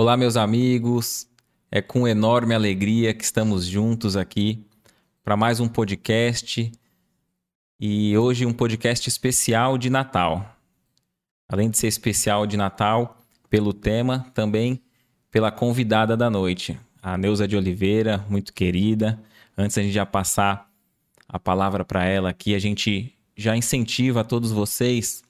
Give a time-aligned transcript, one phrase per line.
[0.00, 1.26] Olá, meus amigos.
[1.72, 4.64] É com enorme alegria que estamos juntos aqui
[5.24, 6.70] para mais um podcast
[7.80, 10.56] e hoje um podcast especial de Natal.
[11.48, 13.18] Além de ser especial de Natal
[13.50, 14.80] pelo tema, também
[15.32, 19.20] pela convidada da noite, a Neuza de Oliveira, muito querida.
[19.56, 20.70] Antes a gente já passar
[21.28, 25.24] a palavra para ela aqui, a gente já incentiva a todos vocês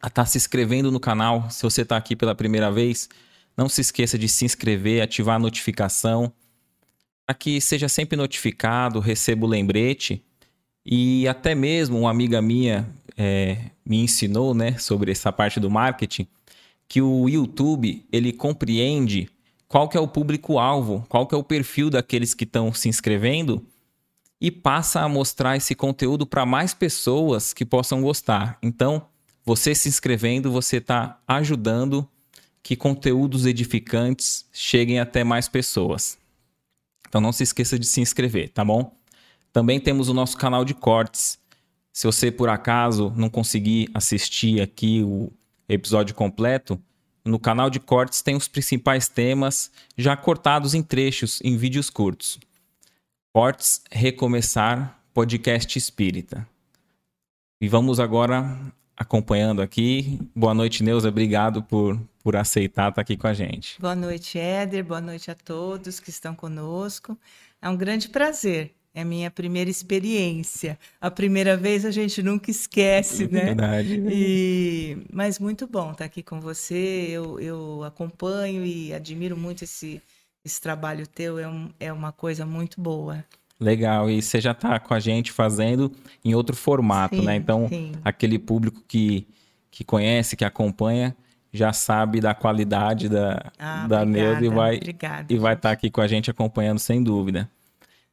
[0.00, 1.50] a estar tá se inscrevendo no canal.
[1.50, 3.10] Se você está aqui pela primeira vez,
[3.56, 6.32] não se esqueça de se inscrever, ativar a notificação,
[7.26, 10.22] para que seja sempre notificado, receba o lembrete.
[10.84, 12.86] E até mesmo uma amiga minha
[13.16, 16.26] é, me ensinou né, sobre essa parte do marketing,
[16.86, 19.30] que o YouTube ele compreende
[19.66, 23.64] qual que é o público-alvo, qual que é o perfil daqueles que estão se inscrevendo
[24.40, 28.58] e passa a mostrar esse conteúdo para mais pessoas que possam gostar.
[28.62, 29.06] Então,
[29.44, 32.06] você se inscrevendo, você está ajudando
[32.64, 36.16] que conteúdos edificantes cheguem até mais pessoas.
[37.06, 38.96] Então não se esqueça de se inscrever, tá bom?
[39.52, 41.38] Também temos o nosso canal de cortes.
[41.92, 45.30] Se você por acaso não conseguir assistir aqui o
[45.68, 46.80] episódio completo,
[47.22, 52.40] no canal de cortes tem os principais temas já cortados em trechos, em vídeos curtos.
[53.30, 56.48] Cortes Recomeçar Podcast Espírita.
[57.60, 58.58] E vamos agora
[58.96, 60.18] acompanhando aqui.
[60.34, 61.08] Boa noite, Neuza.
[61.10, 63.78] Obrigado por, por aceitar estar aqui com a gente.
[63.78, 64.82] Boa noite, Éder.
[64.82, 67.18] Boa noite a todos que estão conosco.
[67.60, 68.74] É um grande prazer.
[68.94, 70.78] É a minha primeira experiência.
[70.98, 73.44] A primeira vez a gente nunca esquece, né?
[73.46, 74.02] Verdade.
[74.10, 75.04] E...
[75.12, 77.08] Mas muito bom estar aqui com você.
[77.10, 80.00] Eu, eu acompanho e admiro muito esse,
[80.42, 81.38] esse trabalho teu.
[81.38, 83.22] É, um, é uma coisa muito boa.
[83.60, 85.92] Legal, e você já está com a gente fazendo
[86.24, 87.20] em outro formato, né?
[87.20, 87.36] sim, né?
[87.36, 87.92] Então, sim.
[88.02, 89.26] aquele público que,
[89.70, 91.14] que conhece, que acompanha,
[91.54, 95.72] já sabe da qualidade da, ah, da Neuza e vai obrigada, e vai estar tá
[95.72, 97.48] aqui com a gente acompanhando sem dúvida.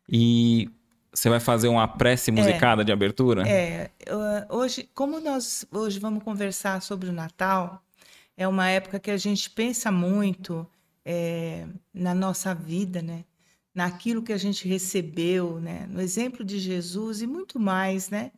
[0.07, 0.69] E
[1.11, 3.47] você vai fazer uma prece musicada é, de abertura?
[3.47, 3.89] É,
[4.47, 7.81] hoje, como nós hoje vamos conversar sobre o Natal,
[8.37, 10.67] é uma época que a gente pensa muito
[11.03, 13.23] é, na nossa vida, né?
[13.73, 15.87] naquilo que a gente recebeu, né?
[15.89, 18.31] no exemplo de Jesus e muito mais, né?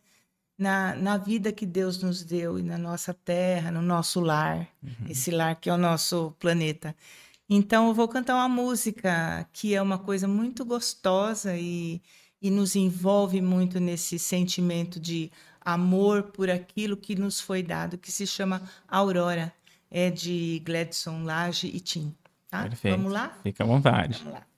[0.57, 5.07] Na, na vida que Deus nos deu e na nossa terra, no nosso lar, uhum.
[5.09, 6.95] esse lar que é o nosso planeta.
[7.49, 12.01] Então, eu vou cantar uma música que é uma coisa muito gostosa e,
[12.41, 18.11] e nos envolve muito nesse sentimento de amor por aquilo que nos foi dado, que
[18.11, 19.53] se chama Aurora.
[19.89, 22.15] É de Gladson Lage e Tim.
[22.49, 22.63] Tá?
[22.63, 22.97] Perfeito.
[22.97, 23.37] Vamos lá?
[23.43, 24.19] Fica à vontade.
[24.19, 24.52] Vamos lá.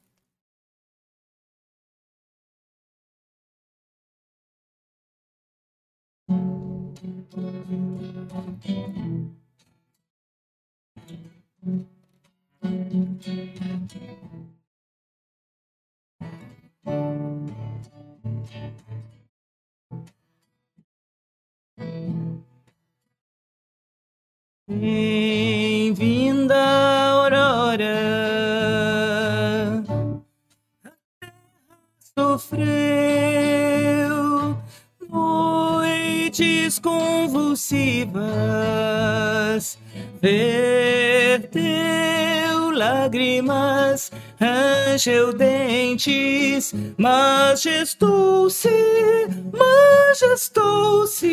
[24.68, 26.56] Bem-vinda,
[36.80, 38.16] convulsivas,
[40.22, 41.46] verteu
[42.72, 48.70] lágrimas, rangeu dentes, majestou-se,
[49.54, 51.26] majestou-se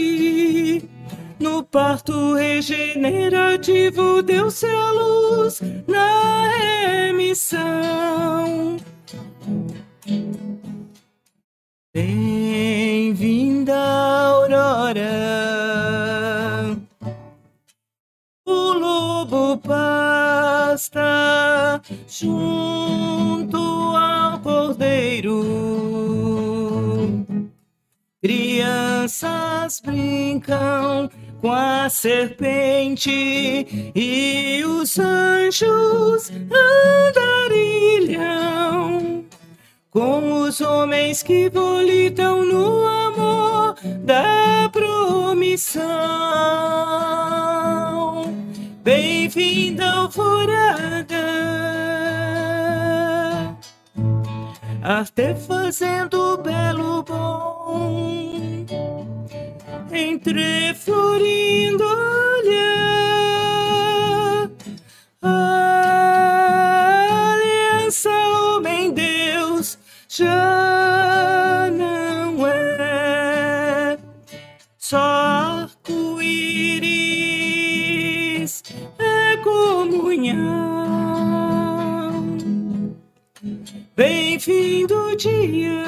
[1.43, 6.49] no parto regenerativo deu-se a luz na
[7.09, 8.77] remissão.
[22.23, 23.57] Junto
[23.97, 25.43] ao cordeiro.
[28.23, 31.11] Crianças brincam
[31.41, 33.11] com a serpente
[33.95, 36.31] e os anjos
[37.51, 38.33] andarilham
[39.91, 43.75] com os homens que volitam no amor
[44.05, 45.83] da promissão.
[48.85, 51.17] Bem-vinda, alvorada,
[54.83, 58.67] até fazendo belo bom.
[59.91, 61.85] Entre florindo
[65.23, 65.63] a
[67.33, 70.62] aliança homem Deus já
[84.45, 85.85] Bem-vindo o dia,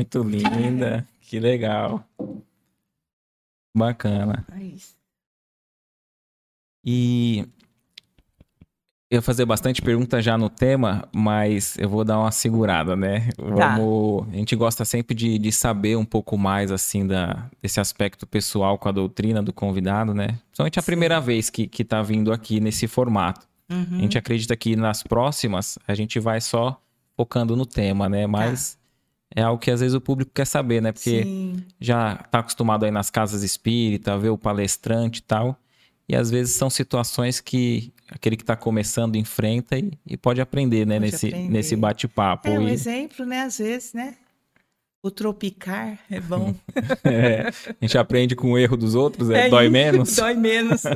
[0.00, 2.02] Muito linda, que legal.
[3.76, 4.44] Bacana.
[4.52, 4.60] É.
[6.84, 7.46] E
[9.10, 13.28] eu ia fazer bastante pergunta já no tema, mas eu vou dar uma segurada, né?
[13.36, 13.76] Tá.
[13.76, 18.26] Vamos, a gente gosta sempre de, de saber um pouco mais assim da, desse aspecto
[18.26, 20.38] pessoal com a doutrina do convidado, né?
[20.46, 20.86] Principalmente a Sim.
[20.86, 23.46] primeira vez que, que tá vindo aqui nesse formato.
[23.68, 24.00] A Uhum.
[24.00, 26.80] gente acredita que nas próximas a gente vai só
[27.16, 28.26] focando no tema, né?
[28.26, 28.76] Mas
[29.34, 30.92] é algo que às vezes o público quer saber, né?
[30.92, 35.56] Porque Sim, já tá acostumado aí nas casas espírita, ver o palestrante e tal.
[36.08, 40.84] E às vezes são situações que aquele que está começando enfrenta e, e pode aprender,
[40.84, 40.98] né?
[40.98, 41.48] Pode nesse, aprender.
[41.48, 42.48] nesse bate-papo.
[42.48, 43.42] é um E- exemplo, né?
[43.42, 44.16] Às vezes, né?
[45.02, 46.54] O tropicar é bom.
[47.04, 50.16] é, a gente aprende com o erro dos outros, é, É dói isso, menos.
[50.16, 50.82] Dói menos.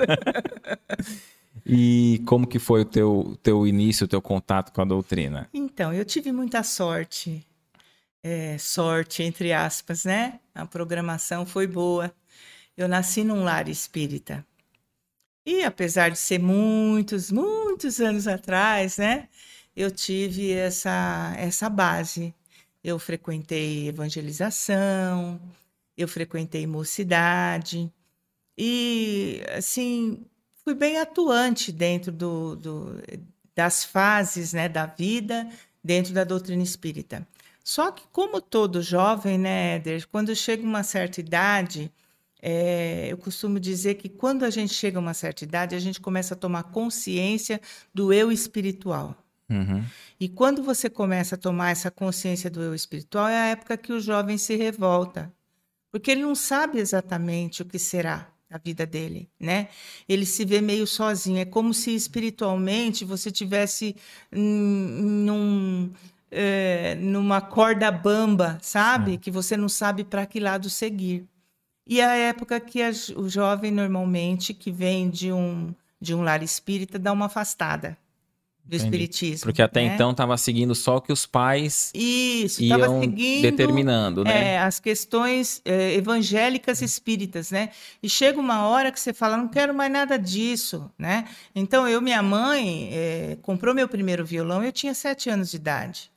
[1.66, 5.48] E como que foi o teu, teu início, o teu contato com a doutrina?
[5.54, 7.42] Então, eu tive muita sorte.
[8.24, 10.40] É, sorte, entre aspas, né?
[10.54, 12.10] A programação foi boa.
[12.76, 14.46] Eu nasci num lar espírita.
[15.46, 19.28] E apesar de ser muitos, muitos anos atrás, né?
[19.76, 22.34] Eu tive essa, essa base.
[22.82, 25.40] Eu frequentei evangelização,
[25.96, 27.92] eu frequentei mocidade.
[28.58, 30.24] E, assim,
[30.64, 33.02] fui bem atuante dentro do, do-
[33.54, 35.48] das fases né, da vida
[35.82, 37.26] dentro da doutrina espírita.
[37.64, 41.90] Só que, como todo jovem, né, Éder, quando chega uma certa idade,
[42.42, 45.98] é, eu costumo dizer que quando a gente chega a uma certa idade, a gente
[45.98, 47.58] começa a tomar consciência
[47.92, 49.16] do eu espiritual.
[49.48, 49.82] Uhum.
[50.20, 53.94] E quando você começa a tomar essa consciência do eu espiritual, é a época que
[53.94, 55.32] o jovem se revolta,
[55.90, 59.68] porque ele não sabe exatamente o que será a vida dele, né?
[60.06, 61.38] Ele se vê meio sozinho.
[61.38, 63.96] É como se espiritualmente você tivesse
[64.30, 65.90] num,
[66.34, 69.16] é, numa corda bamba, sabe?
[69.16, 71.24] Que você não sabe para que lado seguir.
[71.86, 76.22] E é a época que a o jovem normalmente que vem de um de um
[76.22, 77.96] lar espírita dá uma afastada
[78.64, 78.84] do Entendi.
[78.84, 79.44] espiritismo.
[79.44, 79.94] Porque até né?
[79.94, 84.54] então estava seguindo só o que os pais Isso, iam seguindo determinando, né?
[84.54, 87.70] é, as questões é, evangélicas espíritas, né?
[88.02, 91.26] E chega uma hora que você fala, não quero mais nada disso, né?
[91.54, 96.13] Então, eu, minha mãe, é, comprou meu primeiro violão, eu tinha sete anos de idade.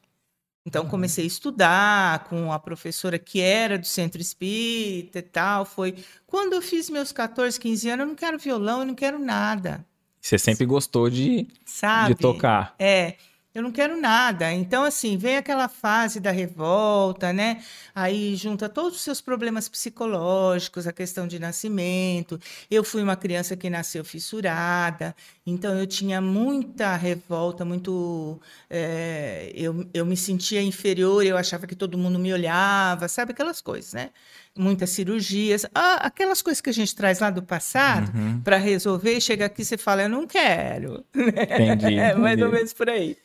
[0.68, 5.64] Então, comecei a estudar com a professora que era do centro espírita e tal.
[5.64, 9.18] Foi quando eu fiz meus 14, 15 anos, eu não quero violão, eu não quero
[9.18, 9.86] nada,
[10.20, 12.16] Você sempre gostou de, sabe?
[12.16, 12.76] de tocar.
[12.78, 13.16] É,
[13.58, 14.54] eu não quero nada.
[14.54, 17.64] Então, assim, vem aquela fase da revolta, né?
[17.96, 22.40] Aí junta todos os seus problemas psicológicos, a questão de nascimento.
[22.70, 28.40] Eu fui uma criança que nasceu fissurada, então eu tinha muita revolta, muito.
[28.70, 33.32] é, eu, eu me sentia inferior, eu achava que todo mundo me olhava, sabe?
[33.32, 34.12] Aquelas coisas, né?
[34.56, 38.42] Muitas cirurgias, ah, aquelas coisas que a gente traz lá do passado Uhum.
[38.42, 41.04] para resolver, chega aqui e você fala, eu não quero.
[41.16, 41.96] Entendi.
[42.00, 42.56] É mais ou entendi.
[42.56, 43.18] menos por aí.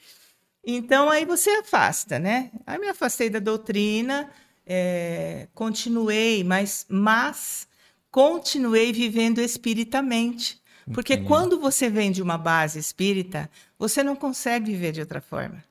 [0.65, 2.51] Então, aí você afasta, né?
[2.67, 4.31] Aí me afastei da doutrina,
[4.67, 7.67] é, continuei, mas, mas
[8.11, 10.61] continuei vivendo espiritamente.
[10.93, 11.29] Porque Entendi.
[11.29, 15.63] quando você vem de uma base espírita, você não consegue viver de outra forma.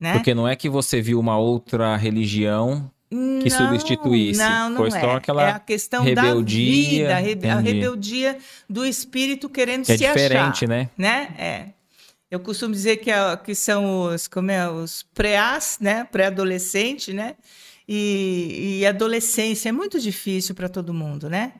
[0.00, 0.14] Né?
[0.14, 4.40] Porque não é que você viu uma outra religião que Não, substituísse.
[4.40, 5.00] Não, não Foi é.
[5.00, 9.98] só aquela é a questão rebeldia, da vida, a rebeldia do espírito querendo que é
[9.98, 10.90] se diferente, achar né?
[10.96, 11.34] né?
[11.38, 11.81] É.
[12.32, 16.02] Eu costumo dizer que, é- que são os, como é, os pré-as, né?
[16.04, 17.36] Pré-adolescente, né?
[17.86, 21.52] E, e adolescência é muito difícil para todo mundo, né?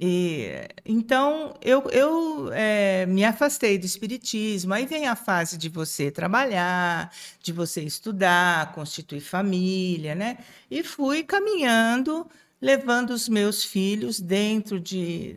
[0.00, 0.46] E,
[0.86, 4.72] então, eu, eu é, me afastei do espiritismo.
[4.72, 7.12] Aí vem a fase de você trabalhar,
[7.42, 10.38] de você estudar, constituir família, né?
[10.70, 12.26] E fui caminhando,
[12.62, 15.36] levando os meus filhos dentro de,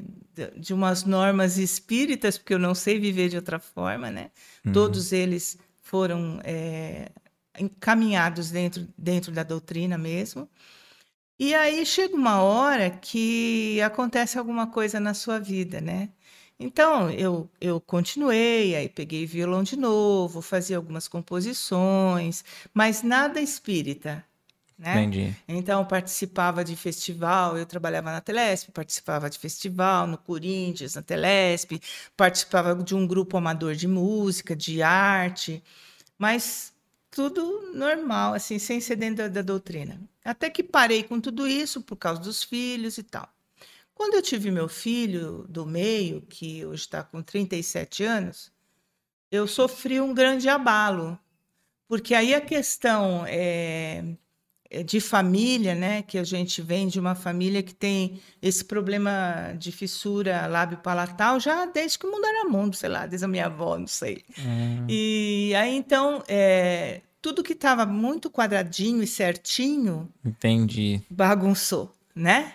[0.57, 4.31] de, umas normas espíritas, porque eu não sei viver de outra forma, né?
[4.74, 7.12] Todos eles foram é,
[7.60, 10.50] encaminhados dentro, dentro da doutrina mesmo.
[11.39, 16.10] E aí chega uma hora que acontece alguma coisa na sua vida, né?
[16.60, 24.24] Então, eu, eu continuei, aí peguei violão de novo, fazia algumas composições, mas nada espírita,
[24.81, 25.03] né?
[25.03, 25.35] Entendi.
[25.47, 31.79] Então, participava de festival, eu trabalhava na Telesp, participava de festival no Corinthians, na Telesp,
[32.17, 35.63] participava de um grupo amador de música, de arte,
[36.17, 36.73] mas
[37.11, 40.01] tudo normal, assim, sem ser dentro da, da doutrina.
[40.25, 43.29] Até que parei com tudo isso por causa dos filhos e tal.
[43.93, 48.51] Quando eu tive meu filho do meio, que hoje está com 37 anos,
[49.31, 51.19] eu sofri um grande abalo,
[51.88, 54.03] porque aí a questão é,
[54.85, 59.71] de família, né, que a gente vem de uma família que tem esse problema de
[59.71, 63.77] fissura lábio-palatal já desde que o mundo era mundo, sei lá, desde a minha avó,
[63.77, 64.23] não sei.
[64.39, 64.85] Hum.
[64.87, 72.53] E aí então é, tudo que estava muito quadradinho e certinho, entendi, bagunçou, né?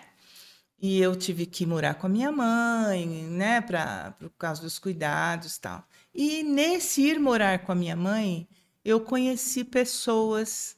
[0.81, 5.59] E eu tive que morar com a minha mãe, né, para por causa dos cuidados,
[5.59, 5.85] tal.
[6.15, 8.49] E nesse ir morar com a minha mãe,
[8.83, 10.77] eu conheci pessoas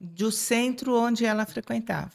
[0.00, 2.12] do centro onde ela frequentava.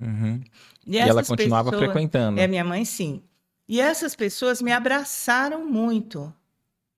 [0.00, 0.42] Uhum.
[0.86, 2.40] E, e ela continuava pessoas, frequentando.
[2.40, 3.22] É minha mãe, sim.
[3.68, 6.32] E essas pessoas me abraçaram muito,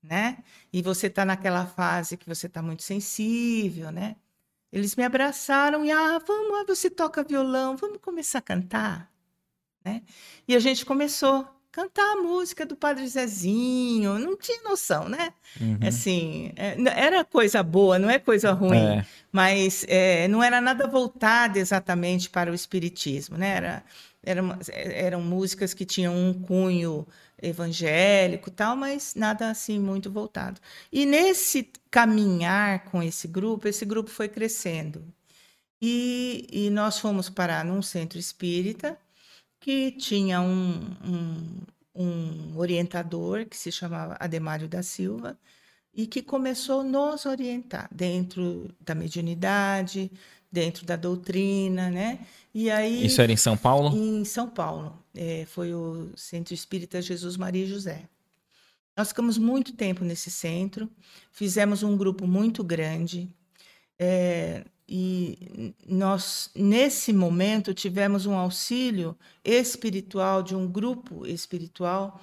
[0.02, 0.38] né?
[0.72, 4.16] E você está naquela fase que você está muito sensível, né?
[4.72, 9.12] Eles me abraçaram e ah, vamos, você toca violão, vamos começar a cantar.
[9.84, 10.02] Né?
[10.48, 15.32] E a gente começou cantar a música do Padre Zezinho, não tinha noção, né?
[15.58, 15.78] Uhum.
[15.88, 19.06] Assim, é, era coisa boa, não é coisa ruim, é.
[19.32, 23.56] mas é, não era nada voltado exatamente para o espiritismo, né?
[23.56, 23.84] Era,
[24.22, 27.06] eram, eram músicas que tinham um cunho
[27.42, 30.60] evangélico tal, mas nada assim muito voltado.
[30.92, 35.02] E nesse caminhar com esse grupo, esse grupo foi crescendo.
[35.80, 38.96] E, e nós fomos parar num centro espírita,
[39.62, 41.60] que tinha um, um,
[41.94, 45.38] um orientador que se chamava Ademário da Silva
[45.94, 50.10] e que começou a nos orientar dentro da mediunidade,
[50.50, 52.26] dentro da doutrina, né?
[52.52, 53.96] E aí isso era em São Paulo?
[53.96, 58.02] Em São Paulo, é, foi o Centro Espírita Jesus Maria e José.
[58.96, 60.90] Nós ficamos muito tempo nesse centro,
[61.30, 63.28] fizemos um grupo muito grande.
[63.96, 64.64] É,
[64.94, 72.20] e nós, nesse momento, tivemos um auxílio espiritual de um grupo espiritual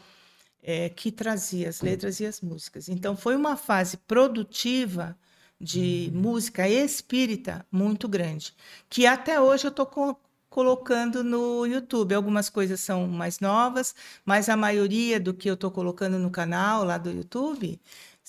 [0.62, 2.88] é, que trazia as letras e as músicas.
[2.88, 5.18] Então, foi uma fase produtiva
[5.60, 6.22] de uhum.
[6.22, 8.54] música espírita muito grande,
[8.88, 10.16] que até hoje eu estou co
[10.48, 12.14] colocando no YouTube.
[12.14, 13.96] Algumas coisas são mais novas,
[14.26, 17.80] mas a maioria do que eu estou colocando no canal lá do YouTube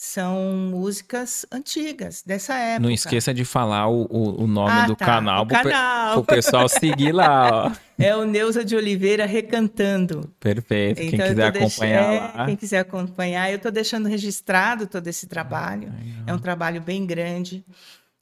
[0.02, 2.80] são músicas antigas dessa época.
[2.80, 7.12] Não esqueça de falar o, o, nome ah, do tá, canal para o pessoal seguir
[7.12, 7.66] lá.
[7.66, 7.73] Ó.
[8.00, 10.33] É o Neuza de Oliveira Recantando.
[10.40, 11.02] Perfeito.
[11.02, 12.47] Então, quem quiser acompanhar deixando, lá.
[12.47, 15.92] Quem quiser acompanhar, eu estou deixando registrado todo esse trabalho.
[15.92, 17.62] Ah, é um trabalho bem grande.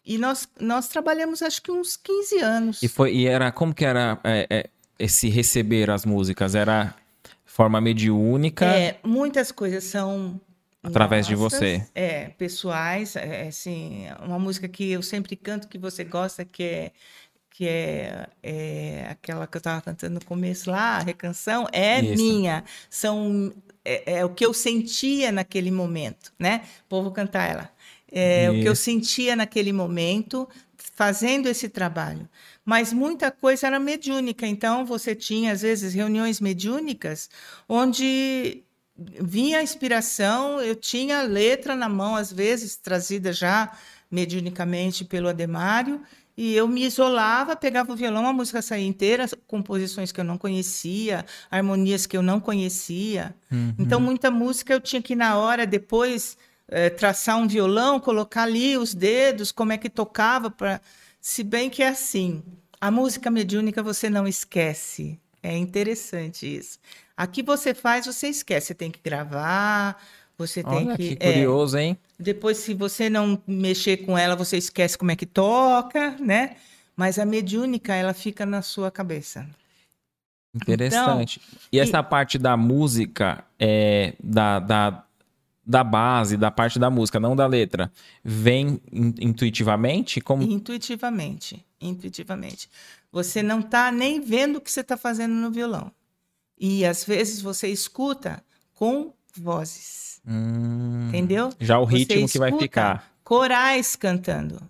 [0.05, 2.83] E nós, nós trabalhamos acho que uns 15 anos.
[2.83, 6.57] E, foi, e era como que era é, é, esse receber as músicas?
[6.57, 6.93] Era
[7.47, 8.67] forma mediúnica?
[8.67, 10.41] É, muitas coisas são
[10.89, 11.87] Através Nossas, de você.
[11.95, 16.63] É, pessoais, é, é, assim, uma música que eu sempre canto que você gosta, que
[16.63, 16.93] é
[17.51, 22.23] que é, é aquela que eu estava cantando no começo lá, a recanção, é Isso.
[22.23, 22.63] minha.
[22.89, 23.53] São
[23.85, 26.63] é, é, o que eu sentia naquele momento, né?
[26.89, 27.71] Vou, vou cantar ela.
[28.13, 28.53] É Isso.
[28.53, 32.29] o que eu sentia naquele momento fazendo esse trabalho.
[32.65, 37.29] Mas muita coisa era mediúnica, então você tinha às vezes reuniões mediúnicas
[37.69, 38.63] onde
[38.99, 43.73] vinha a inspiração, eu tinha a letra na mão, às vezes trazida já
[44.11, 46.03] mediunicamente pelo Ademário,
[46.37, 50.39] e eu me isolava, pegava o violão, a música saía inteira, composições que eu não
[50.39, 53.35] conhecia, harmonias que eu não conhecia.
[53.51, 53.75] Uhum.
[53.77, 56.39] Então, muita música eu tinha que, na hora, depois,
[56.69, 60.81] é, traçar um violão, colocar ali os dedos, como é que tocava, pra...
[61.21, 62.41] se bem que é assim.
[62.81, 65.19] A música mediúnica você não esquece.
[65.43, 66.79] É interessante isso.
[67.17, 68.69] Aqui você faz, você esquece.
[68.69, 70.01] Você tem que gravar,
[70.37, 71.17] você tem Olha, que.
[71.17, 71.99] que curioso, é, hein?
[72.19, 76.57] Depois, se você não mexer com ela, você esquece como é que toca, né?
[76.97, 79.47] Mas a mediúnica, ela fica na sua cabeça.
[80.55, 81.41] Interessante.
[81.47, 82.03] Então, e essa e...
[82.03, 85.05] parte da música, é, da, da,
[85.69, 87.93] da base, da parte da música, não da letra,
[88.25, 90.19] vem intuitivamente?
[90.19, 90.43] Como...
[90.43, 91.63] Intuitivamente.
[91.79, 92.71] Intuitivamente.
[93.13, 95.93] Você não está nem vendo o que você está fazendo no violão.
[96.59, 98.43] E às vezes você escuta
[98.75, 100.23] com vozes.
[100.27, 101.53] Hum, entendeu?
[101.61, 103.13] Já o ritmo que vai ficar.
[103.23, 104.61] corais cantando,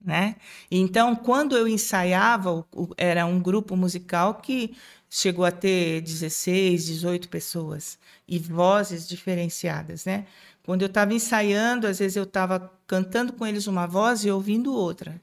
[0.00, 0.36] né?
[0.70, 2.64] Então, quando eu ensaiava,
[2.96, 4.76] era um grupo musical que
[5.16, 10.26] chegou a ter 16, 18 pessoas e vozes diferenciadas, né?
[10.64, 14.74] Quando eu estava ensaiando, às vezes eu estava cantando com eles uma voz e ouvindo
[14.74, 15.20] outra.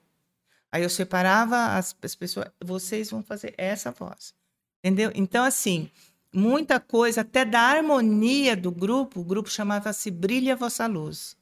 [0.72, 4.34] Aí eu separava as, as pessoas, vocês vão fazer essa voz.
[4.80, 5.12] Entendeu?
[5.14, 5.90] Então, assim,
[6.34, 11.36] muita coisa, até da harmonia do grupo, o grupo chamava-se Brilha Vossa Luz.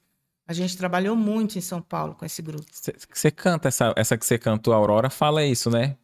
[0.47, 2.65] A gente trabalhou muito em São Paulo com esse grupo.
[3.13, 5.95] Você canta essa, essa que você cantou, Aurora, fala isso, né?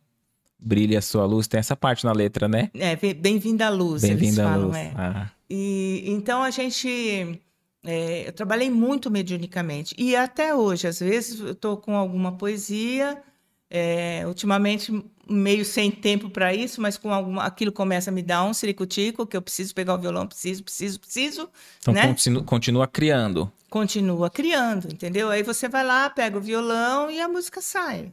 [0.59, 2.69] Brilha a sua luz, tem essa parte na letra, né?
[2.73, 4.77] É, Bem-vinda à luz, eles Bem-vinda à falam, luz.
[4.77, 4.91] é.
[4.95, 7.39] Ah, E então a gente.
[7.83, 9.93] é, eu trabalhei muito mediunicamente.
[9.97, 13.21] E até hoje, às vezes, eu estou com alguma poesia,
[13.69, 14.91] é, ultimamente
[15.29, 19.25] meio sem tempo para isso, mas com alguma, aquilo começa a me dar um ciricutico,
[19.25, 22.07] que eu preciso pegar o violão, preciso, preciso, preciso, então né?
[22.07, 23.51] continua, continua criando.
[23.69, 25.29] Continua criando, entendeu?
[25.29, 28.11] Aí você vai lá, pega o violão e a música sai.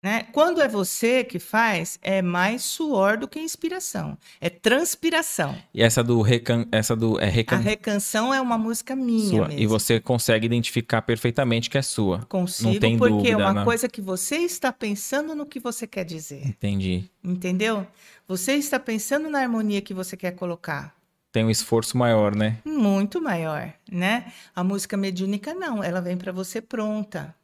[0.00, 0.22] Né?
[0.32, 4.16] Quando é você que faz, é mais suor do que inspiração.
[4.40, 5.56] É transpiração.
[5.74, 6.66] E essa do recan...
[6.70, 7.56] essa do é A recan...
[7.56, 9.48] recanção é uma música minha.
[9.50, 12.20] E você consegue identificar perfeitamente que é sua.
[12.28, 13.64] Consigo, não tem porque é dúvida, uma não.
[13.64, 16.46] coisa que você está pensando no que você quer dizer.
[16.46, 17.10] Entendi.
[17.24, 17.84] Entendeu?
[18.28, 20.94] Você está pensando na harmonia que você quer colocar.
[21.32, 22.58] Tem um esforço maior, né?
[22.64, 24.32] Muito maior, né?
[24.54, 27.34] A música mediúnica não, ela vem para você pronta.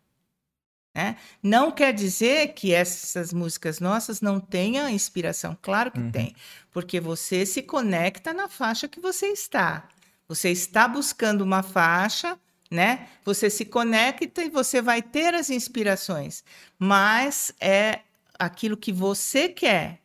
[0.95, 1.17] Né?
[1.43, 6.11] Não quer dizer que essas músicas nossas não tenham inspiração, claro que Uhum.
[6.13, 6.37] tem,
[6.71, 9.89] porque você se conecta na faixa que você está.
[10.29, 12.39] Você está buscando uma faixa,
[12.71, 13.09] né?
[13.25, 16.45] Você se conecta e você vai ter as inspirações,
[16.79, 18.01] mas é
[18.39, 20.01] aquilo que você quer.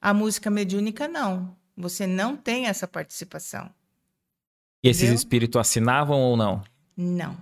[0.00, 1.56] A música mediúnica não.
[1.76, 3.70] Você não tem essa participação.
[4.82, 6.62] E esses espíritos assinavam ou não?
[6.96, 7.36] Não.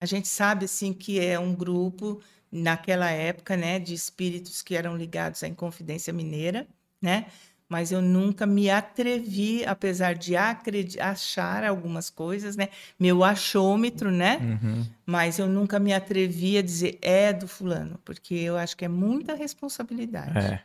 [0.00, 2.20] A gente sabe assim que é um grupo
[2.50, 6.66] naquela época, né, de espíritos que eram ligados à Inconfidência Mineira,
[7.00, 7.26] né?
[7.68, 12.68] Mas eu nunca me atrevi, apesar de achar algumas coisas, né?
[12.98, 14.38] Meu achômetro, né?
[14.38, 14.86] Uhum.
[15.06, 18.88] Mas eu nunca me atrevi a dizer é do fulano, porque eu acho que é
[18.88, 20.36] muita responsabilidade.
[20.36, 20.64] É.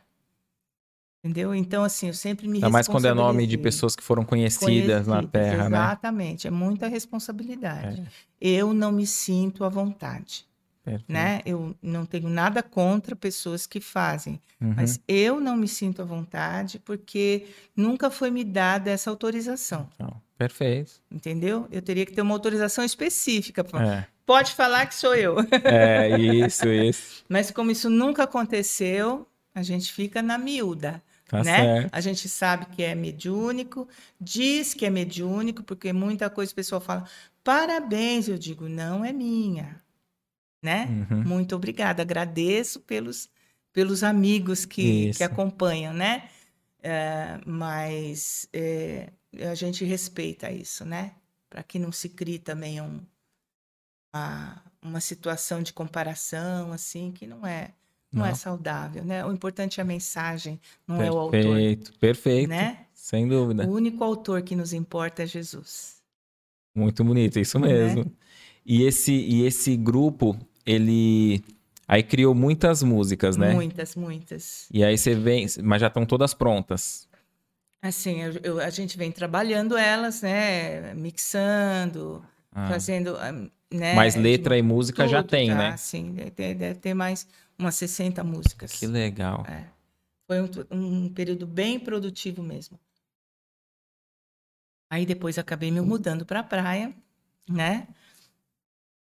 [1.26, 1.54] Entendeu?
[1.54, 5.06] Então, assim, eu sempre me Ainda mais quando é nome de pessoas que foram conhecidas,
[5.06, 5.76] na Terra, né?
[5.76, 8.00] Exatamente, é muita responsabilidade.
[8.00, 8.06] É.
[8.40, 10.46] Eu não me sinto à vontade,
[10.84, 11.12] Perfeito.
[11.12, 11.40] né?
[11.44, 14.74] Eu não tenho nada contra pessoas que fazem, Uhum.
[14.76, 20.20] mas eu não me sinto à vontade porque nunca foi me dada essa autorização, Então,
[20.38, 20.92] perfeito.
[21.10, 21.66] entendeu?
[21.72, 23.64] Eu teria que ter uma autorização específica.
[23.64, 24.06] pra- É.
[24.24, 25.36] Pode falar que sou eu.
[25.64, 27.24] É, isso, isso.
[27.28, 31.00] Mas como isso nunca aconteceu, a gente fica na miúda.
[31.28, 31.56] Tá né?
[31.56, 31.94] certo.
[31.94, 33.88] A gente sabe que é mediúnico,
[34.20, 37.04] diz que é mediúnico, porque muita coisa o pessoal fala,
[37.42, 39.80] parabéns, eu digo, não é minha,
[40.62, 40.86] né?
[41.10, 41.24] Uhum.
[41.24, 43.28] Muito obrigada, agradeço pelos,
[43.72, 45.18] pelos amigos que, Isso.
[45.18, 46.28] que acompanham, né?
[46.80, 49.10] É, mas é,
[49.50, 51.16] a gente respeita isso, né?
[51.50, 53.00] Para que não se crie também um,
[54.14, 57.72] uma, uma situação de comparação, assim, que não é,
[58.16, 58.34] não, é Não.
[58.34, 59.24] saudável, né?
[59.24, 62.48] O importante é a mensagem, não é o autor, Perfeito, perfeito.
[62.50, 62.78] né?
[62.94, 63.64] Sem dúvida.
[63.66, 65.96] O único autor que nos importa é Jesus.
[66.74, 67.68] Muito bonito, isso Né?
[67.68, 68.10] mesmo.
[68.64, 71.42] E esse e esse grupo, ele
[71.86, 73.52] aí criou muitas músicas, né?
[73.52, 74.66] Muitas, muitas.
[74.72, 77.08] E aí você vem, mas já estão todas prontas.
[77.80, 80.92] Assim, eu- eu- a gente vem trabalhando elas, né?
[80.94, 83.30] Mixando, Ah, fazendo, ah,
[83.72, 83.94] né?
[83.94, 85.76] mas letra e música já tudo tem, né?
[85.76, 87.26] Sim, deve ter mais
[87.58, 88.72] umas 60 músicas.
[88.72, 89.44] Que legal.
[89.48, 89.64] É.
[90.26, 92.78] Foi um, um período bem produtivo mesmo.
[94.90, 96.94] Aí depois acabei me mudando para a praia,
[97.48, 97.88] né?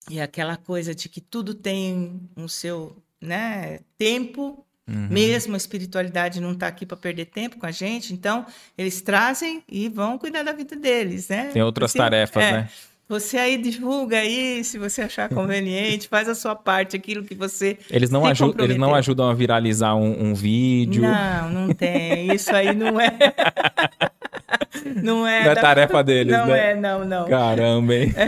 [0.09, 5.07] E aquela coisa de que tudo tem um seu, né, tempo, Uhum.
[5.09, 8.45] mesmo a espiritualidade não está aqui para perder tempo com a gente, então
[8.77, 11.49] eles trazem e vão cuidar da vida deles, né?
[11.51, 12.69] Tem outras Você- tarefas, é, né?
[13.07, 17.77] Você aí divulga aí, se você achar conveniente, faz a sua parte, aquilo que você
[17.89, 21.03] Eles não, eles não ajudam a viralizar um, um vídeo.
[21.03, 22.33] Não, não tem.
[22.33, 23.15] Isso aí não é.
[25.03, 25.43] não é.
[25.43, 26.71] Não é da- tarefa deles, não né?
[26.71, 27.27] é, não, não.
[27.27, 28.11] Caramba, hein?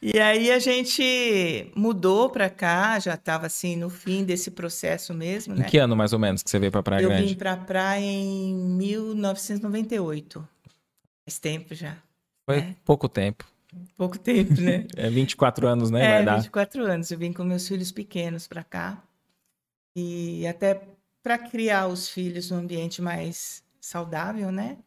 [0.00, 5.54] E aí a gente mudou para cá, já estava assim no fim desse processo mesmo,
[5.54, 5.64] Em né?
[5.64, 7.26] que ano, mais ou menos, que você veio pra Praia Eu Grande?
[7.26, 10.46] vim para praia em 1998.
[11.26, 11.96] Faz tempo já.
[12.48, 12.74] Foi É.
[12.82, 13.44] pouco tempo.
[13.94, 14.86] Pouco tempo, né?
[14.96, 16.02] É 24 anos, né?
[16.02, 16.36] É, Vai dar.
[16.36, 17.10] 24 anos.
[17.10, 19.02] Eu vim com meus filhos pequenos para cá.
[19.94, 20.80] E até
[21.22, 24.78] para criar os filhos num ambiente mais saudável, né?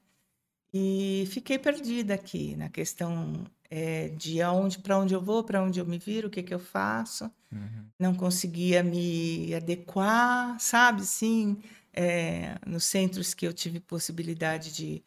[0.73, 5.79] E fiquei perdida aqui na questão é, de aonde, para onde eu vou, para onde
[5.79, 7.25] eu me viro, o que, que eu faço.
[7.51, 7.85] Uhum.
[7.99, 11.03] Não conseguia me adequar, sabe?
[11.05, 11.61] Sim,
[11.93, 15.03] é, nos centros que eu tive possibilidade de, de,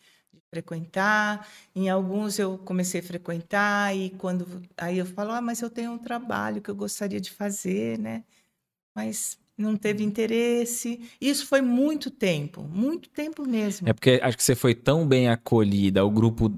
[0.55, 1.47] frequentar.
[1.75, 5.93] Em alguns eu comecei a frequentar e quando aí eu falo, ah, mas eu tenho
[5.93, 8.23] um trabalho que eu gostaria de fazer, né?
[8.95, 10.09] Mas não teve uhum.
[10.09, 11.01] interesse.
[11.21, 13.89] Isso foi muito tempo, muito tempo mesmo.
[13.89, 16.53] É porque acho que você foi tão bem acolhida, o grupo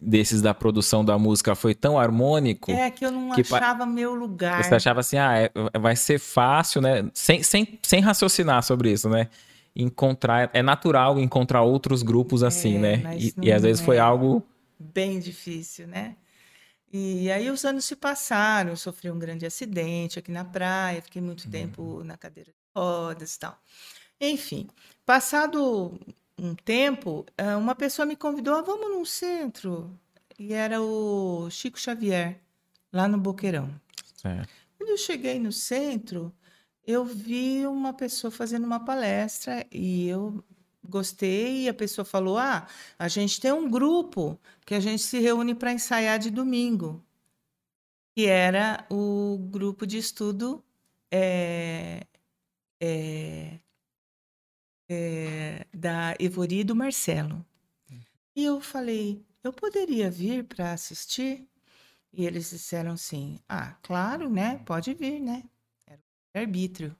[0.00, 2.72] desses da produção da música foi tão harmônico.
[2.72, 4.64] É que eu não que achava meu lugar.
[4.64, 7.08] Você achava assim, ah, é, vai ser fácil, né?
[7.14, 9.28] Sem, sem, sem raciocinar sobre isso, né?
[9.74, 10.50] Encontrar.
[10.52, 13.16] É natural encontrar outros grupos assim, é, né?
[13.18, 14.42] E, e, às vezes é foi algo.
[14.78, 16.16] Bem difícil, né?
[16.92, 21.22] E aí os anos se passaram, eu sofri um grande acidente aqui na praia, fiquei
[21.22, 21.50] muito uhum.
[21.50, 23.58] tempo na cadeira de rodas e tal.
[24.20, 24.68] Enfim,
[25.06, 25.98] passado
[26.38, 29.98] um tempo, eh, uma pessoa me convidou, ah, vamos num centro.
[30.38, 32.40] E era o Chico Xavier,
[32.92, 33.70] lá no Boqueirão.
[34.16, 34.48] Certo.
[34.76, 36.32] Quando eu cheguei no centro,
[36.86, 40.44] eu vi uma pessoa fazendo uma palestra e eu
[40.84, 41.64] gostei.
[41.64, 42.66] E a pessoa falou: Ah,
[42.98, 47.04] a gente tem um grupo que a gente se reúne para ensaiar de domingo,
[48.14, 50.62] que era o grupo de estudo
[51.10, 52.06] é,
[52.80, 53.58] é,
[54.88, 57.44] é, da Evori e do Marcelo.
[58.34, 61.46] E eu falei: Eu poderia vir para assistir?
[62.12, 64.58] E eles disseram assim: Ah, claro, né?
[64.66, 65.44] Pode vir, né?
[66.34, 66.96] Arbítrio.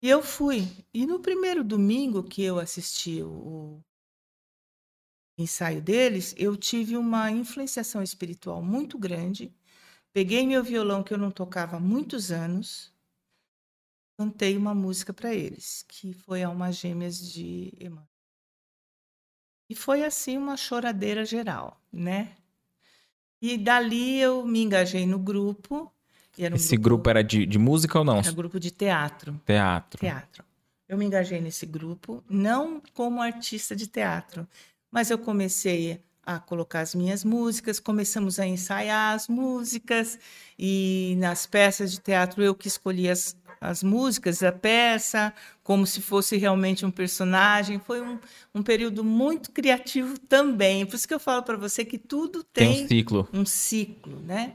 [0.00, 0.62] E eu fui.
[0.94, 3.82] E no primeiro domingo que eu assisti o
[5.36, 9.52] ensaio deles, eu tive uma influenciação espiritual muito grande.
[10.12, 12.92] Peguei meu violão que eu não tocava há muitos anos,
[14.16, 18.08] cantei uma música para eles, que foi Almas Gêmeas de Emmanuel.
[19.70, 22.36] E foi assim uma choradeira geral, né?
[23.40, 25.92] E dali eu me engajei no grupo
[26.46, 28.18] um Esse grupo, grupo era de, de música ou não?
[28.18, 29.40] Era grupo de teatro.
[29.44, 30.00] Teatro.
[30.00, 30.44] Teatro.
[30.88, 34.48] Eu me engajei nesse grupo, não como artista de teatro,
[34.90, 40.18] mas eu comecei a colocar as minhas músicas, começamos a ensaiar as músicas,
[40.58, 46.00] e nas peças de teatro eu que escolhi as, as músicas da peça, como se
[46.00, 47.78] fosse realmente um personagem.
[47.78, 48.18] Foi um,
[48.54, 50.84] um período muito criativo também.
[50.84, 53.28] Por isso que eu falo para você que tudo tem, tem um ciclo.
[53.32, 54.54] Um ciclo, né?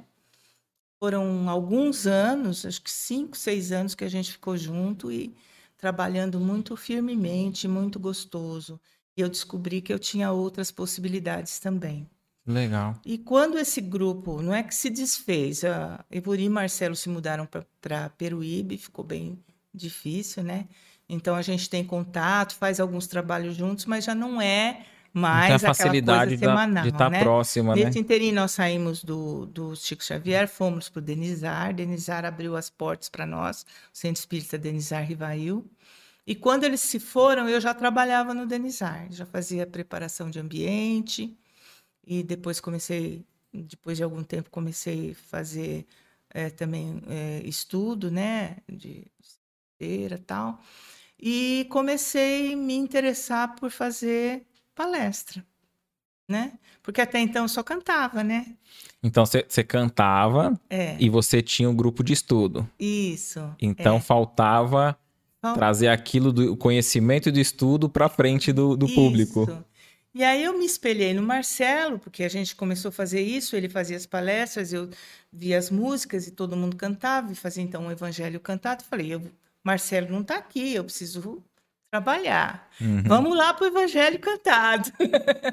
[1.03, 5.35] Foram alguns anos, acho que cinco, seis anos que a gente ficou junto e
[5.77, 8.79] trabalhando muito firmemente, muito gostoso.
[9.17, 12.09] E eu descobri que eu tinha outras possibilidades também.
[12.47, 12.97] Legal.
[13.05, 17.45] E quando esse grupo, não é que se desfez, a Evori e Marcelo se mudaram
[17.81, 19.37] para Peruíbe, ficou bem
[19.73, 20.69] difícil, né?
[21.09, 25.67] Então a gente tem contato, faz alguns trabalhos juntos, mas já não é mais a
[25.67, 27.21] facilidade semanal, de estar tá né?
[27.21, 28.01] próxima, Nesse né?
[28.01, 33.09] inteirinho nós saímos do, do Chico Xavier, fomos para o Denizar, Denizar abriu as portas
[33.09, 33.61] para nós,
[33.93, 35.63] o Centro Espírita Denizar Rivail,
[36.25, 41.37] e quando eles se foram, eu já trabalhava no Denizar, já fazia preparação de ambiente,
[42.05, 43.23] e depois comecei,
[43.53, 45.85] depois de algum tempo, comecei a fazer
[46.31, 49.05] é, também é, estudo, né, de
[49.79, 50.61] e tal,
[51.19, 55.45] e comecei a me interessar por fazer palestra,
[56.27, 56.53] né?
[56.81, 58.55] Porque até então eu só cantava, né?
[59.01, 60.95] Então você cantava é.
[60.99, 62.69] e você tinha um grupo de estudo.
[62.79, 63.39] Isso.
[63.59, 64.01] Então é.
[64.01, 64.97] faltava
[65.53, 69.65] trazer aquilo do conhecimento e do estudo para frente do, do público.
[70.15, 73.67] E aí eu me espelhei no Marcelo, porque a gente começou a fazer isso, ele
[73.67, 74.89] fazia as palestras, eu
[75.31, 78.83] via as músicas e todo mundo cantava, e fazia então um evangelho cantado.
[78.83, 79.21] Falei, eu,
[79.63, 81.43] Marcelo não está aqui, eu preciso
[81.93, 82.67] trabalhar.
[82.81, 83.03] Uhum.
[83.05, 84.91] Vamos lá para o Evangelho Cantado.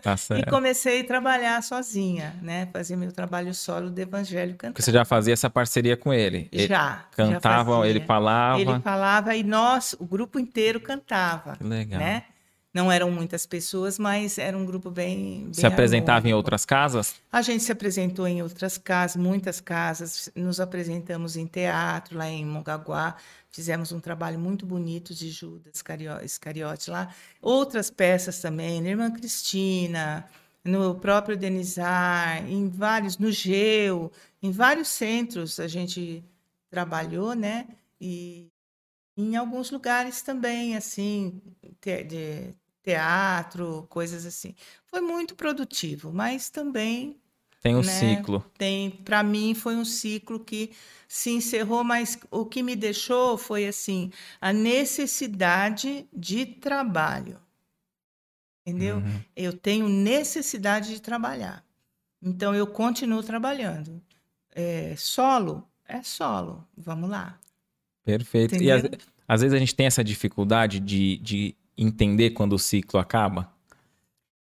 [0.00, 2.66] Tá e comecei a trabalhar sozinha, né?
[2.72, 4.72] Fazer meu trabalho solo do Evangelho Cantado.
[4.72, 6.48] Porque você já fazia essa parceria com ele?
[6.53, 7.05] Já.
[7.14, 8.61] Cantava, já ele falava.
[8.61, 11.57] Ele falava e nós, o grupo inteiro cantava.
[11.57, 12.00] Que legal.
[12.00, 12.24] Né?
[12.72, 15.44] Não eram muitas pessoas, mas era um grupo bem.
[15.44, 16.29] bem se apresentava harmônico.
[16.29, 17.16] em outras casas?
[17.31, 20.31] A gente se apresentou em outras casas, muitas casas.
[20.37, 23.16] Nos apresentamos em teatro, lá em Mongaguá.
[23.50, 25.82] Fizemos um trabalho muito bonito de Judas
[26.24, 27.12] Iscariote lá.
[27.42, 30.28] Outras peças também, na Irmã Cristina,
[30.64, 36.24] no próprio Denizar, em vários, no Geu, em vários centros a gente
[36.70, 37.66] trabalhou, né?
[38.00, 38.48] E
[39.16, 41.42] em alguns lugares também, assim,
[41.82, 44.54] de teatro, coisas assim.
[44.86, 47.20] Foi muito produtivo, mas também
[47.62, 48.44] tem um né, ciclo.
[48.56, 50.70] Tem, para mim foi um ciclo que
[51.12, 57.37] se encerrou, mas o que me deixou foi assim, a necessidade de trabalho.
[58.64, 58.99] Entendeu?
[58.99, 59.20] Uhum.
[59.35, 61.64] Eu tenho necessidade de trabalhar.
[62.23, 64.01] Então eu continuo trabalhando.
[64.55, 66.64] É, solo é solo.
[66.77, 67.37] Vamos lá.
[68.05, 68.55] Perfeito.
[68.55, 68.79] Entendeu?
[68.79, 68.85] E às,
[69.27, 73.53] às, vezes a gente tem essa dificuldade de, de entender quando o ciclo acaba.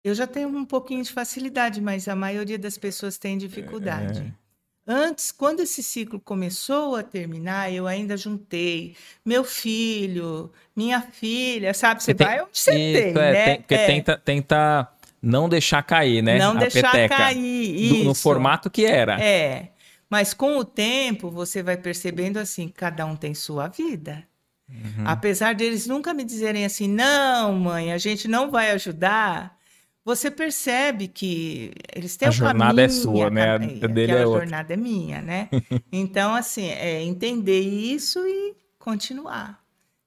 [0.01, 4.21] Eu já tenho um pouquinho de facilidade, mas a maioria das pessoas tem dificuldade.
[4.21, 4.42] É.
[4.85, 12.03] Antes, quando esse ciclo começou a terminar, eu ainda juntei meu filho, minha filha, sabe?
[12.03, 13.45] Você, você vai onde você isso, tem, é, né?
[13.45, 13.85] Tem, porque é.
[13.85, 14.89] tenta, tenta
[15.21, 16.37] não deixar cair, né?
[16.37, 18.03] Não a deixar peteca, cair, isso.
[18.03, 19.21] no formato que era.
[19.21, 19.69] É,
[20.09, 24.27] mas com o tempo você vai percebendo assim, cada um tem sua vida.
[24.69, 25.05] Uhum.
[25.05, 29.57] Apesar deles nunca me dizerem assim, não, mãe, a gente não vai ajudar
[30.05, 33.55] você percebe que eles têm a jornada é sua, né?
[33.55, 34.41] A dele é outra.
[34.41, 35.49] jornada é minha, né?
[35.91, 39.63] então, assim, é entender isso e continuar.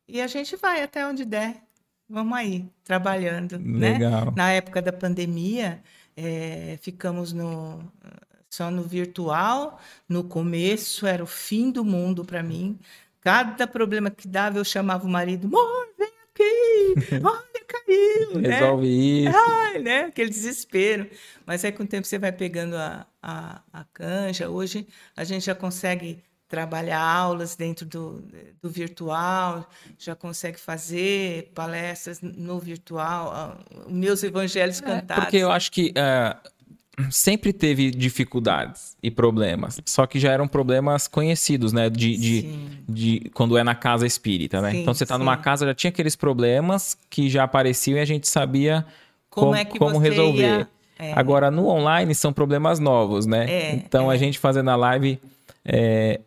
[0.06, 1.56] E a gente vai até onde der.
[2.08, 3.92] Vamos aí, trabalhando, né?
[3.94, 4.26] Legal.
[4.26, 4.32] né?
[4.36, 5.82] Na época da pandemia,
[6.16, 7.80] é, ficamos no
[8.48, 9.80] só no virtual.
[10.08, 12.78] No começo era o fim do mundo para mim.
[13.20, 18.40] Cada problema que dava, eu chamava o marido, amor, vem aqui, olha, caiu.
[18.40, 18.48] Né?
[18.48, 19.36] Resolve isso.
[19.36, 20.00] Ai, né?
[20.04, 21.08] Aquele desespero.
[21.44, 24.48] Mas aí com o tempo você vai pegando a, a, a canja.
[24.48, 28.24] Hoje a gente já consegue trabalhar aulas dentro do,
[28.62, 35.24] do virtual, já consegue fazer palestras no virtual, meus evangelhos é, cantados.
[35.24, 36.50] Porque eu acho que uh,
[37.10, 41.90] sempre teve dificuldades e problemas, só que já eram problemas conhecidos, né?
[41.90, 42.42] De, de,
[42.88, 44.70] de quando é na casa espírita, né?
[44.70, 48.04] Sim, então você está numa casa, já tinha aqueles problemas que já apareciam e a
[48.04, 48.84] gente sabia
[49.28, 50.60] como, como, é como resolver.
[50.60, 50.68] Ia...
[50.98, 51.12] É.
[51.12, 53.46] Agora, no online são problemas novos, né?
[53.50, 54.18] É, então a é.
[54.18, 55.20] gente fazendo a live,
[55.62, 56.20] é...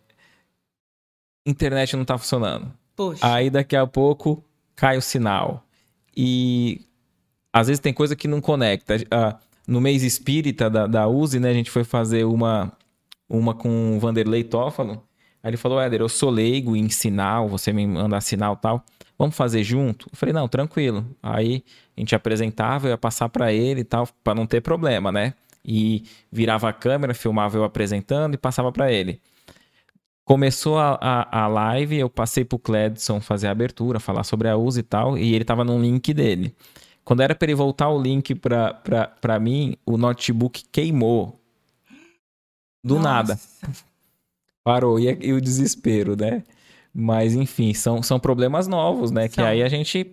[1.46, 2.72] internet não está funcionando.
[2.96, 3.20] Poxa.
[3.26, 4.44] Aí daqui a pouco
[4.76, 5.64] cai o sinal.
[6.16, 6.82] E
[7.52, 8.98] às vezes tem coisa que não conecta.
[8.98, 12.74] Uh, no mês espírita da, da USE, né, a gente foi fazer uma,
[13.30, 15.04] uma com o Vanderlei Toffalo.
[15.44, 18.84] Aí ele falou, Éder, eu sou leigo em sinal, você me manda sinal tal.
[19.18, 20.08] Vamos fazer junto?
[20.12, 21.06] Eu falei, não, tranquilo.
[21.22, 21.64] Aí
[21.96, 25.34] a gente apresentava, eu ia passar para ele e tal, para não ter problema, né?
[25.64, 29.22] E virava a câmera, filmava eu apresentando e passava para ele.
[30.26, 34.58] Começou a, a, a, live, eu passei pro Cledson fazer a abertura, falar sobre a
[34.58, 36.56] USE e tal, e ele tava no link dele.
[37.10, 41.42] Quando era para ele voltar o link para mim, o notebook queimou.
[42.84, 43.10] Do Nossa.
[43.10, 43.40] nada.
[44.64, 45.00] Parou.
[45.00, 46.44] E, e, o desespero, né?
[46.94, 49.24] Mas, enfim, são, são problemas novos, né?
[49.24, 49.30] São.
[49.30, 50.06] Que aí a gente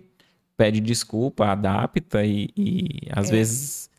[0.57, 3.31] pede desculpa, adapta e, e às é.
[3.31, 3.91] vezes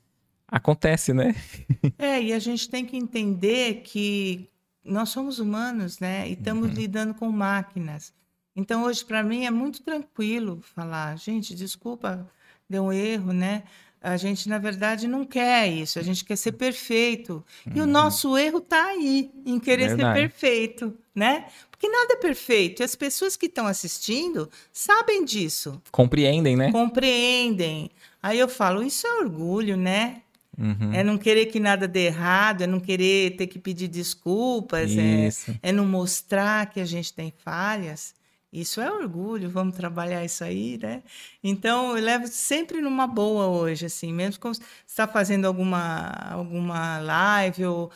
[0.49, 1.37] acontece, né?
[2.01, 4.51] é, e a gente tem que entender que
[4.85, 6.29] nós somos humanos, né?
[6.29, 6.75] E estamos uhum.
[6.75, 8.13] lidando com máquinas.
[8.57, 12.29] Então, hoje, para mim, é muito tranquilo falar, gente, desculpa
[12.69, 13.63] deu um erro, né?
[14.01, 17.45] A gente, na verdade, não quer isso, a gente quer ser perfeito.
[17.75, 17.91] E o uhum.
[17.91, 20.21] nosso erro está aí, em querer verdade.
[20.21, 21.47] ser perfeito, né?
[21.71, 22.81] Porque nada é perfeito.
[22.81, 25.83] E as pessoas que estão assistindo sabem disso.
[25.91, 26.71] Compreendem, né?
[26.71, 27.91] Compreendem.
[28.23, 30.23] Aí eu falo, isso é orgulho, né?
[30.59, 30.93] Uhum.
[30.93, 35.29] É não querer que nada dê errado, é não querer ter que pedir desculpas, é,
[35.63, 38.13] é não mostrar que a gente tem falhas.
[38.53, 41.03] Isso é orgulho, vamos trabalhar isso aí, né?
[41.45, 46.99] Então, eu levo sempre numa boa hoje, assim, mesmo quando você está fazendo alguma, alguma
[46.99, 47.91] live ou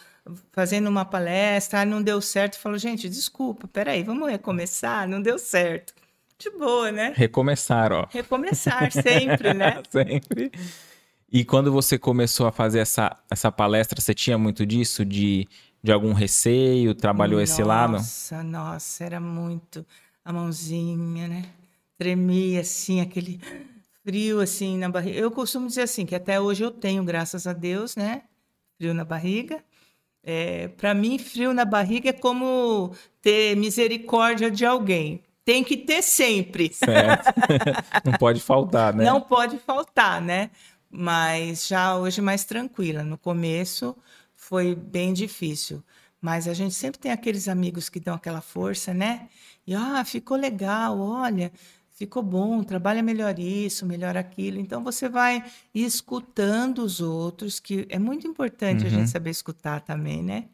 [0.52, 5.38] fazendo uma palestra, não deu certo, eu falo, gente, desculpa, peraí, vamos recomeçar, não deu
[5.38, 5.94] certo.
[6.38, 7.12] De boa, né?
[7.16, 8.06] Recomeçar, ó.
[8.10, 9.80] Recomeçar sempre, né?
[9.88, 10.50] sempre.
[11.32, 15.48] E quando você começou a fazer essa, essa palestra, você tinha muito disso, de,
[15.82, 17.92] de algum receio, trabalhou nossa, esse lado?
[17.92, 19.86] Nossa, nossa, era muito
[20.24, 21.44] a mãozinha, né?
[21.96, 23.40] Tremia assim, aquele
[24.04, 25.18] frio assim na barriga.
[25.18, 28.22] Eu costumo dizer assim, que até hoje eu tenho, graças a Deus, né?
[28.76, 29.62] Frio na barriga.
[30.22, 35.22] É, Para mim, frio na barriga é como ter misericórdia de alguém.
[35.44, 36.72] Tem que ter sempre.
[36.72, 37.32] Certo.
[38.04, 39.04] Não pode faltar, né?
[39.04, 40.50] Não pode faltar, né?
[40.88, 43.02] Mas já hoje mais tranquila.
[43.02, 43.96] No começo
[44.36, 45.82] foi bem difícil.
[46.22, 49.28] Mas a gente sempre tem aqueles amigos que dão aquela força, né?
[49.66, 51.50] E ah, ficou legal, olha,
[51.90, 54.60] ficou bom, trabalha melhor isso, melhor aquilo.
[54.60, 55.42] Então você vai
[55.74, 58.86] escutando os outros, que é muito importante uhum.
[58.86, 59.06] a gente uhum.
[59.08, 60.44] saber escutar também, né?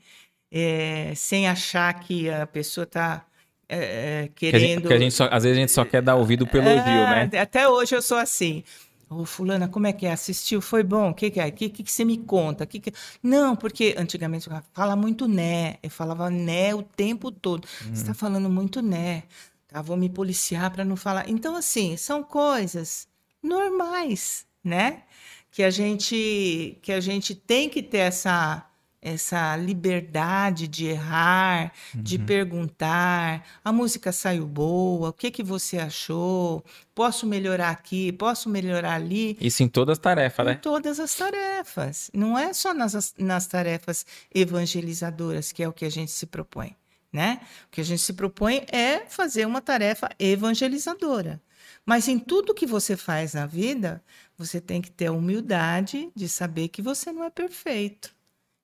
[0.51, 3.27] É, sem achar que a pessoa está
[3.69, 4.81] é, querendo.
[4.81, 7.27] Porque a gente, só, às vezes a gente só quer dar ouvido pelo elogio, é,
[7.27, 7.39] né?
[7.39, 8.65] Até hoje eu sou assim.
[9.11, 10.13] Ô, fulana, como é que é?
[10.13, 10.61] Assistiu?
[10.61, 11.11] Foi bom?
[11.11, 11.49] O que, que é?
[11.49, 12.67] O que, que, que você me conta?
[12.67, 12.93] Que que...
[13.23, 15.77] Não, porque antigamente eu fala muito né.
[15.83, 17.65] Eu falava né o tempo todo.
[17.65, 17.95] Uhum.
[17.95, 19.23] Você está falando muito né.
[19.67, 21.29] Tá, vou me policiar para não falar.
[21.29, 23.09] Então, assim, são coisas
[23.43, 25.03] normais, né?
[25.51, 28.68] Que a gente que a gente tem que ter essa
[29.01, 32.03] essa liberdade de errar, uhum.
[32.03, 36.65] de perguntar, a música saiu boa, o que que você achou?
[36.95, 39.39] Posso melhorar aqui, posso melhorar ali?
[39.41, 40.55] Isso em todas as tarefas, em né?
[40.57, 42.11] Em todas as tarefas.
[42.13, 46.75] Não é só nas, nas tarefas evangelizadoras que é o que a gente se propõe,
[47.13, 47.41] né?
[47.67, 51.41] O que a gente se propõe é fazer uma tarefa evangelizadora.
[51.87, 54.03] Mas em tudo que você faz na vida,
[54.37, 58.18] você tem que ter a humildade de saber que você não é perfeito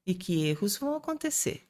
[0.07, 1.63] e que erros vão acontecer.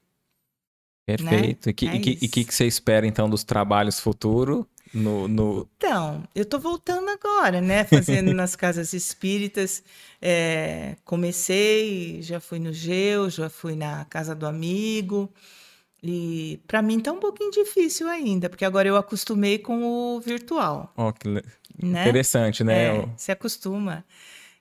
[1.07, 1.67] Perfeito.
[1.67, 1.71] Né?
[1.71, 4.65] E que, é que, que, você espera, então, dos trabalhos futuros?
[4.93, 5.69] No, no...
[5.77, 7.85] Então, eu estou voltando agora, né?
[7.85, 9.83] Fazendo nas casas espíritas.
[10.23, 15.31] É, comecei, já fui no Geu, já fui na casa do amigo.
[16.03, 20.93] E para mim está um pouquinho difícil ainda, porque agora eu acostumei com o virtual.
[20.97, 21.43] Oh, que né?
[21.83, 22.99] Interessante, né?
[22.99, 24.05] É, se acostuma.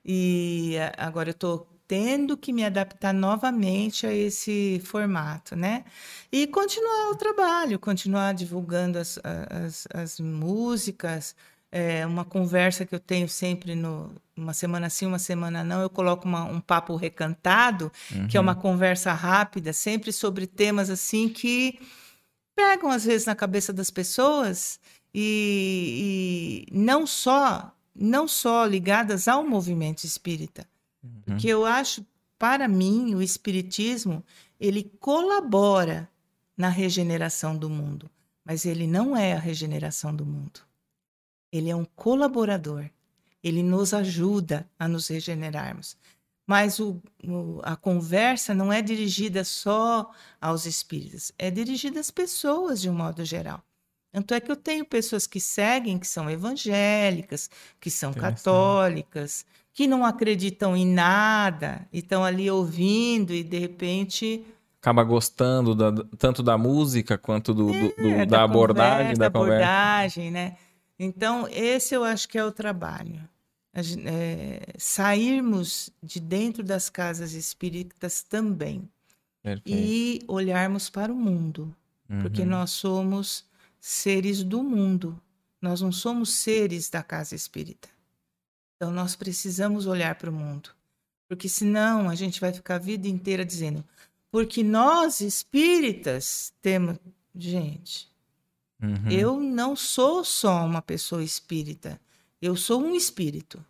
[0.06, 5.84] E agora eu estou tendo que me adaptar novamente a esse formato, né?
[6.32, 9.20] E continuar o trabalho, continuar divulgando as,
[9.50, 11.36] as, as músicas,
[11.72, 15.90] é, uma conversa que eu tenho sempre no uma semana sim, uma semana não, eu
[15.90, 18.28] coloco uma, um papo recantado, uhum.
[18.28, 18.62] que é uma uhum.
[18.62, 21.80] conversa rápida, sempre sobre temas assim que
[22.56, 24.80] pegam às vezes na cabeça das pessoas
[25.14, 30.68] e, e não só não só ligadas ao movimento espírita,
[31.04, 31.22] Uhum.
[31.26, 32.06] Porque eu acho,
[32.38, 34.24] para mim, o espiritismo,
[34.60, 36.10] ele colabora
[36.56, 38.10] na regeneração do mundo,
[38.46, 40.62] mas ele não é a regeneração do mundo.
[41.52, 42.90] Ele é um colaborador.
[43.44, 45.98] Ele nos ajuda a nos regenerarmos.
[46.46, 50.12] Mas o, o, a conversa não é dirigida só
[50.42, 53.64] aos espíritos, é dirigida às pessoas de um modo geral.
[54.12, 59.88] Tanto é que eu tenho pessoas que seguem, que são evangélicas, que são católicas, que
[59.88, 64.46] não acreditam em nada e estão ali ouvindo e de repente
[64.80, 69.20] acaba gostando da, tanto da música quanto do, é, do, do da, da, abordagem conversa,
[69.20, 70.58] da abordagem, né?
[71.00, 73.28] Então esse eu acho que é o trabalho,
[73.74, 78.88] é, sairmos de dentro das casas espíritas também
[79.42, 79.64] Perfeito.
[79.68, 81.76] e olharmos para o mundo,
[82.08, 82.20] uhum.
[82.20, 83.46] porque nós somos
[83.80, 85.20] seres do mundo,
[85.60, 87.93] nós não somos seres da casa espírita.
[88.84, 90.70] Então nós precisamos olhar para o mundo,
[91.30, 93.82] porque senão a gente vai ficar a vida inteira dizendo,
[94.30, 96.98] porque nós espíritas temos.
[97.34, 98.10] Gente,
[98.82, 99.10] uhum.
[99.10, 101.98] eu não sou só uma pessoa espírita,
[102.42, 103.64] eu sou um espírito,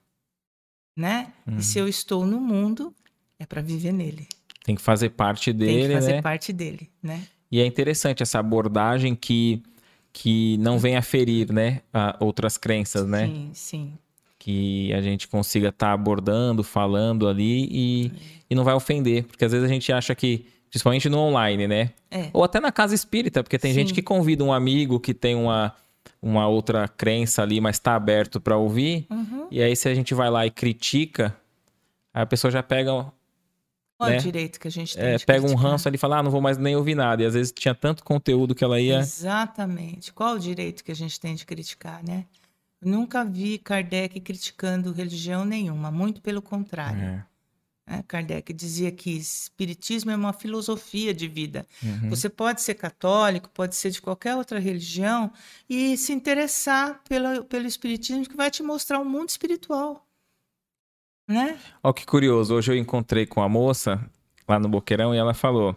[0.97, 1.31] né?
[1.45, 1.57] Uhum.
[1.57, 2.91] E se eu estou no mundo,
[3.37, 4.27] é para viver nele.
[4.65, 6.21] Tem que fazer parte dele, Tem que fazer né?
[6.23, 7.27] parte dele, né?
[7.51, 9.61] E é interessante essa abordagem que
[10.11, 11.81] que não venha ferir, né,
[12.19, 13.25] outras crenças, né?
[13.25, 13.97] Sim, sim
[14.43, 18.11] que a gente consiga estar tá abordando, falando ali e,
[18.49, 21.91] e não vai ofender, porque às vezes a gente acha que, principalmente no online, né?
[22.11, 22.29] É.
[22.33, 23.79] Ou até na casa espírita, porque tem Sim.
[23.79, 25.73] gente que convida um amigo que tem uma,
[26.21, 29.47] uma outra crença ali, mas está aberto para ouvir, uhum.
[29.49, 31.33] e aí se a gente vai lá e critica,
[32.13, 32.91] a pessoa já pega
[33.97, 34.17] qual né?
[34.17, 35.05] o direito que a gente tem?
[35.05, 35.51] É, pega criticar?
[35.51, 37.23] um ranço ali e fala, ah, não vou mais nem ouvir nada.
[37.23, 38.99] E às vezes tinha tanto conteúdo que ela ia.
[38.99, 40.11] Exatamente.
[40.11, 42.25] Qual o direito que a gente tem de criticar, né?
[42.83, 47.01] Nunca vi Kardec criticando religião nenhuma, muito pelo contrário.
[47.01, 47.25] É.
[47.85, 51.67] É, Kardec dizia que espiritismo é uma filosofia de vida.
[51.83, 52.09] Uhum.
[52.09, 55.31] Você pode ser católico, pode ser de qualquer outra religião
[55.69, 60.07] e se interessar pelo, pelo espiritismo que vai te mostrar um mundo espiritual.
[61.27, 61.59] Né?
[61.81, 64.09] Olha que curioso, hoje eu encontrei com a moça
[64.47, 65.75] lá no Boqueirão e ela falou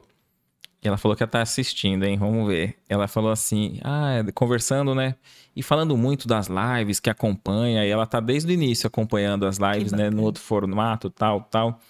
[0.87, 2.16] ela falou que ela tá assistindo, hein?
[2.16, 2.77] Vamos ver.
[2.88, 5.14] Ela falou assim, ah, é, conversando, né?
[5.55, 9.59] E falando muito das lives que acompanha, e ela tá desde o início acompanhando as
[9.59, 10.11] lives, né?
[10.11, 11.81] No outro formato, tal, tal.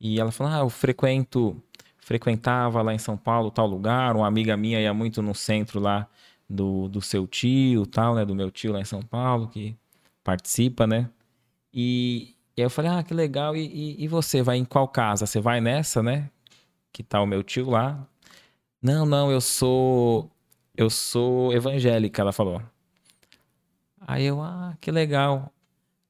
[0.00, 1.60] E ela falou, ah, eu frequento,
[1.98, 6.06] frequentava lá em São Paulo, tal lugar, uma amiga minha ia muito no centro lá
[6.48, 8.24] do, do seu tio, tal, né?
[8.24, 9.76] Do meu tio lá em São Paulo, que
[10.24, 11.10] participa, né?
[11.72, 13.56] E, e aí eu falei, ah, que legal.
[13.56, 15.26] E, e, e, você vai em qual casa?
[15.26, 16.30] Você vai nessa, né?
[16.92, 18.06] Que tá o meu tio lá.
[18.82, 20.30] Não, não, eu sou.
[20.76, 22.62] Eu sou evangélica, ela falou.
[24.00, 25.52] Aí eu, ah, que legal.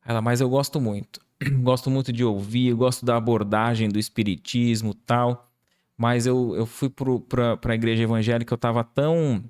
[0.05, 1.21] Ela, mas eu gosto muito.
[1.63, 5.51] gosto muito de ouvir, gosto da abordagem do espiritismo tal.
[5.97, 9.43] Mas eu, eu fui para a igreja evangélica, eu estava tão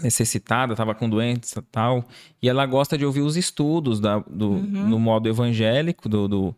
[0.00, 2.04] necessitada, estava com doença tal.
[2.40, 4.88] E ela gosta de ouvir os estudos da, do, uhum.
[4.88, 6.54] no modo evangélico, do, do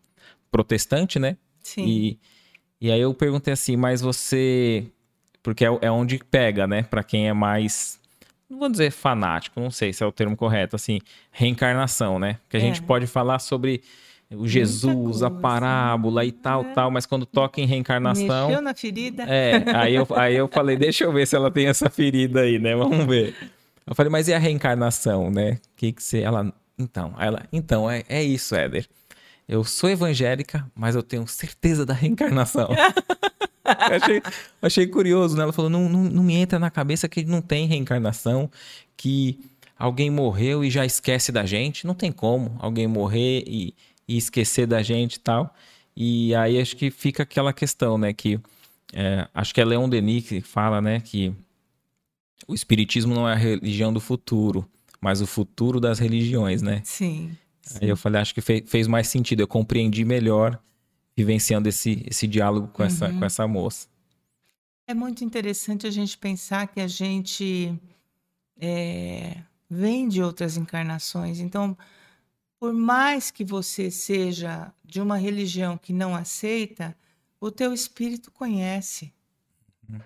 [0.50, 1.36] protestante, né?
[1.62, 1.86] Sim.
[1.86, 2.20] E,
[2.80, 4.90] e aí eu perguntei assim, mas você
[5.48, 6.82] porque é, é onde pega, né?
[6.82, 7.98] Para quem é mais
[8.50, 12.38] não vou dizer fanático, não sei se é o termo correto, assim, reencarnação, né?
[12.50, 12.62] Que a é.
[12.62, 13.80] gente pode falar sobre
[14.30, 16.72] o Jesus, a parábola e tal, é.
[16.74, 18.48] tal, mas quando toca em reencarnação.
[18.48, 19.22] Mexeu na ferida.
[19.22, 22.58] É, aí eu, aí eu falei, deixa eu ver se ela tem essa ferida aí,
[22.58, 22.76] né?
[22.76, 23.34] Vamos ver.
[23.86, 25.58] Eu falei, mas e a reencarnação, né?
[25.76, 26.20] Que que você.
[26.20, 26.52] Ela.
[26.78, 27.42] Então, ela.
[27.50, 28.86] Então, é, é isso, Éder.
[29.48, 32.68] Eu sou evangélica, mas eu tenho certeza da reencarnação.
[33.68, 34.22] achei,
[34.62, 35.42] achei curioso, né?
[35.42, 38.50] Ela falou: não, não, não me entra na cabeça que não tem reencarnação,
[38.96, 39.38] que
[39.78, 41.86] alguém morreu e já esquece da gente.
[41.86, 43.74] Não tem como alguém morrer e,
[44.06, 45.54] e esquecer da gente e tal.
[45.96, 48.12] E aí acho que fica aquela questão, né?
[48.12, 48.40] Que
[48.92, 51.00] é, acho que é Leon Denis que fala, né?
[51.00, 51.32] Que
[52.46, 54.68] o espiritismo não é a religião do futuro,
[55.00, 56.80] mas o futuro das religiões, né?
[56.84, 57.36] Sim.
[57.60, 57.78] sim.
[57.82, 59.40] Aí eu falei, acho que fez, fez mais sentido.
[59.40, 60.58] Eu compreendi melhor
[61.18, 62.86] vivenciando esse, esse diálogo com, uhum.
[62.86, 63.88] essa, com essa moça.
[64.86, 67.76] É muito interessante a gente pensar que a gente
[68.56, 71.40] é, vem de outras encarnações.
[71.40, 71.76] Então,
[72.56, 76.96] por mais que você seja de uma religião que não aceita,
[77.40, 79.12] o teu espírito conhece.
[79.88, 80.00] Uhum.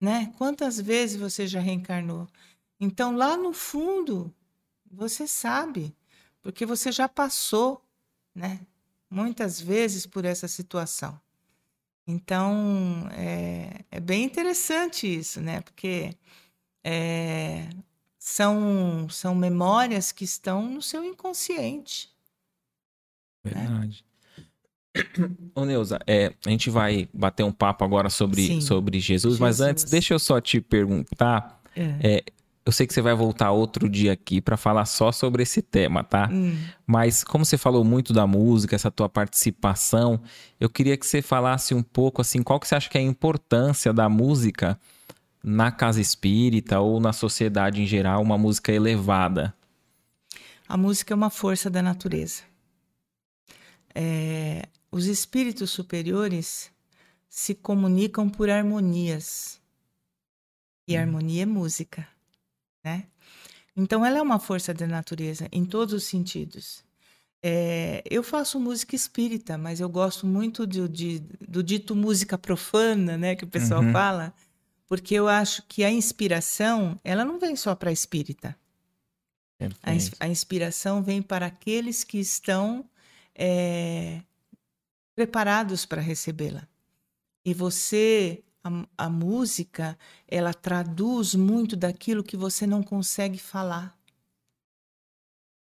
[0.00, 0.32] Né?
[0.38, 2.26] Quantas vezes você já reencarnou?
[2.80, 4.34] Então, lá no fundo,
[4.90, 5.94] você sabe,
[6.40, 7.84] porque você já passou,
[8.34, 8.60] né?
[9.14, 11.20] Muitas vezes por essa situação.
[12.06, 15.60] Então, é, é bem interessante isso, né?
[15.60, 16.16] Porque
[16.82, 17.68] é,
[18.18, 22.10] são, são memórias que estão no seu inconsciente.
[23.44, 23.52] Né?
[23.52, 24.04] Verdade.
[24.04, 25.30] Né?
[25.54, 29.60] Ô Neuza, é, a gente vai bater um papo agora sobre, sobre Jesus, Jesus, mas
[29.60, 31.60] antes, deixa eu só te perguntar.
[31.76, 32.16] É.
[32.18, 32.24] É,
[32.66, 36.02] eu sei que você vai voltar outro dia aqui para falar só sobre esse tema,
[36.02, 36.30] tá?
[36.32, 36.56] Hum.
[36.86, 40.20] Mas como você falou muito da música, essa tua participação,
[40.58, 43.04] eu queria que você falasse um pouco assim, qual que você acha que é a
[43.04, 44.80] importância da música
[45.42, 49.54] na casa espírita ou na sociedade em geral uma música elevada?
[50.66, 52.44] A música é uma força da natureza.
[53.94, 56.70] É, os espíritos superiores
[57.28, 59.60] se comunicam por harmonias.
[60.88, 61.00] E hum.
[61.00, 62.08] harmonia é música,
[62.84, 63.04] né?
[63.76, 66.84] Então ela é uma força da natureza em todos os sentidos.
[67.42, 73.18] É, eu faço música espírita, mas eu gosto muito do, de, do dito música profana,
[73.18, 73.92] né, que o pessoal uhum.
[73.92, 74.32] fala,
[74.86, 78.56] porque eu acho que a inspiração, ela não vem só para a espírita.
[79.82, 82.84] A, a, inspiração vem para aqueles que estão
[83.34, 84.20] é,
[85.14, 86.66] preparados para recebê-la.
[87.44, 89.96] E você, a, a música,
[90.26, 93.96] ela traduz muito daquilo que você não consegue falar.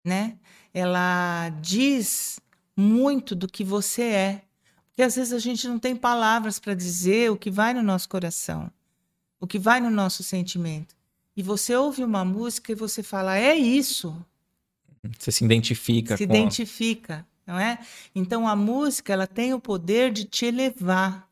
[0.04, 0.38] Né?
[0.74, 2.40] Ela diz
[2.76, 4.42] muito do que você é.
[4.88, 8.10] Porque às vezes a gente não tem palavras para dizer o que vai no nosso
[8.10, 8.72] coração
[9.40, 10.96] o que vai no nosso sentimento.
[11.36, 14.16] E você ouve uma música e você fala, é isso.
[15.18, 16.18] Você se identifica.
[16.18, 17.80] Se identifica, não é?
[18.16, 21.27] Então a música ela tem o poder de te elevar,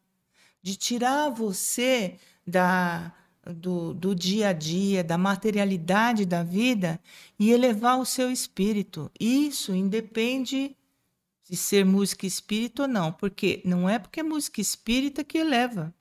[0.65, 3.13] de tirar você da
[3.45, 6.99] do, do dia a dia, da materialidade da vida
[7.37, 9.11] e elevar o seu espírito.
[9.19, 10.75] Isso independe
[11.47, 15.93] de ser música espírita ou não, porque não é porque é música espírita que eleva.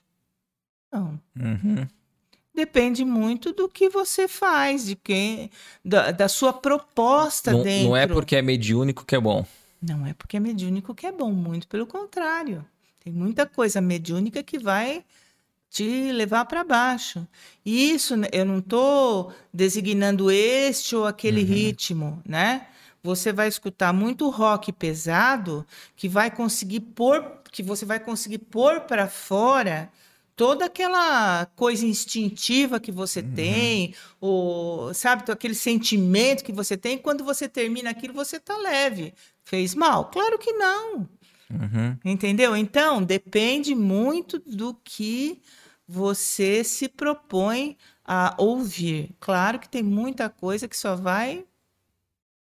[0.91, 1.21] Não.
[1.39, 1.87] Uhum.
[2.55, 5.51] Depende muito do que você faz, de quem,
[5.85, 7.89] da, da sua proposta não, dentro.
[7.89, 9.45] Não é porque é mediúnico que é bom.
[9.83, 12.65] Não é porque é mediúnico que é bom, muito pelo contrário.
[13.05, 15.05] Tem muita coisa mediúnica que vai
[15.69, 17.29] te levar para baixo.
[17.63, 21.47] E isso eu não estou designando este ou aquele uhum.
[21.47, 22.67] ritmo, né?
[23.03, 28.81] Você vai escutar muito rock pesado que vai conseguir pôr, que você vai conseguir pôr
[28.81, 29.93] para fora
[30.35, 33.35] toda aquela coisa instintiva que você uhum.
[33.35, 39.13] tem, ou sabe, aquele sentimento que você tem, quando você termina aquilo, você tá leve.
[39.45, 40.07] Fez mal?
[40.07, 41.07] Claro que não.
[41.51, 41.97] Uhum.
[42.05, 42.57] Entendeu?
[42.57, 45.41] Então, depende muito do que
[45.87, 49.15] você se propõe a ouvir.
[49.21, 51.45] Claro que tem muita coisa que só vai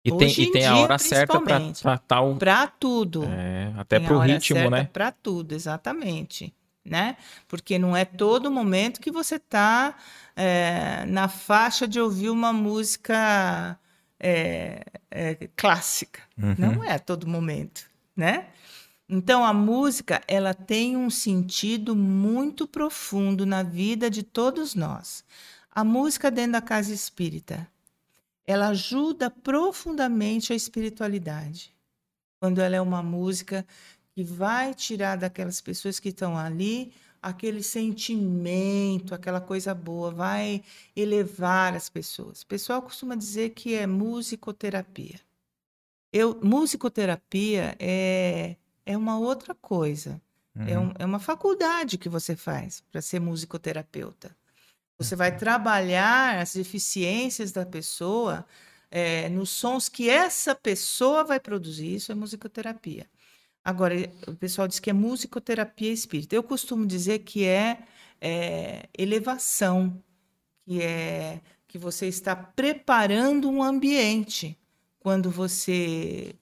[0.04, 2.36] e tem, e tem a hora certa para tal.
[2.36, 3.26] Para tudo.
[3.26, 4.86] É, até para o ritmo, né?
[4.86, 6.54] Para tudo, exatamente
[6.86, 7.18] né?
[7.48, 9.96] Porque não é todo momento que você está
[10.36, 13.78] é, na faixa de ouvir uma música
[14.20, 16.22] é, é, clássica.
[16.38, 16.56] Uhum.
[16.58, 18.48] Não é todo momento, né?
[19.08, 25.24] Então a música ela tem um sentido muito profundo na vida de todos nós.
[25.72, 27.68] A música dentro da casa espírita,
[28.45, 31.76] ela ajuda profundamente a espiritualidade.
[32.39, 33.66] Quando ela é uma música
[34.16, 40.64] que vai tirar daquelas pessoas que estão ali aquele sentimento, aquela coisa boa, vai
[40.95, 42.43] elevar as pessoas.
[42.43, 45.20] O pessoal costuma dizer que é musicoterapia.
[46.14, 50.21] eu musicoterapia é, é uma outra coisa.
[50.55, 50.67] Uhum.
[50.67, 54.36] É, um, é uma faculdade que você faz para ser musicoterapeuta.
[54.97, 58.45] Você vai trabalhar as deficiências da pessoa
[58.89, 61.95] é, nos sons que essa pessoa vai produzir.
[61.95, 63.09] Isso é musicoterapia.
[63.63, 63.95] Agora,
[64.27, 66.36] o pessoal diz que é musicoterapia espírita.
[66.36, 67.79] Eu costumo dizer que é,
[68.21, 70.01] é elevação,
[70.65, 74.57] que é que você está preparando um ambiente
[74.99, 76.36] quando você é,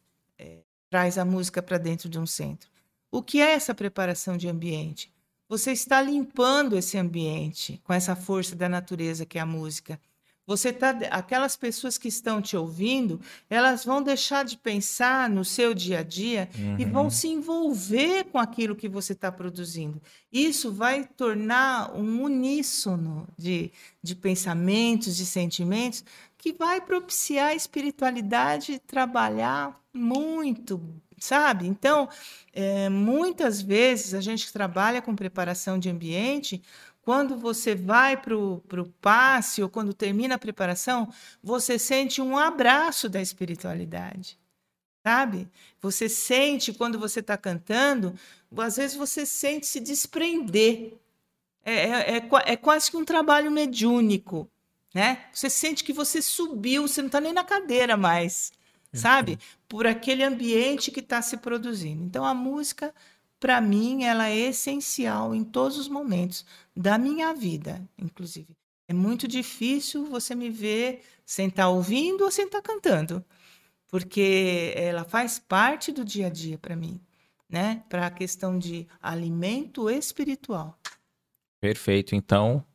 [0.93, 2.69] traz a música para dentro de um centro.
[3.11, 5.11] O que é essa preparação de ambiente?
[5.49, 9.99] Você está limpando esse ambiente com essa força da natureza que é a música.
[10.45, 13.19] Você tá, aquelas pessoas que estão te ouvindo,
[13.49, 16.75] elas vão deixar de pensar no seu dia a dia uhum.
[16.77, 17.09] e vão uhum.
[17.09, 19.99] se envolver com aquilo que você está produzindo.
[20.31, 23.71] Isso vai tornar um uníssono de,
[24.03, 26.03] de pensamentos, de sentimentos,
[26.43, 31.65] que vai propiciar a espiritualidade trabalhar muito, sabe?
[31.65, 32.09] Então,
[32.51, 36.61] é, muitas vezes a gente trabalha com preparação de ambiente
[37.01, 41.09] quando você vai para o passe ou quando termina a preparação,
[41.41, 44.37] você sente um abraço da espiritualidade,
[45.01, 45.47] sabe?
[45.79, 48.19] Você sente quando você está cantando,
[48.57, 50.97] às vezes você sente se desprender.
[51.63, 54.49] É, é, é, é quase que um trabalho mediúnico,
[54.93, 55.25] né?
[55.33, 58.51] Você sente que você subiu, você não está nem na cadeira mais,
[58.93, 59.39] sabe?
[59.67, 62.03] Por aquele ambiente que está se produzindo.
[62.03, 62.93] Então a música
[63.43, 68.55] para mim, ela é essencial em todos os momentos da minha vida, inclusive.
[68.87, 73.21] É muito difícil você me ver sem estar tá ouvindo ou sem estar tá cantando,
[73.89, 77.01] porque ela faz parte do dia a dia para mim,
[77.49, 77.83] né?
[77.89, 80.79] Para a questão de alimento espiritual.
[81.59, 82.15] Perfeito.
[82.15, 82.65] Então,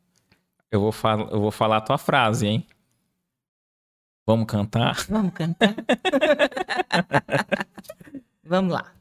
[0.71, 2.67] eu vou, fal eu vou falar a tua frase, hein?
[4.27, 4.97] Vamos cantar?
[5.09, 5.75] Vamos cantar.
[8.45, 8.95] Vamos lá.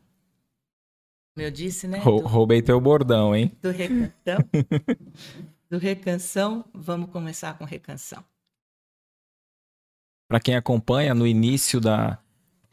[1.36, 1.99] Como eu disse, né?
[1.99, 3.51] Do, roubei teu bordão, hein?
[3.61, 4.38] Do recanção.
[5.70, 8.24] do recanção, vamos começar com recanção.
[10.28, 12.18] Para quem acompanha no início da.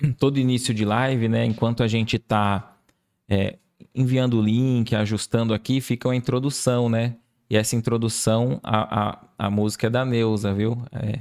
[0.19, 1.45] Todo início de live, né?
[1.45, 2.79] Enquanto a gente tá
[3.29, 3.59] é,
[3.95, 7.17] enviando o link, ajustando aqui, fica uma introdução, né?
[7.49, 10.79] E essa introdução, a, a, a música é da Neuza, viu?
[10.93, 11.21] É,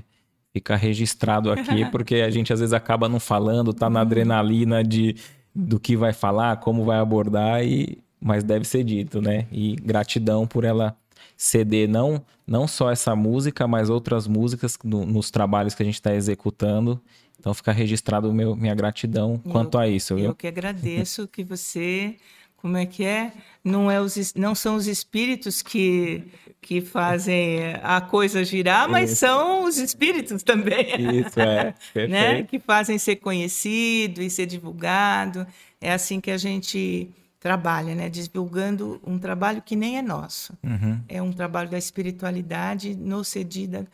[0.53, 4.05] fica registrado aqui, porque a gente às vezes acaba não falando, tá na uhum.
[4.05, 5.15] adrenalina de
[5.55, 9.45] do que vai falar, como vai abordar, e mas deve ser dito, né?
[9.51, 10.95] E gratidão por ela
[11.36, 15.95] ceder não, não só essa música, mas outras músicas no, nos trabalhos que a gente
[15.95, 17.01] está executando.
[17.38, 20.15] Então fica registrado meu, minha gratidão eu, quanto a isso.
[20.15, 20.28] Viu?
[20.28, 22.15] Eu que agradeço que você
[22.64, 23.34] como é que é?
[23.61, 26.24] Não, é os, não são os espíritos que,
[26.61, 29.20] que fazem a coisa girar, mas Isso.
[29.20, 31.20] são os espíritos também.
[31.20, 31.76] Isso, é.
[32.07, 32.43] né?
[32.43, 35.45] Que fazem ser conhecido e ser divulgado.
[35.82, 38.07] É assim que a gente trabalha, né?
[38.07, 40.57] Divulgando um trabalho que nem é nosso.
[40.64, 41.01] Uhum.
[41.09, 43.86] É um trabalho da espiritualidade nos cedida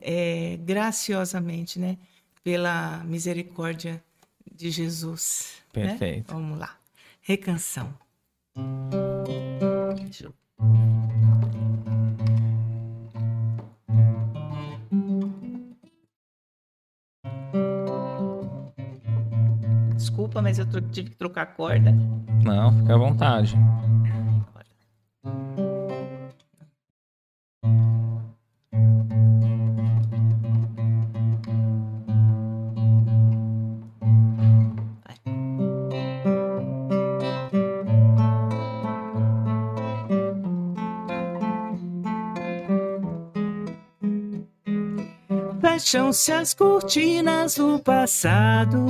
[0.00, 1.98] é, graciosamente, né?
[2.42, 4.02] Pela misericórdia
[4.50, 5.56] de Jesus.
[5.76, 5.88] Né?
[5.88, 6.34] Perfeito.
[6.34, 6.40] Né?
[6.40, 6.74] Vamos lá.
[7.20, 7.92] Recanção.
[9.96, 10.34] Deixa eu...
[19.96, 21.92] Desculpa, mas eu tive que trocar a corda.
[22.44, 23.56] Não, fica à vontade.
[45.94, 48.84] Fecham-se as cortinas do passado.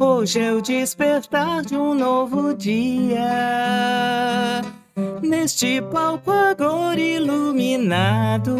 [0.00, 3.20] Hoje é o despertar de um novo dia.
[5.20, 8.56] Neste palco agora iluminado.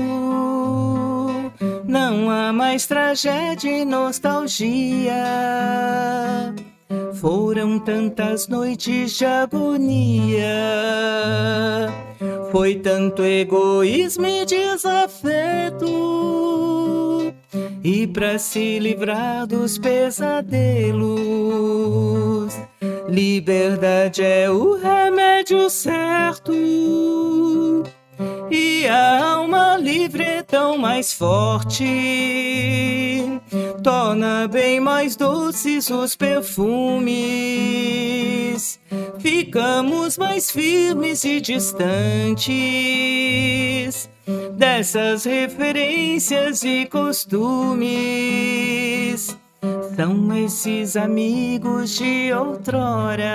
[1.86, 5.14] Não há mais tragédia e nostalgia.
[7.14, 10.52] Foram tantas noites de agonia
[12.52, 16.31] foi tanto egoísmo e desafeto.
[17.84, 20.54] E para se livrar dos pesadelos,
[23.08, 26.52] liberdade é o remédio certo.
[28.50, 31.84] E a alma livre é tão mais forte,
[33.82, 37.52] torna bem mais doces os perfumes
[39.22, 41.92] ficamos mais firmes e distantes
[44.56, 47.88] dessas referências e costumes.
[49.94, 53.30] São esses amigos de outrora,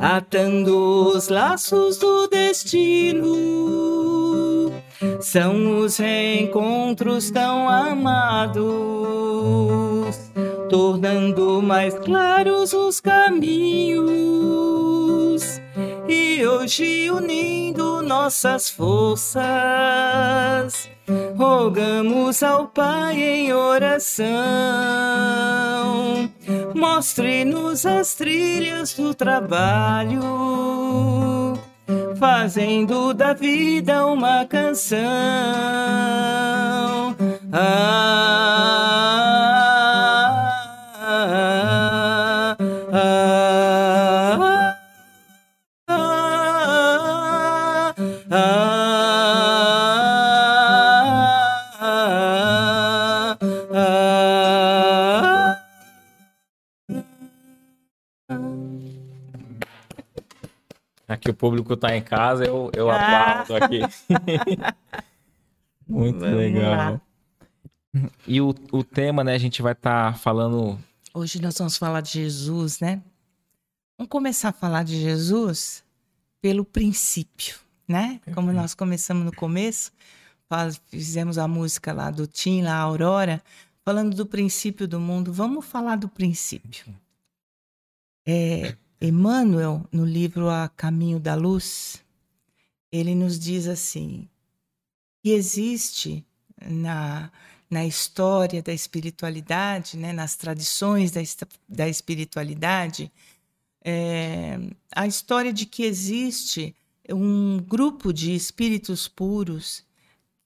[0.00, 3.32] atando os laços do destino.
[5.20, 8.62] São os reencontros tão amados,
[10.72, 14.00] tornando mais claros os caminhos.
[16.08, 19.42] E hoje unindo nossas forças
[21.36, 24.24] rogamos ao Pai em oração.
[26.74, 30.22] Mostre-nos as trilhas do trabalho,
[32.18, 35.02] fazendo da vida uma canção.
[37.52, 38.91] Ah,
[61.22, 63.40] que o público está em casa, eu, eu ah.
[63.40, 63.80] aplaudo aqui.
[65.86, 66.92] Muito Vamos legal.
[66.92, 67.00] Lá.
[68.26, 70.78] E o, o tema, né, a gente vai estar tá falando.
[71.14, 73.00] Hoje nós vamos falar de Jesus, né?
[73.96, 75.84] Vamos começar a falar de Jesus
[76.40, 77.56] pelo princípio,
[77.86, 78.20] né?
[78.34, 79.92] Como nós começamos no começo,
[80.86, 83.42] fizemos a música lá do Tim, lá, a Aurora,
[83.84, 85.32] falando do princípio do mundo.
[85.32, 86.86] Vamos falar do princípio.
[88.26, 92.00] É, Emmanuel, no livro A Caminho da Luz,
[92.92, 94.28] ele nos diz assim:
[95.20, 96.24] que existe
[96.64, 97.32] na,
[97.68, 101.20] na história da espiritualidade, né, nas tradições da,
[101.68, 103.10] da espiritualidade,
[103.84, 104.56] é,
[104.94, 106.72] a história de que existe
[107.10, 109.84] um grupo de espíritos puros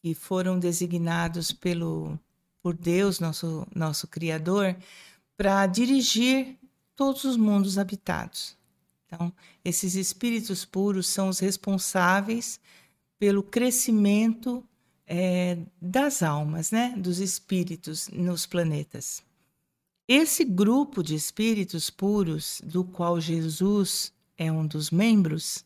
[0.01, 2.19] que foram designados pelo,
[2.63, 4.75] por Deus, nosso, nosso Criador,
[5.37, 6.57] para dirigir
[6.97, 8.57] todos os mundos habitados.
[9.07, 9.33] Então,
[9.65, 12.59] esses espíritos puros são os responsáveis
[13.19, 14.65] pelo crescimento
[15.07, 19.23] é, das almas, né, dos espíritos nos planetas.
[20.09, 25.65] Esse grupo de espíritos puros, do qual Jesus é um dos membros,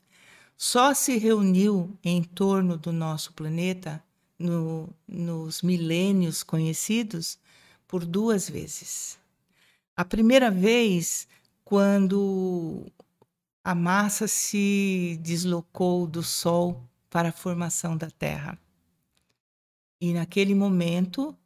[0.57, 4.03] só se reuniu em torno do nosso planeta
[4.39, 7.39] no, nos milênios conhecidos
[7.87, 9.20] por duas vezes.
[10.01, 11.29] A primeira vez,
[11.63, 12.91] quando
[13.63, 18.59] a massa se deslocou do Sol para a formação da Terra.
[20.01, 21.37] E naquele momento,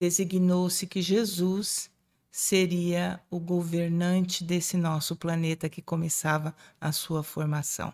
[0.00, 1.90] designou-se que Jesus
[2.30, 7.92] seria o governante desse nosso planeta que começava a sua formação.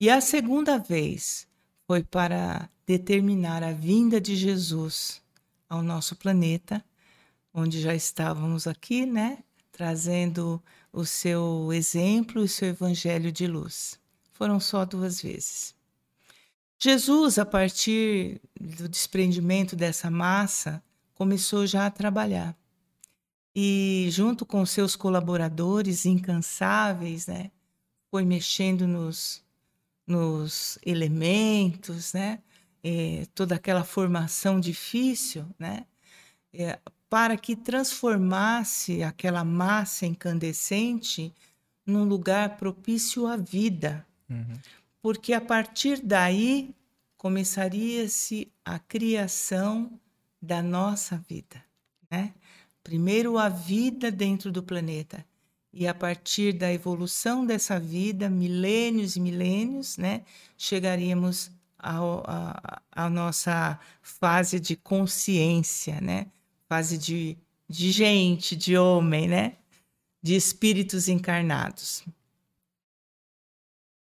[0.00, 1.48] E a segunda vez
[1.84, 5.20] foi para determinar a vinda de Jesus
[5.68, 6.80] ao nosso planeta
[7.56, 9.38] onde já estávamos aqui, né?
[9.72, 13.98] Trazendo o seu exemplo e o seu evangelho de luz.
[14.32, 15.74] Foram só duas vezes.
[16.78, 20.82] Jesus, a partir do desprendimento dessa massa,
[21.14, 22.54] começou já a trabalhar.
[23.54, 27.50] E, junto com seus colaboradores incansáveis, né,
[28.10, 29.42] foi mexendo nos,
[30.06, 32.42] nos elementos, né,
[32.84, 35.86] é, toda aquela formação difícil, né,
[36.52, 36.78] é,
[37.16, 41.32] para que transformasse aquela massa incandescente
[41.86, 44.06] num lugar propício à vida.
[44.28, 44.58] Uhum.
[45.00, 46.74] Porque a partir daí
[47.16, 49.98] começaria-se a criação
[50.42, 51.64] da nossa vida,
[52.10, 52.34] né?
[52.84, 55.24] Primeiro a vida dentro do planeta
[55.72, 60.20] e a partir da evolução dessa vida, milênios e milênios, né,
[60.58, 66.26] chegaríamos à nossa fase de consciência, né?
[66.68, 67.36] Fase de,
[67.68, 69.56] de gente, de homem, né?
[70.22, 72.04] De espíritos encarnados.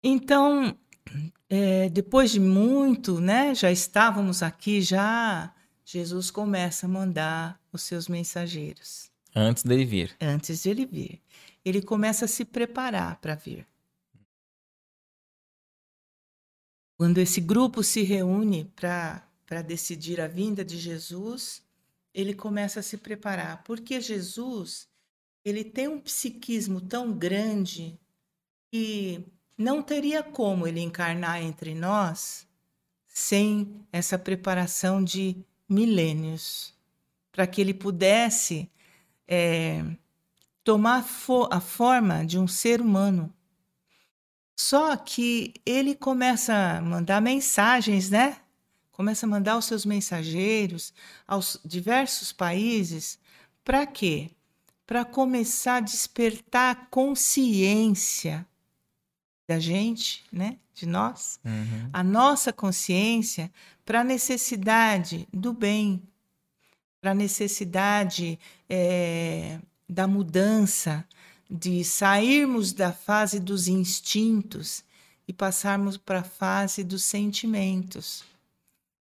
[0.03, 0.77] Então,
[1.49, 3.55] é, depois de muito, né?
[3.55, 5.53] Já estávamos aqui, já
[5.85, 9.11] Jesus começa a mandar os seus mensageiros.
[9.35, 10.17] Antes dele vir.
[10.21, 11.23] Antes de ele vir.
[11.65, 13.67] Ele começa a se preparar para vir.
[16.97, 21.63] Quando esse grupo se reúne para decidir a vinda de Jesus,
[22.17, 24.89] ele começa a se preparar, porque Jesus
[25.45, 28.01] ele tem um psiquismo tão grande
[28.73, 29.23] que
[29.57, 32.49] não teria como ele encarnar entre nós
[33.07, 35.37] sem essa preparação de
[35.69, 36.75] milênios,
[37.31, 38.71] para que ele pudesse
[39.29, 39.85] é,
[40.65, 43.33] tomar fo a forma de um ser humano.
[44.57, 48.41] Só que ele começa a mandar mensagens, né?
[48.97, 50.95] Começa a mandar os seus mensageiros
[51.29, 53.19] aos diversos países.
[53.63, 54.31] Para quê?
[54.87, 58.47] Para começar a despertar a consciência
[59.47, 60.57] da gente, né?
[60.75, 61.91] de nós, Uhum.
[61.93, 63.51] a nossa consciência
[63.85, 66.03] para a necessidade do bem,
[67.01, 68.39] para a necessidade
[68.69, 71.07] eh, da mudança,
[71.51, 74.83] de sairmos da fase dos instintos
[75.29, 78.25] e passarmos para a fase dos sentimentos.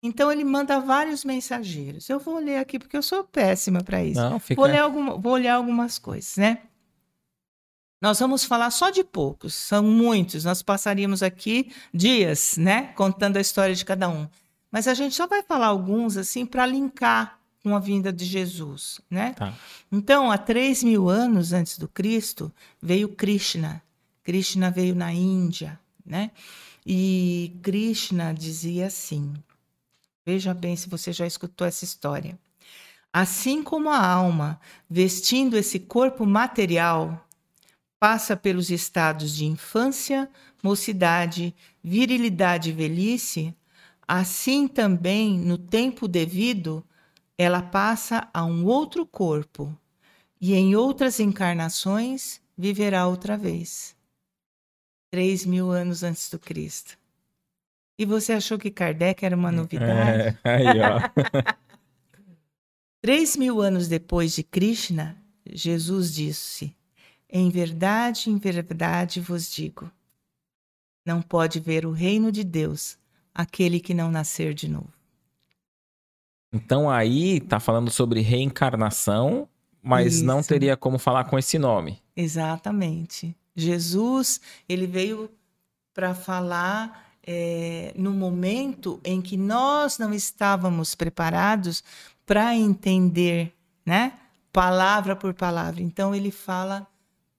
[0.02, 2.08] Então ele manda vários mensageiros.
[2.08, 4.20] Eu vou ler aqui porque eu sou péssima para isso.
[4.20, 4.60] Não, fica.
[4.60, 6.58] Vou ler, alguma, vou ler algumas coisas, né?
[8.00, 10.44] Nós vamos falar só de poucos, são muitos.
[10.44, 14.28] Nós passaríamos aqui dias, né, contando a história de cada um.
[14.70, 19.00] Mas a gente só vai falar alguns assim para linkar com a vinda de Jesus,
[19.10, 19.32] né?
[19.32, 19.52] Tá.
[19.90, 23.82] Então, há 3 mil anos antes do Cristo, veio Krishna.
[24.22, 26.30] Krishna veio na Índia, né?
[26.86, 29.34] E Krishna dizia assim:
[30.26, 32.36] veja bem se você já escutou essa história.
[33.12, 34.60] Assim como a alma,
[34.90, 37.24] vestindo esse corpo material,
[38.00, 40.28] passa pelos estados de infância,
[40.62, 43.54] mocidade, virilidade e velhice,
[44.06, 46.84] assim também, no tempo devido,
[47.38, 49.74] ela passa a um outro corpo
[50.40, 53.94] e em outras encarnações viverá outra vez.
[55.10, 56.98] Três mil anos antes do Cristo.
[57.98, 60.38] E você achou que Kardec era uma novidade?
[60.44, 61.56] É, aí, ó.
[63.00, 65.16] Três mil anos depois de Krishna,
[65.48, 66.76] Jesus disse:
[67.30, 69.90] Em verdade, em verdade vos digo,
[71.04, 72.98] não pode ver o reino de Deus
[73.32, 74.92] aquele que não nascer de novo.
[76.52, 79.48] Então aí tá falando sobre reencarnação,
[79.82, 80.48] mas não Isso.
[80.48, 82.02] teria como falar com esse nome.
[82.16, 83.36] Exatamente.
[83.54, 85.30] Jesus, ele veio
[85.94, 91.82] para falar é, no momento em que nós não estávamos preparados
[92.24, 93.52] para entender,
[93.84, 94.12] né?
[94.52, 95.82] Palavra por palavra.
[95.82, 96.86] Então, ele fala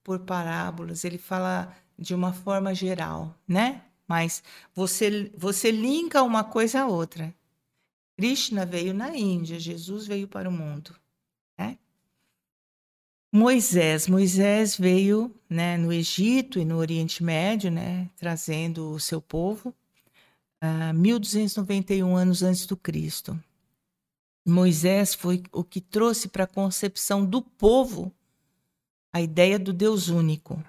[0.04, 3.82] por parábolas, ele fala de uma forma geral, né?
[4.06, 4.42] Mas
[4.74, 7.34] você, você linka uma coisa a outra.
[8.16, 10.94] Krishna veio na Índia, Jesus veio para o mundo.
[13.32, 19.74] Moisés, Moisés veio né, no Egito e no Oriente Médio, né, trazendo o seu povo,
[20.60, 23.38] ah, 1291 anos antes do Cristo.
[24.46, 28.12] Moisés foi o que trouxe para a concepção do povo
[29.12, 30.62] a ideia do Deus único.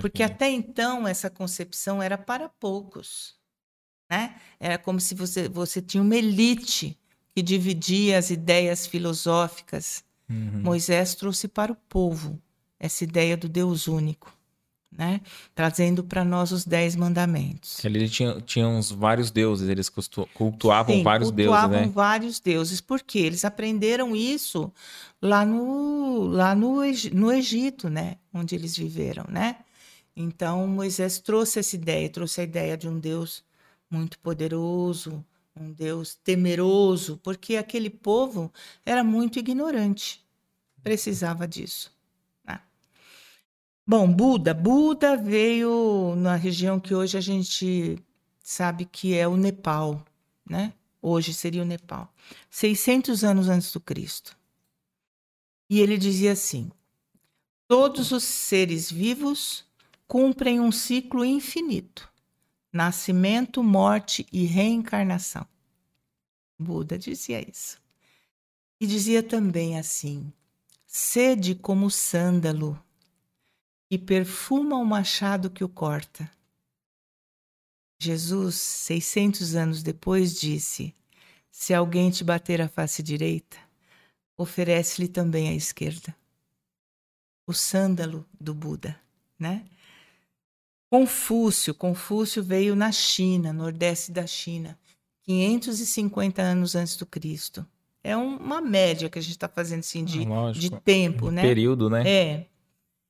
[0.00, 3.34] Porque até então essa concepção era para poucos.
[4.10, 4.38] Né?
[4.60, 6.98] Era como se você, você tinha uma elite
[7.34, 10.04] que dividia as ideias filosóficas.
[10.28, 10.62] Uhum.
[10.62, 12.40] Moisés trouxe para o povo
[12.78, 14.32] essa ideia do Deus único,
[14.90, 15.20] né?
[15.54, 17.84] trazendo para nós os dez mandamentos.
[17.84, 19.88] Ele tinha, tinha uns vários deuses, eles
[20.34, 21.92] cultuavam Sim, vários cultuavam deuses, né?
[21.92, 24.72] vários deuses, porque eles aprenderam isso
[25.22, 26.80] lá no, lá no,
[27.12, 28.16] no Egito, né?
[28.32, 29.24] onde eles viveram.
[29.28, 29.56] Né?
[30.14, 33.44] Então, Moisés trouxe essa ideia, trouxe a ideia de um Deus
[33.88, 35.24] muito poderoso,
[35.58, 38.52] um Deus temeroso, porque aquele povo
[38.84, 40.24] era muito ignorante,
[40.82, 41.90] precisava disso.
[42.44, 42.60] né?
[43.86, 44.52] Bom, Buda.
[44.52, 47.98] Buda veio na região que hoje a gente
[48.42, 50.04] sabe que é o Nepal,
[50.48, 50.72] né?
[51.00, 52.12] Hoje seria o Nepal.
[52.50, 54.36] 600 anos antes do Cristo.
[55.70, 56.70] E ele dizia assim:
[57.66, 59.64] Todos os seres vivos
[60.06, 62.08] cumprem um ciclo infinito:
[62.76, 65.46] nascimento, morte e reencarnação.
[66.58, 67.80] Buda dizia isso.
[68.80, 70.32] E dizia também assim:
[70.86, 72.80] sede como o sândalo
[73.88, 76.30] que perfuma o machado que o corta.
[77.98, 80.94] Jesus, 600 anos depois, disse:
[81.50, 83.56] Se alguém te bater a face direita,
[84.36, 86.14] oferece-lhe também a esquerda.
[87.46, 89.00] O sândalo do Buda,
[89.38, 89.64] né?
[91.00, 94.78] Confúcio, Confúcio veio na China, nordeste da China,
[95.24, 97.66] 550 anos antes do Cristo.
[98.02, 100.74] É um- uma média que a gente está fazendo assim de, Ah, Lógico.
[100.76, 101.42] de tempo, né?
[101.42, 102.08] Período, né?
[102.08, 102.46] É.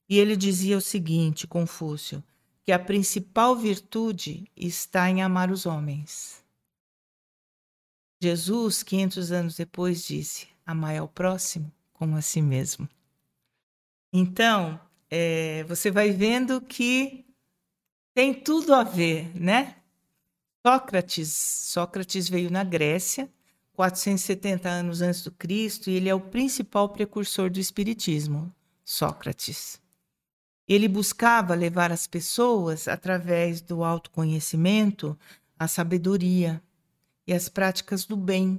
[0.09, 2.25] E ele dizia o seguinte, Confúcio,
[2.65, 6.43] que a principal virtude está em amar os homens.
[8.21, 12.89] Jesus, 500 anos depois, disse: amai ao próximo como a si mesmo.
[14.13, 17.26] Então, é, você vai vendo que
[18.17, 19.77] tem tudo a ver, né?
[20.67, 23.31] Sócrates, Sócrates veio na Grécia,
[23.75, 28.51] 470 anos antes do Cristo, e ele é o principal precursor do espiritismo,
[28.83, 29.79] Sócrates.
[30.67, 35.15] Ele buscava levar as pessoas através do autoconhecimento
[35.59, 36.63] à sabedoria.
[37.27, 38.59] e as práticas do bem.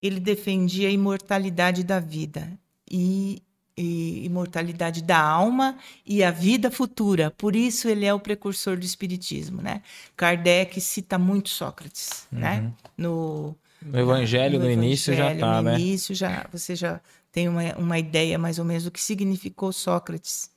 [0.00, 2.56] Ele defendia a imortalidade da vida
[2.88, 3.42] e,
[3.80, 7.30] e imortalidade da alma e a vida futura.
[7.30, 9.82] Por isso ele é o precursor do espiritismo, né?
[10.16, 12.56] Kardec cita muito Sócrates, né?
[12.56, 12.62] uhum.
[12.64, 12.72] né?
[12.96, 15.72] No, no Evangelho, no, no início já está, no né?
[15.72, 17.00] No início já você já
[17.32, 20.50] tem uma, uma ideia mais ou menos do que significou Sócrates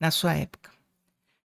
[0.00, 0.70] na sua época.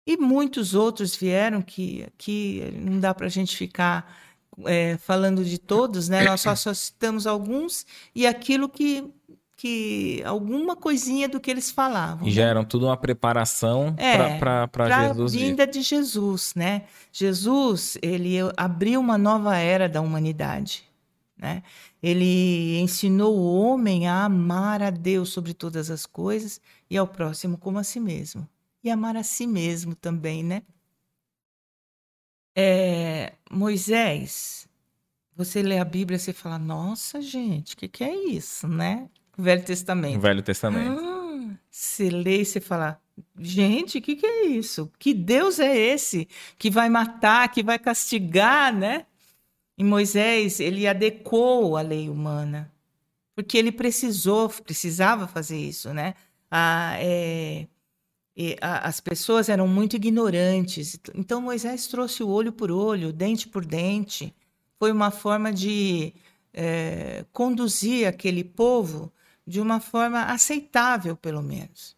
[0.07, 4.19] E muitos outros vieram que, que não dá para a gente ficar
[4.65, 6.25] é, falando de todos, né?
[6.25, 9.05] Nós só, só citamos alguns e aquilo que,
[9.61, 12.27] que alguma coisinha do que eles falavam.
[12.27, 15.35] E já eram tudo uma preparação é, para Jesus.
[15.35, 16.85] vinda de Jesus, né?
[17.13, 20.83] Jesus ele abriu uma nova era da humanidade.
[21.37, 21.63] Né?
[22.03, 26.59] Ele ensinou o homem a amar a Deus sobre todas as coisas
[26.89, 28.49] e ao próximo como a si mesmo.
[28.83, 30.63] E amar a si mesmo também, né?
[32.57, 34.67] É, Moisés,
[35.37, 39.11] você lê a Bíblia e você fala, nossa, gente, o que, que, é isso, né?
[39.41, 40.21] Velho Testamento.
[40.21, 41.01] Velho Testamento.
[41.01, 43.01] Ah, você lê e você fala,
[43.39, 44.91] gente, o que, que é isso?
[44.99, 46.29] Que Deus é esse
[46.59, 49.07] que vai matar, que vai castigar, né?
[49.77, 52.71] E Moisés, ele adequou a lei humana,
[53.35, 56.15] porque ele precisou, precisava fazer isso, né?
[56.51, 57.67] Ah, é,
[58.61, 60.99] a, as pessoas eram muito ignorantes.
[61.15, 64.35] Então Moisés trouxe o olho por olho, dente por dente.
[64.79, 66.15] Foi uma forma de
[66.53, 69.13] é, conduzir aquele povo
[69.51, 71.97] de uma forma aceitável, pelo menos.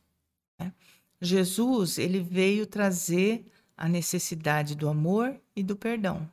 [0.58, 0.72] Né?
[1.20, 3.44] Jesus ele veio trazer
[3.76, 6.26] a necessidade do amor e do perdão.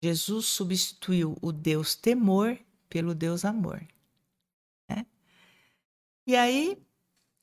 [0.00, 2.56] Jesus substituiu o Deus temor
[2.88, 3.82] pelo Deus amor.
[4.88, 5.04] Né?
[6.24, 6.80] E aí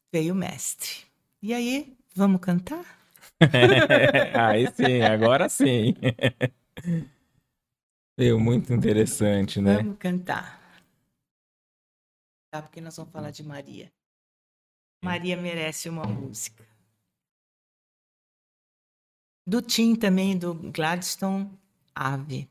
[0.10, 1.00] veio o mestre.
[1.41, 2.97] E aí, vamos cantar?
[4.34, 5.95] aí sim, agora sim.
[8.18, 9.78] Veio muito interessante, né?
[9.78, 10.59] Vamos cantar.
[12.52, 13.91] Tá, porque nós vamos falar de Maria.
[15.04, 16.68] Maria merece uma música.
[19.47, 21.50] Do Tim também, do Gladstone
[21.95, 22.50] ave.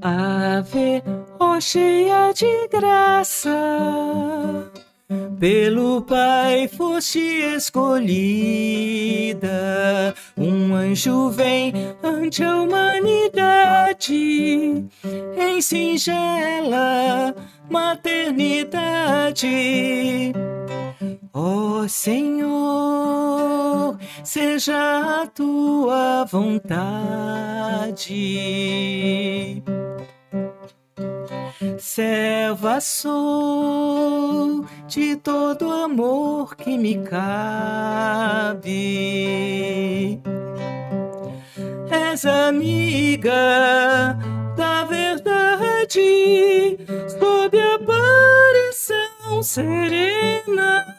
[0.00, 1.02] Ave,
[1.38, 3.50] oh cheia de graça,
[5.42, 7.18] pelo Pai foste
[7.56, 8.14] escolhida.
[10.36, 14.14] Um anjo vem ante a humanidade
[15.36, 17.34] em singela
[17.68, 20.32] maternidade.
[21.34, 26.70] Ó oh, Senhor, seja a tua vontade.
[31.78, 38.62] Serva sou de todo amor que me cabe.
[41.90, 43.32] És amiga
[44.56, 46.78] da verdade,
[47.18, 50.96] sob a aparição serena,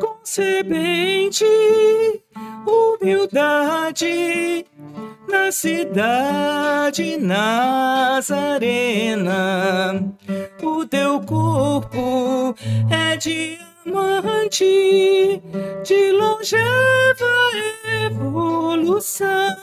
[0.00, 1.44] concebente,
[2.66, 4.66] humildade,
[5.36, 8.54] na cidade nazarena.
[10.62, 12.54] O teu corpo
[12.90, 14.64] é diamante
[15.84, 17.50] de longeva
[18.06, 19.56] evolução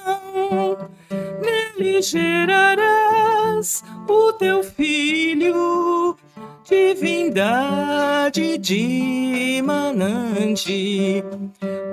[1.41, 6.15] nele gerarás o teu filho,
[6.63, 9.63] divindade dimanante,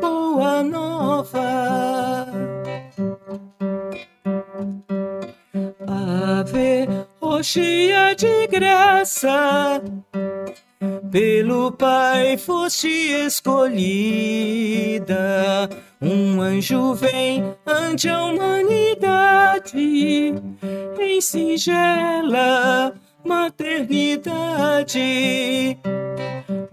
[0.01, 2.30] boa nova.
[7.43, 9.82] Cheia de graça,
[11.11, 12.86] pelo Pai foste
[13.26, 15.16] escolhida.
[16.01, 19.74] Um anjo vem ante a humanidade
[20.99, 25.76] em singela maternidade.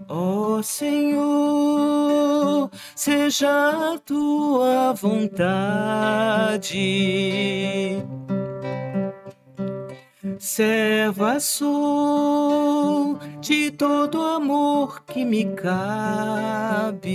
[0.08, 6.78] Ó oh, Senhor, seja a tua vontade
[10.38, 17.08] serva sou de todo amor que me cabe.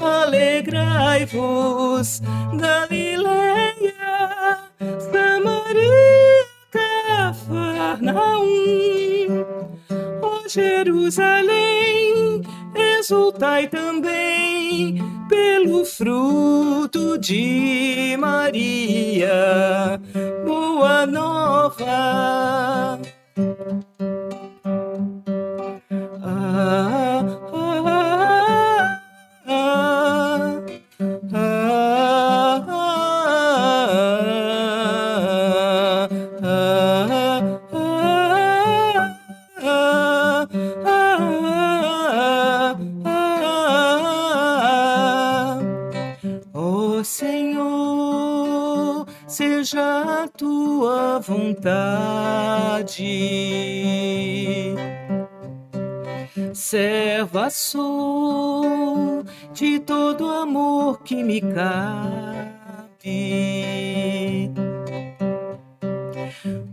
[0.00, 2.20] Alegrai-vos,
[2.54, 3.94] Galileia,
[5.10, 8.46] Samaria, Cafarnaum,
[10.22, 12.42] ó Jerusalém,
[12.74, 14.98] exultai também
[15.28, 20.00] pelo fruto de Maria.
[20.44, 23.00] Boa nova.
[51.54, 53.04] Vontade.
[56.52, 61.74] Serva sou de todo amor que me cabe.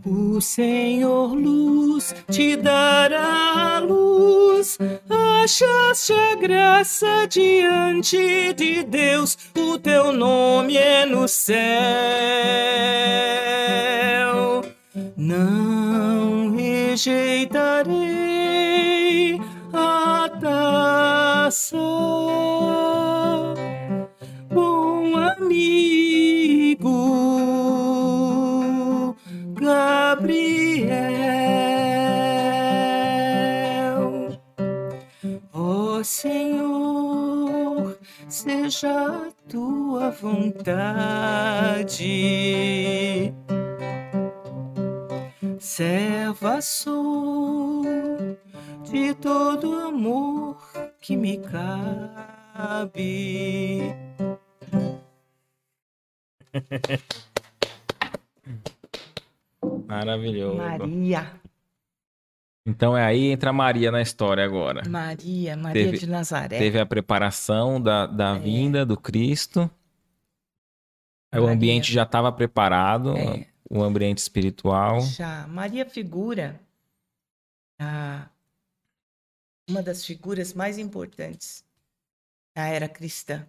[0.06, 4.78] O Senhor luz te dará a luz,
[5.44, 11.62] achaste a graça diante de Deus, o teu nome é no céu.
[15.16, 17.92] Não rejeitarei
[19.74, 21.78] a taça,
[24.50, 26.82] bom amigo
[29.54, 30.92] Gabriel.
[35.54, 37.98] Ó Senhor,
[38.28, 40.92] seja a tua vontade
[45.76, 47.82] serva sou
[48.84, 50.58] de todo amor
[51.00, 51.72] que me cabe.
[59.88, 60.58] Maravilhoso.
[60.58, 61.32] Maria.
[62.66, 64.88] Então é aí entra Maria na história agora.
[64.88, 66.58] Maria, Maria Teve- de Nazaré.
[66.60, 68.40] Teve a preparação da, da É.
[68.40, 69.70] vinda do Cristo.
[71.32, 71.56] Aí o Maria.
[71.56, 73.48] ambiente já estava preparado, É.
[73.72, 75.00] o ambiente espiritual.
[75.02, 76.60] Já Maria figura
[79.68, 81.64] uma das figuras mais importantes
[82.54, 83.48] da era cristã.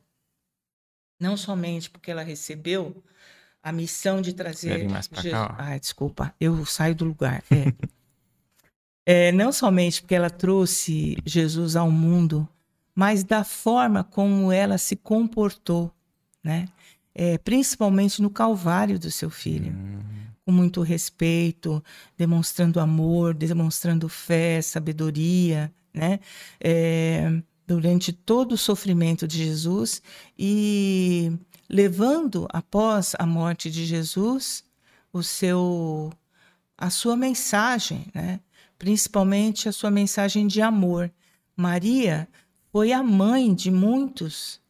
[1.21, 3.03] Não somente porque ela recebeu
[3.63, 5.41] a missão de trazer mais pra cá, Jesus.
[5.41, 5.55] ó?
[5.59, 7.43] Ah, desculpa, eu saio do lugar.
[7.51, 7.73] É.
[9.05, 12.49] É, não somente porque ela trouxe Jesus ao mundo,
[12.95, 15.93] mas da forma como ela se comportou,
[16.41, 16.69] né?
[17.15, 20.01] É, principalmente no Calvário do seu filho Hum,
[20.45, 21.83] com muito respeito,
[22.17, 26.21] demonstrando amor, demonstrando fé, sabedoria, né?
[26.61, 30.03] É, durante todo o sofrimento de Jesus
[30.39, 31.33] e
[31.69, 34.65] levando após a morte de Jesus
[35.13, 36.13] o seu
[36.77, 38.41] a sua mensagem, né?
[38.77, 41.13] Principalmente a sua mensagem de amor.
[41.57, 42.29] Maria
[42.73, 44.61] foi a mãe de muitos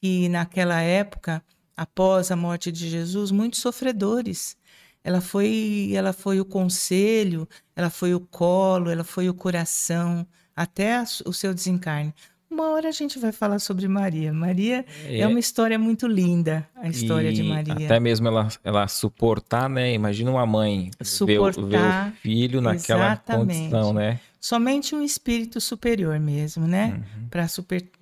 [0.00, 1.42] que naquela época,
[1.76, 4.56] após a morte de Jesus, muitos sofredores.
[5.02, 7.46] Ela foi, ela foi o conselho,
[7.76, 12.14] ela foi o colo, ela foi o coração, até o seu desencarne.
[12.50, 14.32] Uma hora a gente vai falar sobre Maria.
[14.32, 17.74] Maria é, uma história muito linda, a história de Maria.
[17.86, 19.92] Até mesmo ela, ela suportar, né?
[19.92, 20.90] Imagina uma mãe
[21.26, 23.58] ver, o- ver Suportar, o filho naquela exatamente.
[23.70, 24.20] condição, né?
[24.40, 27.02] Somente um espírito superior mesmo, né?
[27.18, 27.28] Uhum.
[27.28, 27.46] Para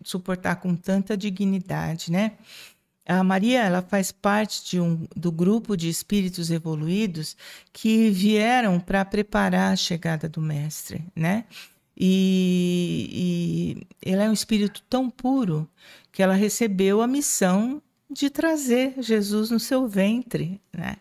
[0.04, 2.32] suportar com tanta dignidade, né?
[3.04, 7.36] A Maria, ela faz parte de um, do grupo de espíritos evoluídos
[7.72, 11.44] que vieram para preparar a chegada do mestre, né?
[11.96, 15.68] E, e ela é um espírito tão puro
[16.12, 20.96] que ela recebeu a missão de trazer Jesus no seu ventre, né?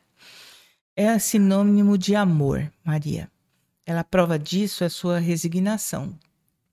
[0.96, 3.30] É sinônimo de amor, Maria.
[3.86, 6.18] Ela prova disso é a sua resignação,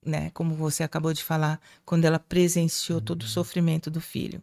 [0.03, 0.31] né?
[0.31, 4.41] Como você acabou de falar, quando ela presenciou todo o sofrimento do filho.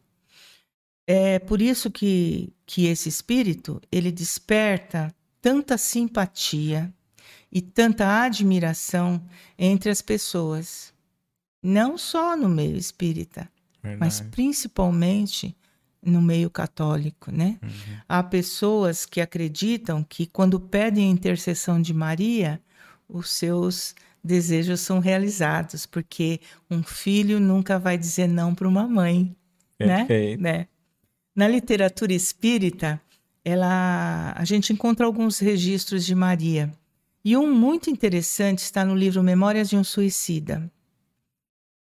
[1.07, 6.93] É por isso que, que esse espírito, ele desperta tanta simpatia
[7.51, 9.23] e tanta admiração
[9.57, 10.93] entre as pessoas.
[11.63, 13.49] Não só no meio espírita,
[13.99, 14.31] mas Verdade.
[14.31, 15.57] principalmente
[16.03, 17.59] no meio católico, né?
[17.63, 17.99] Uhum.
[18.09, 22.61] Há pessoas que acreditam que quando pedem a intercessão de Maria,
[23.09, 26.41] os seus desejos são realizados, porque
[26.71, 29.35] um filho nunca vai dizer não para uma mãe,
[29.79, 30.05] né?
[30.05, 30.43] Perfeito.
[30.43, 30.67] né?
[31.37, 32.99] Na literatura espírita,
[33.45, 36.73] ela, a gente encontra alguns registros de Maria.
[37.23, 40.73] E um muito interessante está no livro Memórias de um Suicida.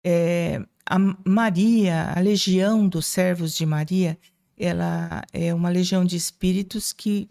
[0.06, 4.16] É, a Maria, a legião dos servos de Maria,
[4.56, 7.28] ela é uma legião de espíritos que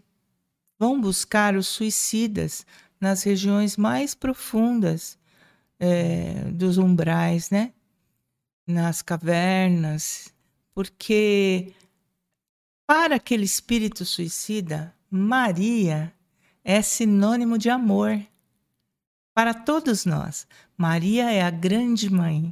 [0.78, 2.66] vão buscar os suicidas
[3.00, 5.18] nas regiões mais profundas
[5.80, 7.72] é, dos umbrais, né?
[8.68, 10.34] Nas cavernas,
[10.74, 11.74] porque
[12.90, 16.12] para aquele espírito suicida, Maria
[16.64, 18.20] é sinônimo de amor
[19.32, 20.48] para todos nós.
[20.76, 22.52] Maria é a grande mãe,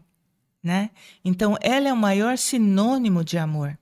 [0.61, 0.91] né?
[1.25, 3.75] Então ela é o maior sinônimo de amor.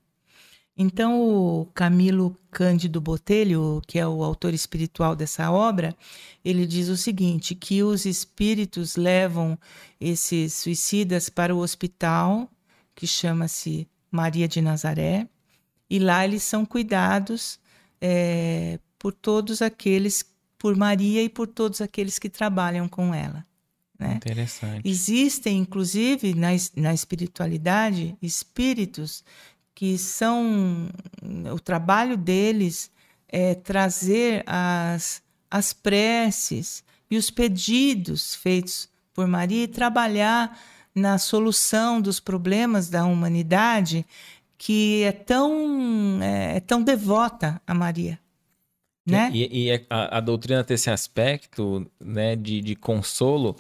[0.78, 5.94] Então o Camilo Cândido Botelho, que é o autor espiritual dessa obra,
[6.42, 9.60] ele diz o seguinte, que os espíritos levam
[10.00, 12.50] esses suicidas para o hospital,
[12.96, 15.28] que chama-se Maria de Nazaré,
[15.96, 17.58] e lá eles são cuidados
[18.02, 20.26] é, por todos aqueles,
[20.58, 23.46] por Maria e por todos aqueles que trabalham com ela.
[23.98, 24.16] Né?
[24.16, 24.82] Interessante.
[24.84, 29.24] Existem, inclusive, na, na espiritualidade, espíritos
[29.74, 30.90] que são.
[31.54, 32.92] O trabalho deles
[33.30, 40.60] é trazer as, as preces e os pedidos feitos por Maria e trabalhar
[40.94, 44.06] na solução dos problemas da humanidade
[44.58, 48.20] que é tão, é, é tão devota a Maria.
[49.06, 49.30] Né?
[49.34, 53.56] E, e é, a, a, doutrina tem esse aspecto né, de, de consolo,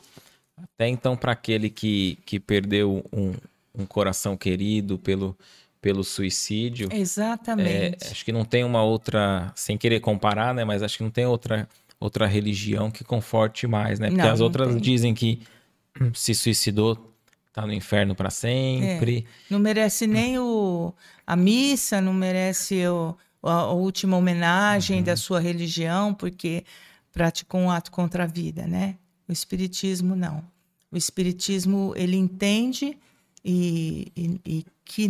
[0.57, 3.33] até então para aquele que, que perdeu um,
[3.77, 5.37] um coração querido pelo,
[5.79, 6.89] pelo suicídio.
[6.91, 8.05] Exatamente.
[8.05, 10.65] É, acho que não tem uma outra, sem querer comparar, né?
[10.65, 11.69] Mas acho que não tem outra,
[11.99, 14.07] outra religião que conforte mais, né?
[14.07, 14.81] Porque não, as outras tem.
[14.81, 15.43] dizem que
[16.15, 17.14] se suicidou
[17.55, 19.25] tá no inferno para sempre.
[19.25, 20.93] É, não merece nem o,
[21.25, 25.03] a missa, não merece o, a, a última homenagem uhum.
[25.03, 26.65] da sua religião, porque
[27.13, 28.97] praticou um ato contra a vida, né?
[29.25, 30.43] O espiritismo não.
[30.91, 32.97] O espiritismo ele entende
[33.43, 35.09] e, e, e que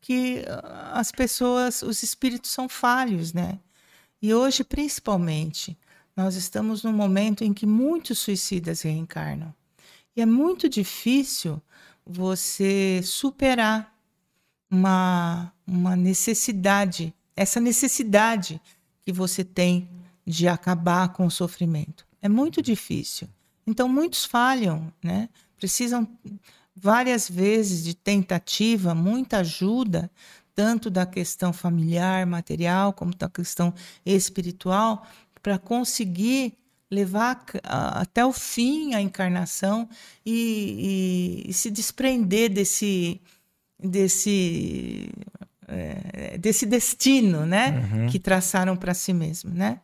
[0.00, 0.44] que
[0.92, 3.58] as pessoas, os espíritos são falhos, né?
[4.20, 5.78] E hoje, principalmente,
[6.14, 9.54] nós estamos num momento em que muitos suicidas reencarnam.
[10.16, 11.60] E é muito difícil
[12.06, 13.92] você superar
[14.70, 18.60] uma, uma necessidade, essa necessidade
[19.04, 19.88] que você tem
[20.26, 22.06] de acabar com o sofrimento.
[22.20, 23.28] É muito difícil.
[23.66, 25.28] Então, muitos falham, né?
[25.56, 26.08] Precisam
[26.74, 30.10] várias vezes de tentativa, muita ajuda,
[30.54, 35.06] tanto da questão familiar, material, como da questão espiritual,
[35.42, 36.54] para conseguir
[36.94, 39.88] levar até o fim a encarnação
[40.24, 43.20] e, e, e se desprender desse
[43.78, 45.10] desse
[45.66, 48.06] é, desse destino, né, uhum.
[48.06, 49.80] que traçaram para si mesmo, né?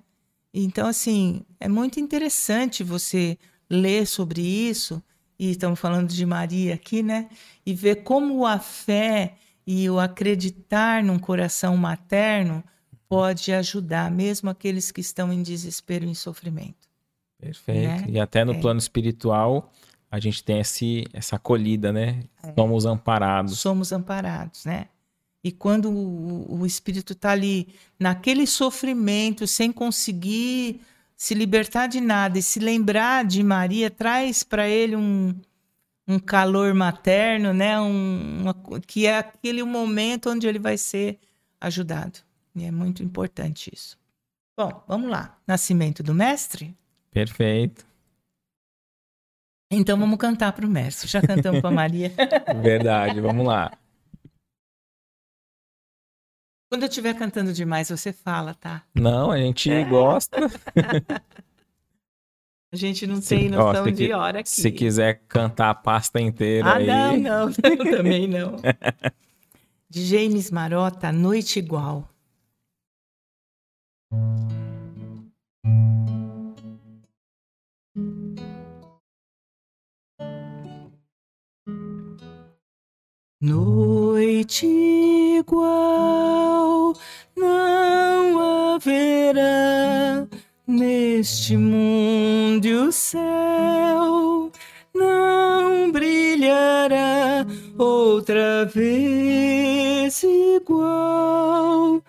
[0.55, 3.37] Então assim é muito interessante você
[3.69, 5.03] ler sobre isso
[5.39, 7.29] e estamos falando de Maria aqui, né?
[7.65, 9.35] E ver como a fé
[9.67, 12.63] e o acreditar num coração materno
[13.09, 16.90] pode ajudar mesmo aqueles que estão em desespero e em sofrimento.
[17.41, 18.03] Perfeito.
[18.03, 18.05] Né?
[18.09, 18.61] E até no é.
[18.61, 19.73] plano espiritual,
[20.11, 22.25] a gente tem esse, essa acolhida, né?
[22.43, 22.53] É.
[22.55, 23.59] Somos amparados.
[23.59, 24.89] Somos amparados, né?
[25.43, 27.69] E quando o, o espírito está ali,
[27.99, 30.83] naquele sofrimento, sem conseguir
[31.17, 35.35] se libertar de nada e se lembrar de Maria, traz para ele um,
[36.07, 37.81] um calor materno, né?
[37.81, 41.19] Um, uma, que é aquele momento onde ele vai ser
[41.61, 42.19] ajudado.
[42.55, 43.99] E é muito importante isso.
[44.57, 45.39] Bom, vamos lá.
[45.47, 46.77] Nascimento do mestre?
[47.11, 47.85] Perfeito.
[49.71, 51.09] Então vamos cantar para o mestre.
[51.09, 52.13] Já cantamos para Maria.
[52.61, 53.71] Verdade, vamos lá.
[56.69, 58.85] Quando eu estiver cantando demais, você fala, tá?
[58.95, 59.85] Não, a gente é.
[59.85, 60.39] gosta.
[62.73, 64.51] a gente não se, tem noção ó, de hora aqui.
[64.51, 66.87] Se quiser cantar a pasta inteira ah, aí...
[66.87, 67.47] não, não,
[67.77, 68.57] não, também não.
[69.89, 72.09] De James Marota, Noite Igual.
[83.43, 84.67] Noite
[85.39, 86.93] igual
[87.35, 90.27] não haverá
[90.67, 94.53] neste mundo e o céu
[94.95, 97.47] não brilhará
[97.79, 102.03] outra vez igual.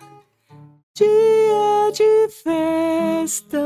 [0.94, 3.58] Dia de festa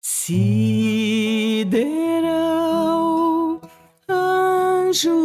[0.00, 0.79] sideral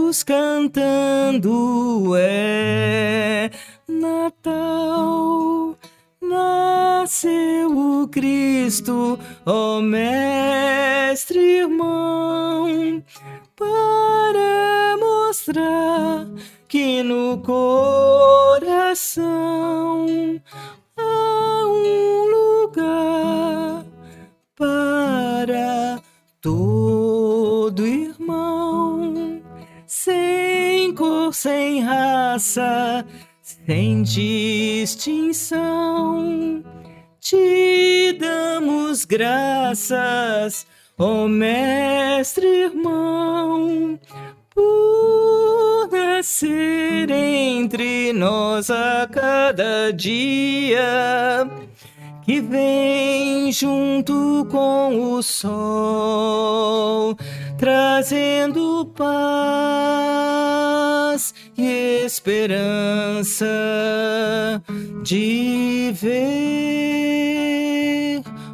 [0.06, 3.50] anjos cantando é
[3.88, 5.76] Natal.
[6.22, 13.04] Nasceu o Cristo, ó Mestre irmão,
[13.56, 16.28] para mostrar
[16.68, 18.46] que no coração
[20.98, 22.26] há um
[22.66, 23.86] lugar
[24.56, 26.02] para
[26.42, 26.85] todo
[31.46, 33.06] sem raça,
[33.40, 35.54] sem distinção.
[37.20, 40.66] te damos graças,
[40.98, 44.00] ó Mestre irmão,
[44.50, 51.48] por nascer entre nós a cada dia
[52.24, 57.16] que vem junto com o sol,
[57.60, 60.75] trazendo paz
[61.58, 63.46] e esperança
[65.04, 66.76] de ver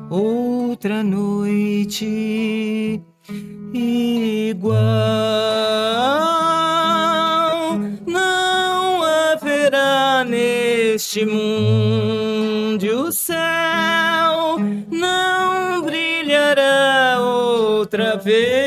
[0.09, 3.01] outra noite
[3.73, 4.79] igual.
[8.05, 14.57] Não haverá neste mundo o céu,
[14.91, 18.60] não brilhará outra vez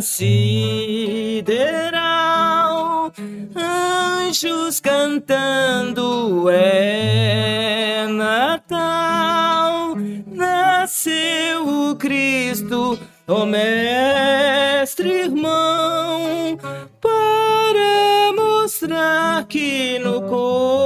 [0.00, 1.52] sideral,
[3.56, 9.96] anjos cantando é Natal,
[10.26, 16.58] nasceu o Cristo, ó mestre irmão,
[17.00, 20.77] para mostrar que no coração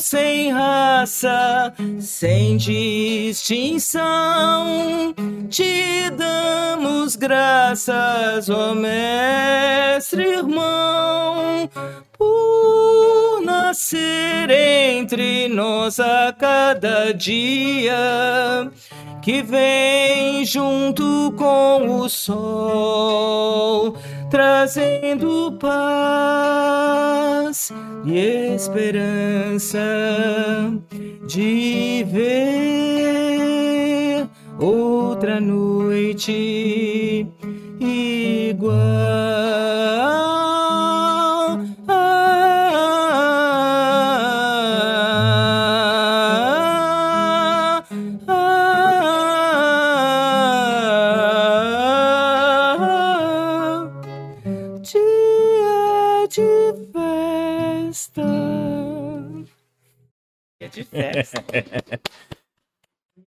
[0.00, 4.00] sem raça, sem distinção.
[5.48, 11.68] Te damos graças, ó mestre irmão,
[12.16, 18.70] por nascer entre nós a cada dia
[19.22, 23.94] que vem junto com o sol,
[24.30, 26.80] trazendo paz
[28.06, 29.78] e esperança
[31.26, 33.10] de ver
[34.58, 37.26] outra noite
[37.80, 38.70] igual.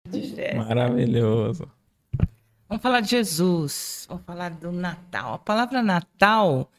[0.10, 0.54] Dia de.
[0.56, 1.72] Maravilhoso.
[2.68, 5.34] Vamos falar de Jesus, vamos falar do Natal.
[5.34, 6.72] A palavra Natal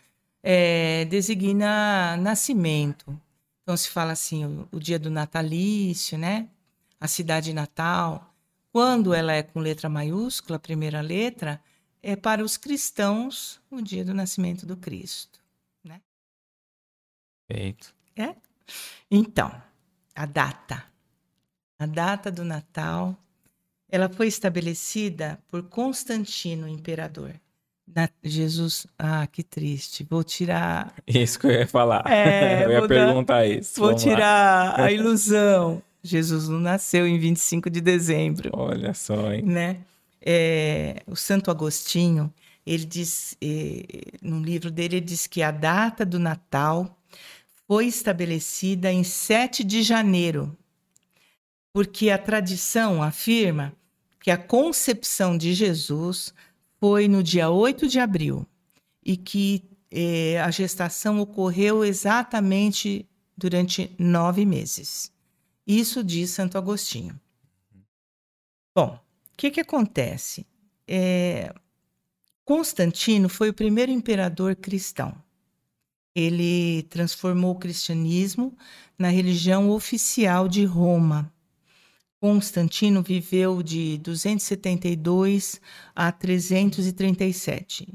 [0.43, 3.19] é, designa nascimento.
[3.63, 6.49] Então se fala assim, o, o dia do natalício, né?
[7.01, 8.35] A cidade natal.
[8.71, 11.63] Quando ela é com letra maiúscula, a primeira letra,
[12.03, 15.41] é para os cristãos o dia do nascimento do Cristo.
[15.83, 16.01] Né?
[17.51, 17.95] Feito.
[18.15, 18.35] É?
[19.11, 19.51] Então,
[20.15, 20.85] a data.
[21.79, 23.17] A data do Natal,
[23.91, 27.33] ela foi estabelecida por Constantino, imperador.
[27.87, 30.07] Na- Jesus, ah, que triste.
[30.09, 32.03] Vou tirar, Isso que eu ia falar.
[32.11, 33.79] É, eu ia vou dar- perguntar isso.
[33.81, 34.11] vou Vamos lá.
[34.11, 35.83] tirar a ilusão.
[36.03, 38.51] Jesus não nasceu em 25 de dezembro.
[38.53, 39.43] Olha só, hein?
[39.43, 39.79] né?
[40.21, 42.33] É, o Santo Agostinho,
[42.67, 43.85] ele diz, eh,
[44.23, 46.95] num livro dele, ele diz que a data do Natal
[47.67, 50.57] foi estabelecida em 7 de janeiro,
[51.73, 53.75] porque a tradição afirma
[54.21, 56.33] que a concepção de Jesus
[56.79, 58.47] foi no dia 8 de abril
[59.05, 65.13] e que eh, a gestação ocorreu exatamente durante nove meses.
[65.67, 67.19] Isso diz Santo Agostinho.
[68.75, 70.47] Bom, o que, que acontece?
[70.87, 71.55] É,
[72.45, 75.24] Constantino foi o primeiro imperador cristão.
[76.15, 78.57] Ele transformou o cristianismo
[78.99, 81.33] na religião oficial de Roma.
[82.21, 85.61] Constantino viveu de 272
[85.95, 87.89] a 337.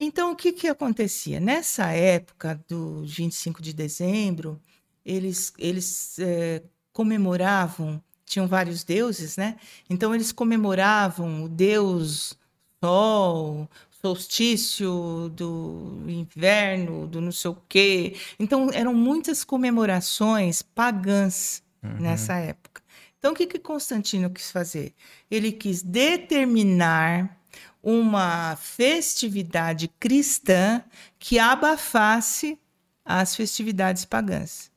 [0.00, 1.38] Então, o que, que acontecia?
[1.38, 4.60] Nessa época do 25 de dezembro,
[5.04, 6.62] eles, eles eh,
[6.92, 9.56] comemoravam, tinham vários deuses, né?
[9.90, 12.36] Então, eles comemoravam o deus
[12.84, 13.70] Sol,
[14.02, 18.16] solstício do inverno, do não sei o quê.
[18.38, 21.62] Então, eram muitas comemorações pagãs
[22.00, 22.82] nessa época.
[23.18, 24.92] Então, o que, que Constantino quis fazer?
[25.30, 27.38] Ele quis determinar
[27.80, 30.82] uma festividade cristã
[31.18, 32.58] que abafasse
[33.04, 34.70] as festividades pagãs.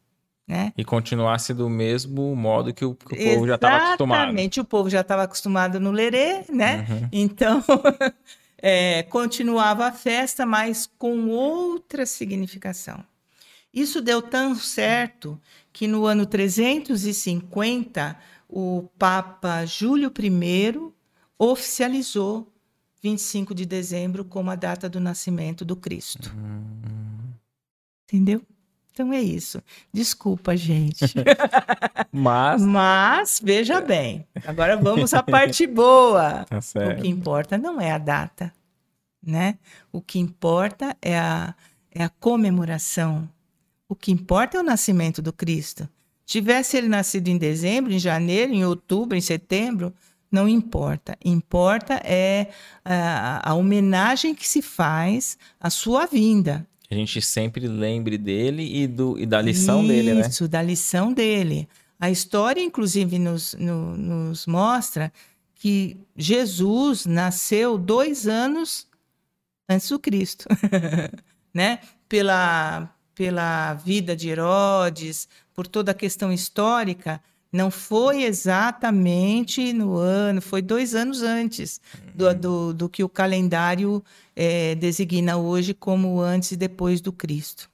[0.47, 0.71] Né?
[0.77, 4.19] E continuasse do mesmo modo que o, que o povo já estava acostumado.
[4.19, 6.85] Exatamente, o povo já estava acostumado no lerê, né?
[6.87, 7.09] Uhum.
[7.11, 7.63] Então,
[8.67, 13.05] é, continuava a festa, mas com outra significação.
[13.71, 15.39] Isso deu tão certo
[15.71, 18.17] que no ano 350
[18.49, 20.91] o Papa Júlio I
[21.37, 22.51] oficializou
[23.03, 26.33] 25 de dezembro como a data do nascimento do Cristo.
[26.35, 27.33] Hum.
[28.05, 28.41] Entendeu?
[28.95, 29.61] Então é isso.
[29.91, 31.03] Desculpa, gente.
[32.13, 32.61] Mas.
[32.61, 34.25] Mas, veja bem.
[34.47, 36.45] Agora vamos à parte boa.
[36.45, 38.53] Tá o que importa não é a data,
[39.21, 39.57] né?
[39.91, 41.53] O que importa é a,
[41.91, 43.29] é a comemoração.
[43.89, 45.89] O que importa é o nascimento do Cristo.
[46.25, 49.93] Tivesse ele nascido em dezembro, em janeiro, em outubro, em setembro,
[50.31, 51.17] não importa.
[51.23, 52.47] Importa é
[52.85, 58.87] a, a homenagem que se faz à sua vinda a gente sempre lembre dele e,
[58.87, 60.21] do, e da lição Isso, dele, né?
[60.21, 61.67] Isso, da lição dele.
[61.99, 65.11] A história, inclusive, nos, no, nos mostra
[65.55, 68.87] que Jesus nasceu dois anos
[69.67, 70.45] antes do Cristo,
[71.53, 71.79] né?
[72.07, 77.21] Pela, pela vida de Herodes, por toda a questão histórica,
[77.55, 81.79] não foi exatamente no ano, foi dois anos antes
[82.13, 82.33] do, uhum.
[82.35, 84.03] do, do que o calendário
[84.35, 87.69] é, designa hoje como antes e depois do Cristo.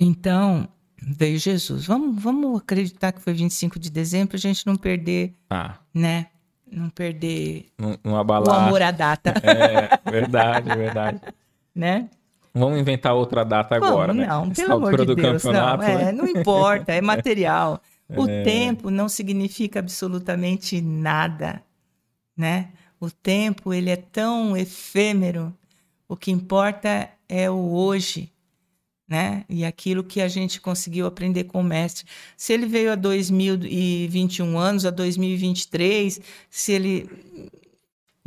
[0.00, 0.66] Então,
[0.96, 1.86] veio Jesus.
[1.86, 5.74] Vamos, vamos acreditar que foi 25 de dezembro, a gente não perder, ah.
[5.92, 6.28] né?
[6.70, 8.48] Não perder não, não abalar.
[8.48, 9.34] o amor à data.
[9.42, 11.20] É, verdade, verdade.
[11.76, 12.08] né?
[12.54, 14.26] Vamos inventar outra data agora, Vamos, né?
[14.26, 15.76] Não, pelo amor de Deus, não.
[15.76, 16.08] Né?
[16.08, 17.82] É, não importa, é material.
[18.16, 18.42] O é...
[18.42, 21.62] tempo não significa absolutamente nada,
[22.36, 22.70] né?
[23.00, 25.54] O tempo, ele é tão efêmero.
[26.08, 28.32] O que importa é o hoje,
[29.06, 29.44] né?
[29.48, 32.06] E aquilo que a gente conseguiu aprender com o mestre.
[32.36, 37.08] Se ele veio a 2021 anos, a 2023, se ele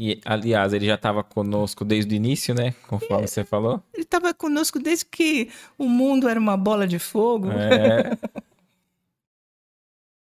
[0.03, 2.73] e, aliás, ele já estava conosco desde o início, né?
[2.87, 3.83] Conforme você falou.
[3.93, 7.51] Ele estava conosco desde que o mundo era uma bola de fogo.
[7.51, 8.17] É.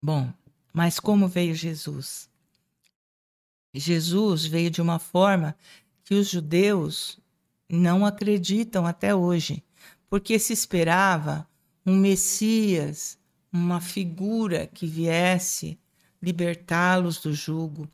[0.06, 0.34] Bom,
[0.74, 2.30] mas como veio Jesus?
[3.74, 5.56] Jesus veio de uma forma
[6.04, 7.18] que os judeus
[7.70, 9.64] não acreditam até hoje,
[10.10, 11.48] porque se esperava
[11.86, 13.18] um Messias,
[13.50, 15.80] uma figura que viesse
[16.22, 17.88] libertá-los do jugo,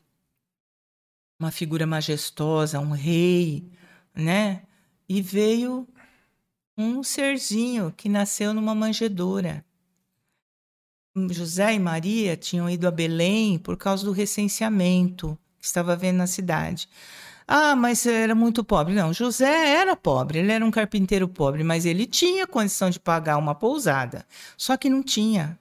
[1.39, 3.69] uma figura majestosa, um rei,
[4.15, 4.63] né?
[5.07, 5.87] E veio
[6.75, 9.63] um serzinho que nasceu numa manjedoura.
[11.29, 16.27] José e Maria tinham ido a Belém por causa do recenseamento que estava havendo na
[16.27, 16.87] cidade.
[17.47, 18.93] Ah, mas era muito pobre.
[18.93, 23.37] Não, José era pobre, ele era um carpinteiro pobre, mas ele tinha condição de pagar
[23.37, 24.25] uma pousada.
[24.55, 25.57] Só que não tinha.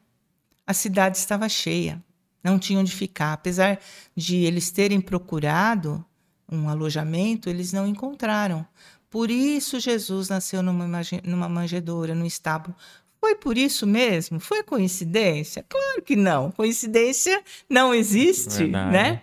[0.67, 2.03] A cidade estava cheia,
[2.45, 3.33] não tinha onde ficar.
[3.33, 3.81] Apesar
[4.15, 6.05] de eles terem procurado
[6.51, 8.67] um alojamento, eles não encontraram.
[9.09, 10.87] Por isso Jesus nasceu numa,
[11.25, 12.77] numa manjedoura, num estábulo
[13.21, 14.39] foi por isso mesmo?
[14.39, 15.65] Foi coincidência?
[15.69, 16.51] Claro que não.
[16.51, 18.93] Coincidência não existe, Verdade.
[18.93, 19.23] né?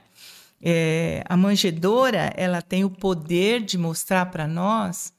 [0.61, 5.13] É, a manjedora ela tem o poder de mostrar para nós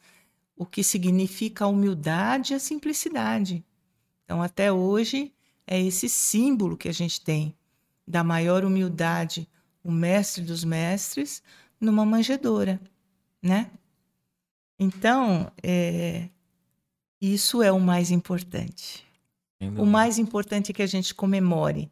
[0.57, 3.65] o que significa a humildade e a simplicidade.
[4.25, 5.33] Então, até hoje,
[5.67, 7.55] é esse símbolo que a gente tem
[8.07, 9.49] da maior humildade,
[9.83, 11.43] o mestre dos mestres,
[11.81, 12.81] numa manjedora,
[13.43, 13.71] né?
[14.79, 16.29] Então, é,
[17.21, 19.05] isso é o mais importante.
[19.79, 21.91] O mais importante é que a gente comemore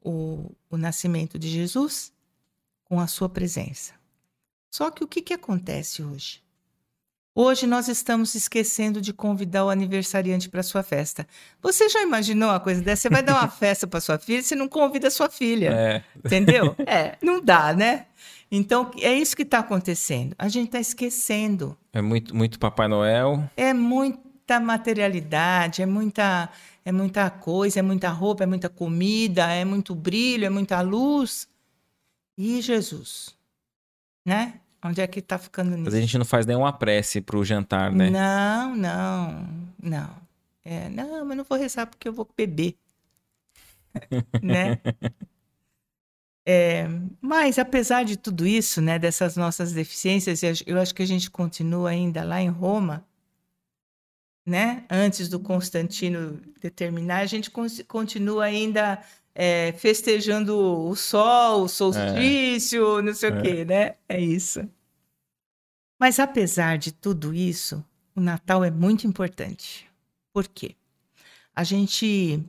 [0.00, 2.12] o, o nascimento de Jesus
[2.84, 3.94] com a sua presença.
[4.70, 6.42] Só que o que, que acontece hoje?
[7.34, 11.26] Hoje nós estamos esquecendo de convidar o aniversariante para sua festa.
[11.62, 13.02] Você já imaginou uma coisa dessa?
[13.02, 15.70] Você vai dar uma festa para sua filha, você não convida sua filha.
[15.70, 16.04] É.
[16.16, 16.74] Entendeu?
[16.84, 18.06] É, não dá, né?
[18.50, 20.34] Então, é isso que está acontecendo.
[20.38, 21.76] A gente está esquecendo.
[21.92, 23.48] É muito, muito Papai Noel.
[23.56, 26.48] É muito muita materialidade, é muita,
[26.82, 31.46] é muita coisa, é muita roupa, é muita comida, é muito brilho, é muita luz.
[32.36, 33.36] E Jesus,
[34.24, 34.60] né?
[34.82, 35.84] Onde é que está ficando nisso?
[35.84, 38.08] Mas a gente não faz nenhuma prece para o jantar, né?
[38.08, 39.48] Não, não,
[39.82, 40.16] não.
[40.64, 42.76] É, não, mas não vou rezar porque eu vou beber.
[44.42, 44.78] né?
[46.46, 46.86] É,
[47.20, 51.90] mas apesar de tudo isso, né, dessas nossas deficiências, eu acho que a gente continua
[51.90, 53.04] ainda lá em Roma
[54.48, 54.84] né?
[54.88, 57.50] Antes do Constantino determinar, a gente
[57.86, 59.02] continua ainda
[59.34, 63.02] é, festejando o sol, o solstício, é.
[63.02, 63.32] não sei é.
[63.32, 63.94] o quê, né?
[64.08, 64.68] É isso.
[66.00, 67.84] Mas apesar de tudo isso,
[68.16, 69.86] o Natal é muito importante.
[70.32, 70.74] Por quê?
[71.54, 72.42] A gente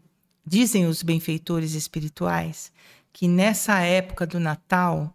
[0.46, 2.72] dizem os benfeitores espirituais
[3.12, 5.14] que nessa época do Natal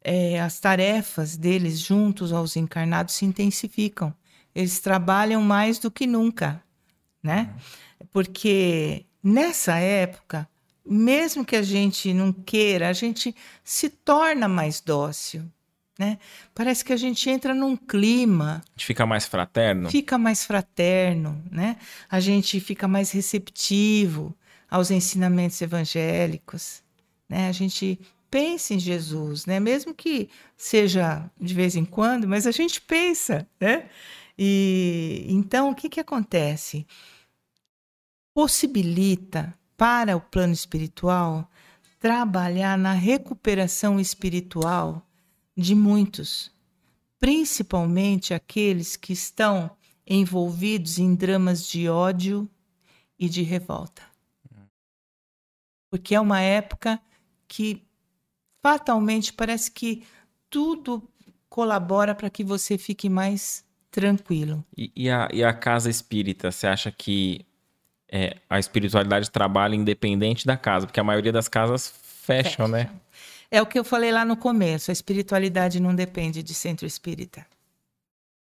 [0.00, 4.14] é, as tarefas deles juntos aos encarnados se intensificam
[4.54, 6.62] eles trabalham mais do que nunca,
[7.22, 7.54] né?
[8.10, 10.48] Porque nessa época,
[10.84, 15.44] mesmo que a gente não queira, a gente se torna mais dócil.
[15.98, 16.18] Né?
[16.54, 18.62] Parece que a gente entra num clima.
[18.64, 19.90] A gente fica mais fraterno.
[19.90, 21.76] Fica mais fraterno, né?
[22.10, 24.34] A gente fica mais receptivo
[24.70, 26.82] aos ensinamentos evangélicos,
[27.28, 27.46] né?
[27.48, 28.00] A gente
[28.30, 29.60] pensa em Jesus, né?
[29.60, 33.84] Mesmo que seja de vez em quando, mas a gente pensa, né?
[34.38, 36.86] E então o que que acontece?
[38.34, 41.50] Possibilita para o plano espiritual
[41.98, 45.06] trabalhar na recuperação espiritual
[45.56, 46.50] de muitos,
[47.18, 49.76] principalmente aqueles que estão
[50.06, 52.50] envolvidos em dramas de ódio
[53.18, 54.02] e de revolta.
[55.90, 57.00] Porque é uma época
[57.46, 57.86] que
[58.62, 60.04] fatalmente parece que
[60.48, 61.08] tudo
[61.48, 64.64] colabora para que você fique mais tranquilo.
[64.76, 67.44] E, e, a, e a casa espírita, você acha que
[68.10, 70.86] é, a espiritualidade trabalha independente da casa?
[70.86, 72.68] Porque a maioria das casas fecham, Fecha.
[72.68, 72.90] né?
[73.50, 77.46] É o que eu falei lá no começo: a espiritualidade não depende de centro espírita.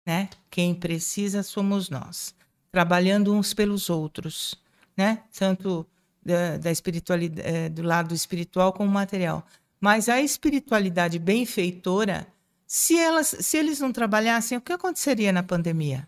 [0.05, 0.29] Né?
[0.49, 2.33] Quem precisa somos nós,
[2.71, 4.55] trabalhando uns pelos outros,
[4.95, 5.21] né?
[5.37, 5.85] Tanto
[6.25, 9.45] da, da espiritualidade, é, do lado espiritual como material.
[9.79, 12.25] Mas a espiritualidade benfeitora,
[12.67, 16.07] se, elas, se eles não trabalhassem, o que aconteceria na pandemia?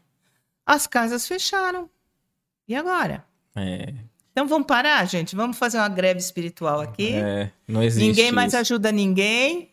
[0.65, 1.89] As casas fecharam.
[2.67, 3.25] E agora?
[3.55, 3.93] É.
[4.31, 5.35] Então vamos parar, gente?
[5.35, 7.13] Vamos fazer uma greve espiritual aqui.
[7.13, 8.07] É, não existe.
[8.07, 8.57] Ninguém mais isso.
[8.57, 9.71] ajuda ninguém.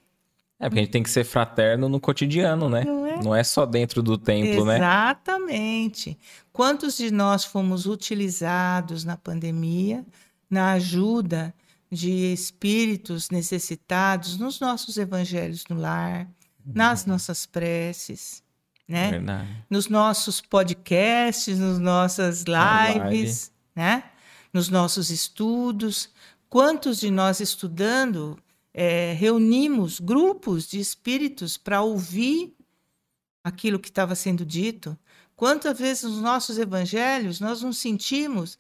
[0.59, 2.83] É, porque a gente tem que ser fraterno no cotidiano, né?
[2.85, 4.69] Não é, não é só dentro do templo, Exatamente.
[4.69, 4.77] né?
[4.77, 6.19] Exatamente.
[6.53, 10.05] Quantos de nós fomos utilizados na pandemia
[10.49, 11.53] na ajuda
[11.91, 16.29] de espíritos necessitados nos nossos evangelhos no lar,
[16.75, 18.43] nas nossas preces,
[18.89, 19.11] né?
[19.11, 19.65] Verdade.
[19.69, 23.51] Nos nossos podcasts, nas nossas lives, live.
[23.75, 24.05] né?
[24.57, 26.09] nos nossos estudos.
[26.49, 28.39] Quantos de nós estudando
[28.73, 32.57] é, reunimos grupos de espíritos para ouvir
[33.45, 34.99] aquilo que estava sendo dito?
[35.35, 38.59] Quantas vezes nos nossos evangelhos nós não sentimos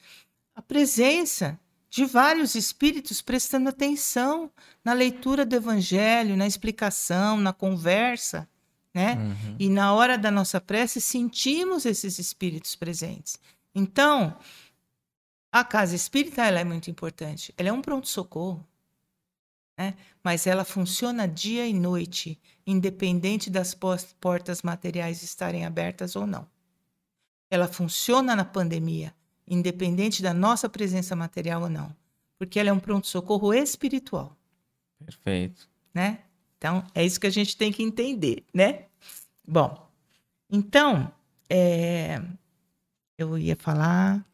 [0.54, 1.58] a presença
[1.96, 4.52] de vários espíritos prestando atenção
[4.84, 8.46] na leitura do evangelho, na explicação, na conversa,
[8.92, 9.14] né?
[9.14, 9.56] Uhum.
[9.58, 13.40] E na hora da nossa prece sentimos esses espíritos presentes.
[13.74, 14.38] Então,
[15.50, 17.54] a casa espírita ela é muito importante.
[17.56, 18.62] Ela é um pronto-socorro.
[19.78, 19.94] Né?
[20.22, 26.46] Mas ela funciona dia e noite, independente das portas materiais estarem abertas ou não.
[27.48, 29.14] Ela funciona na pandemia,
[29.46, 31.94] independente da nossa presença material ou não.
[32.38, 34.36] Porque ela é um pronto-socorro espiritual.
[35.04, 35.68] Perfeito.
[35.94, 36.20] Né?
[36.58, 38.86] Então, é isso que a gente tem que entender, né?
[39.46, 39.88] Bom,
[40.50, 41.12] então,
[41.48, 42.20] é,
[43.16, 44.24] eu ia falar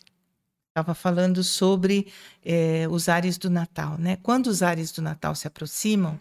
[0.72, 2.10] estava falando sobre
[2.42, 4.16] é, os ares do Natal, né?
[4.22, 6.18] Quando os ares do Natal se aproximam,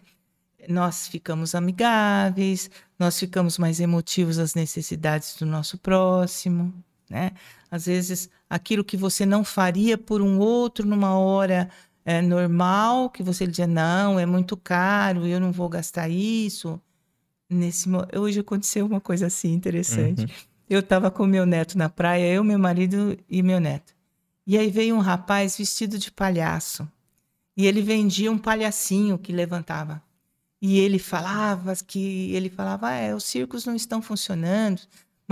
[0.67, 2.69] nós ficamos amigáveis,
[2.99, 6.73] nós ficamos mais emotivos às necessidades do nosso próximo,
[7.11, 7.31] né?
[7.69, 11.69] Às vezes, aquilo que você não faria por um outro numa hora
[12.03, 16.81] é, normal, que você dizia, não, é muito caro, eu não vou gastar isso.
[17.49, 20.23] Nesse Hoje aconteceu uma coisa assim interessante.
[20.23, 20.29] Uhum.
[20.69, 23.93] Eu estava com meu neto na praia, eu, meu marido e meu neto.
[24.47, 26.87] E aí veio um rapaz vestido de palhaço.
[27.55, 30.01] E ele vendia um palhacinho que levantava.
[30.61, 34.81] E ele falava que ele falava, ah, é, os circos não estão funcionando,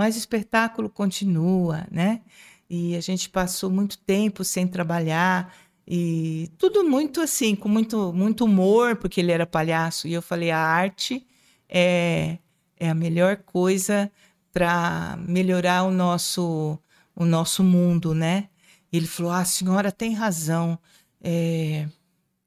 [0.00, 2.22] mas o espetáculo continua, né?
[2.70, 5.54] E a gente passou muito tempo sem trabalhar
[5.86, 10.08] e tudo muito assim, com muito muito humor, porque ele era palhaço.
[10.08, 11.26] E eu falei, a arte
[11.68, 12.38] é
[12.78, 14.10] é a melhor coisa
[14.50, 16.78] para melhorar o nosso
[17.14, 18.48] o nosso mundo, né?
[18.90, 20.78] Ele falou: Ah, a senhora tem razão.
[21.22, 21.86] É,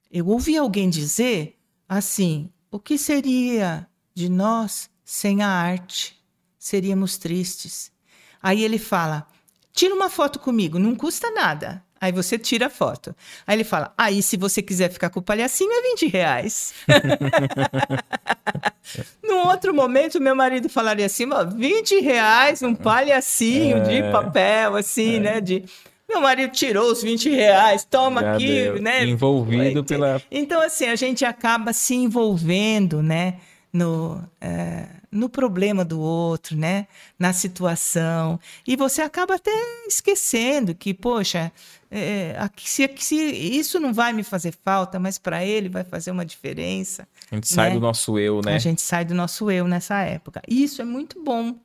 [0.10, 1.56] eu ouvi alguém dizer
[1.88, 6.23] assim: o que seria de nós sem a arte?
[6.64, 7.92] Seríamos tristes.
[8.42, 9.28] Aí ele fala:
[9.74, 11.84] tira uma foto comigo, não custa nada.
[12.00, 13.14] Aí você tira a foto.
[13.46, 16.74] Aí ele fala: aí se você quiser ficar com o palhacinho, é 20 reais.
[19.22, 23.82] Num outro momento, meu marido falaria assim: 20 reais, um palhacinho é...
[23.82, 25.20] de papel, assim, é...
[25.20, 25.42] né?
[25.42, 25.66] De
[26.08, 28.82] meu marido tirou os 20 reais, toma Já aqui, deu.
[28.82, 29.06] né?
[29.06, 30.22] Envolvido pela.
[30.32, 33.36] Então, assim, a gente acaba se envolvendo, né?
[33.74, 36.88] No, é, no problema do outro, né?
[37.18, 38.40] Na situação.
[38.68, 39.52] E você acaba até
[39.88, 41.52] esquecendo que, poxa,
[41.92, 46.26] é, se, se, isso não vai me fazer falta, mas para ele vai fazer uma
[46.26, 47.08] diferença.
[47.32, 47.76] A gente sai né?
[47.76, 48.56] do nosso eu, né?
[48.56, 50.42] A gente sai do nosso eu nessa época.
[50.48, 51.56] E isso é muito bom.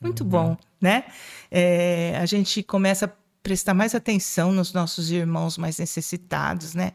[0.00, 0.30] Muito uhum.
[0.30, 1.04] bom, né?
[1.50, 3.12] É, a gente começa
[3.42, 6.92] prestar mais atenção nos nossos irmãos mais necessitados, né?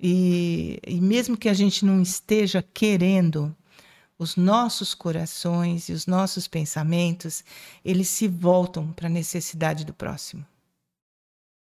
[0.00, 3.54] E, e mesmo que a gente não esteja querendo,
[4.18, 7.44] os nossos corações e os nossos pensamentos,
[7.84, 10.44] eles se voltam para a necessidade do próximo.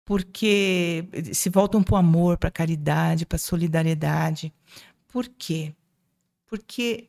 [0.04, 4.52] Porque se voltam para o amor, para a caridade, para a solidariedade.
[5.08, 5.74] Por quê?
[6.48, 7.08] Porque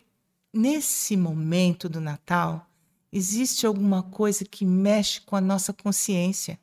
[0.52, 2.68] nesse momento do Natal,
[3.10, 6.60] existe alguma coisa que mexe com a nossa consciência.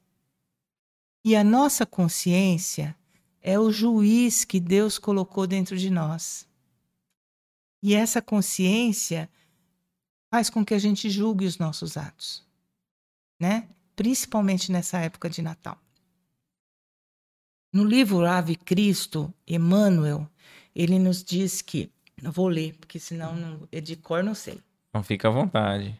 [1.25, 2.95] E a nossa consciência
[3.41, 6.48] é o juiz que Deus colocou dentro de nós.
[7.81, 9.29] E essa consciência
[10.29, 12.45] faz com que a gente julgue os nossos atos,
[13.39, 13.67] né?
[13.95, 15.77] Principalmente nessa época de Natal.
[17.71, 20.27] No livro Ave Cristo, Emmanuel,
[20.75, 21.91] ele nos diz que,
[22.21, 24.61] eu vou ler, porque senão não, de cor não sei.
[24.89, 25.99] Então fica à vontade.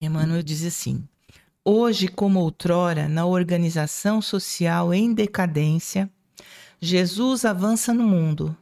[0.00, 1.06] Emmanuel diz assim:
[1.64, 6.10] Hoje, como outrora, na organização social em decadência,
[6.80, 8.56] Jesus avança no mundo,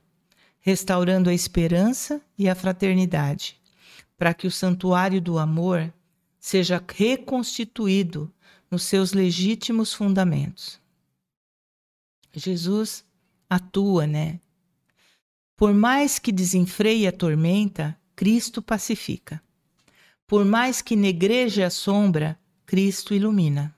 [0.66, 3.62] restaurando a esperança e a fraternidade,
[4.18, 5.94] para que o santuário do amor
[6.40, 8.34] seja reconstituído
[8.68, 10.80] nos seus legítimos fundamentos.
[12.34, 13.04] Jesus
[13.48, 14.40] atua, né?
[15.56, 19.40] Por mais que desenfreie a tormenta, Cristo pacifica.
[20.26, 22.36] Por mais que negreje a sombra,
[22.66, 23.72] Cristo ilumina.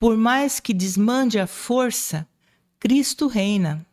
[0.00, 2.28] Por mais que desmande a força,
[2.80, 3.86] Cristo reina.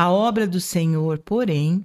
[0.00, 1.84] A obra do Senhor, porém,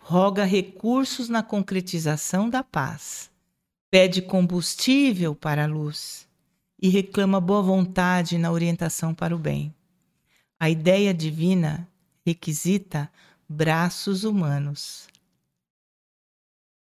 [0.00, 3.30] roga recursos na concretização da paz,
[3.88, 6.28] pede combustível para a luz
[6.82, 9.72] e reclama boa vontade na orientação para o bem.
[10.58, 11.88] A ideia divina
[12.26, 13.08] requisita
[13.48, 15.06] braços humanos.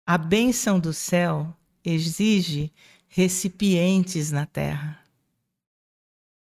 [0.05, 1.51] A bênção do céu
[1.83, 2.71] exige
[3.07, 5.03] recipientes na terra.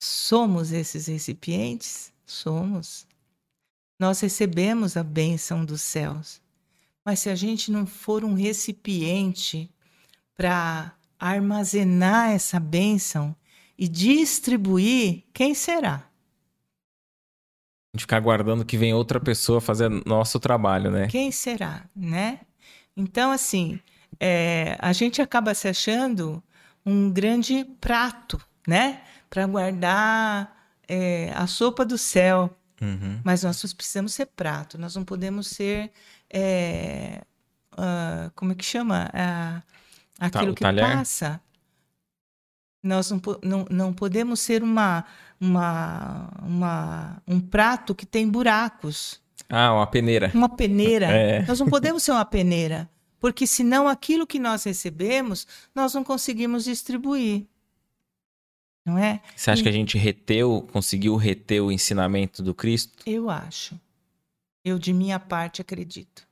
[0.02, 2.12] Somos esses recipientes?
[2.26, 3.06] Somos.
[3.98, 6.40] Nós recebemos a bênção dos céus.
[7.04, 9.70] Mas se a gente não for um recipiente
[10.36, 13.34] para armazenar essa bênção
[13.78, 15.94] e distribuir, quem será?
[17.94, 21.06] A gente ficar aguardando que vem outra pessoa fazer nosso trabalho, né?
[21.08, 22.40] Quem será, né?
[22.96, 23.80] Então, assim,
[24.20, 26.42] é, a gente acaba se achando
[26.84, 29.02] um grande prato, né?
[29.30, 30.56] Para guardar
[30.88, 32.54] é, a sopa do céu.
[32.80, 33.20] Uhum.
[33.24, 35.90] Mas nós precisamos ser prato, nós não podemos ser.
[36.30, 37.22] É,
[37.72, 39.10] uh, como é que chama?
[39.14, 39.62] Uh,
[40.18, 41.40] aquilo que passa.
[42.82, 45.04] Nós não, não, não podemos ser uma,
[45.40, 49.20] uma, uma, um prato que tem buracos.
[49.48, 50.30] Ah, uma peneira.
[50.32, 51.06] Uma peneira.
[51.06, 51.44] É.
[51.46, 52.88] Nós não podemos ser uma peneira,
[53.18, 57.46] porque senão aquilo que nós recebemos, nós não conseguimos distribuir.
[58.86, 59.20] Não é?
[59.34, 59.62] Você acha e...
[59.64, 63.02] que a gente reteu, conseguiu reter o ensinamento do Cristo?
[63.04, 63.78] Eu acho.
[64.64, 66.24] Eu, de minha parte, acredito.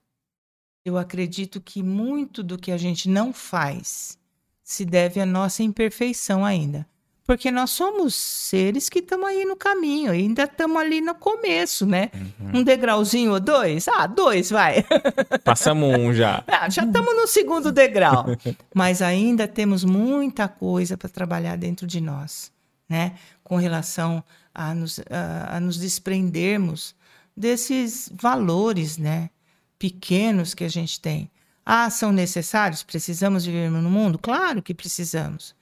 [0.85, 4.17] Eu acredito que muito do que a gente não faz
[4.63, 6.87] se deve à nossa imperfeição ainda.
[7.27, 12.11] Porque nós somos seres que estamos aí no caminho, ainda estamos ali no começo, né?
[12.15, 12.61] Uhum.
[12.61, 13.89] Um degrauzinho ou dois?
[13.89, 14.85] Ah, dois, vai.
[15.43, 16.45] Passamos um já.
[16.47, 18.27] Ah, já estamos no segundo degrau.
[18.75, 22.53] Mas ainda temos muita coisa para trabalhar dentro de nós,
[22.87, 23.15] né?
[23.43, 24.23] Com relação
[24.55, 26.95] a nos, a, a nos desprendermos
[27.35, 29.31] desses valores, né?
[29.79, 31.31] Pequenos que a gente tem.
[31.65, 32.83] Ah, são necessários?
[32.83, 34.19] Precisamos viver no mundo?
[34.19, 35.55] Claro que precisamos.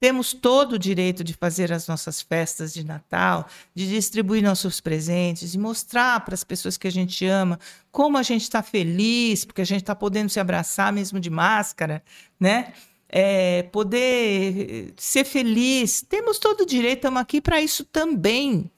[0.00, 5.54] Temos todo o direito de fazer as nossas festas de Natal, de distribuir nossos presentes,
[5.54, 7.58] e mostrar para as pessoas que a gente ama
[7.90, 12.02] como a gente está feliz, porque a gente está podendo se abraçar mesmo de máscara,
[12.38, 12.72] né?
[13.08, 16.02] É, poder ser feliz.
[16.02, 18.70] Temos todo o direito, estamos aqui para isso também.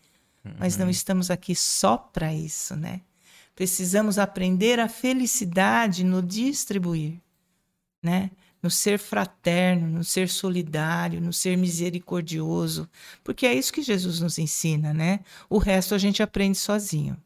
[0.59, 0.91] Mas não uhum.
[0.91, 3.03] estamos aqui só para isso, né?
[3.55, 7.21] Precisamos aprender a felicidade no distribuir,
[8.03, 8.31] né?
[8.63, 12.89] No ser fraterno, no ser solidário, no ser misericordioso,
[13.25, 15.21] porque é isso que Jesus nos ensina, né?
[15.49, 17.17] O resto a gente aprende sozinho.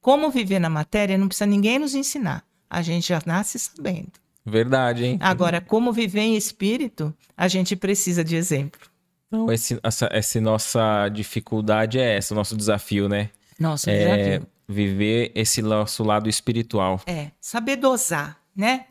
[0.00, 4.12] Como viver na matéria não precisa ninguém nos ensinar, a gente já nasce sabendo.
[4.44, 5.18] Verdade, hein?
[5.20, 8.80] Agora, como viver em espírito, a gente precisa de exemplo.
[9.26, 13.28] Então, esse, essa, essa nossa dificuldade é essa, o nosso desafio, né?
[13.58, 14.48] Nosso é desafio.
[14.66, 17.00] Viver esse nosso lado espiritual.
[17.06, 18.86] É, saber dosar, né?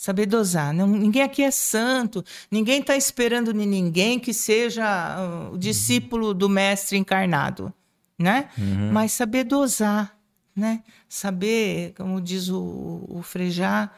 [0.00, 0.72] Saber dosar.
[0.72, 4.86] Não, ninguém aqui é santo, ninguém está esperando de ninguém que seja
[5.18, 7.74] uh, o discípulo do mestre encarnado,
[8.16, 8.48] né?
[8.56, 8.92] Uhum.
[8.92, 10.16] Mas saber dosar,
[10.54, 10.84] né?
[11.08, 13.90] Saber, como diz o, o Frejá,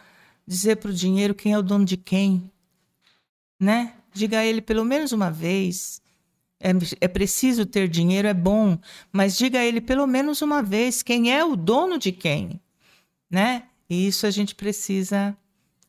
[0.47, 2.51] dizer para o dinheiro quem é o dono de quem,
[3.61, 3.93] né?
[4.11, 6.01] Diga a ele pelo menos uma vez,
[6.59, 6.73] É,
[7.03, 8.79] é preciso ter dinheiro, é bom,
[9.13, 12.59] mas diga a ele pelo menos uma vez quem é o dono de quem,
[13.31, 13.65] né?
[13.89, 15.37] E isso a gente precisa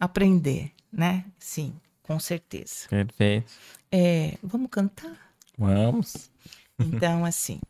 [0.01, 1.23] aprender, né?
[1.37, 2.87] Sim, com certeza.
[2.89, 3.53] Perfeito.
[3.91, 5.15] É, vamos cantar?
[5.55, 6.31] Vamos.
[6.79, 7.61] Então, assim,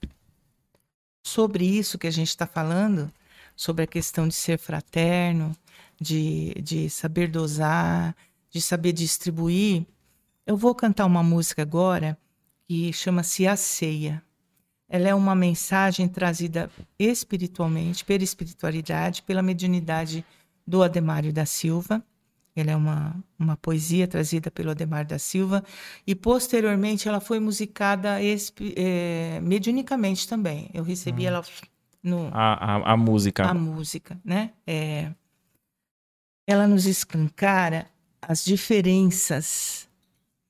[1.22, 3.12] sobre isso que a gente está falando,
[3.54, 5.54] sobre a questão de ser fraterno,
[6.00, 8.16] de, de saber dosar,
[8.50, 9.86] de saber distribuir,
[10.48, 12.18] eu vou cantar uma música agora
[12.66, 14.24] que chama-se A Ceia.
[14.88, 20.26] Ela é uma mensagem trazida espiritualmente, pela espiritualidade, pela mediunidade
[20.66, 22.04] do Ademário da Silva.
[22.56, 25.64] Ela é uma, uma poesia trazida pelo Ademar da Silva
[26.06, 28.18] e posteriormente ela foi musicada
[28.76, 30.70] é, mediunicamente também.
[30.74, 31.28] Eu recebi hum.
[31.28, 31.44] ela
[32.04, 33.46] no a, a, a, música.
[33.46, 34.52] A música, né?
[34.68, 35.12] É,
[36.46, 37.88] ela nos escancara
[38.22, 39.88] as diferenças,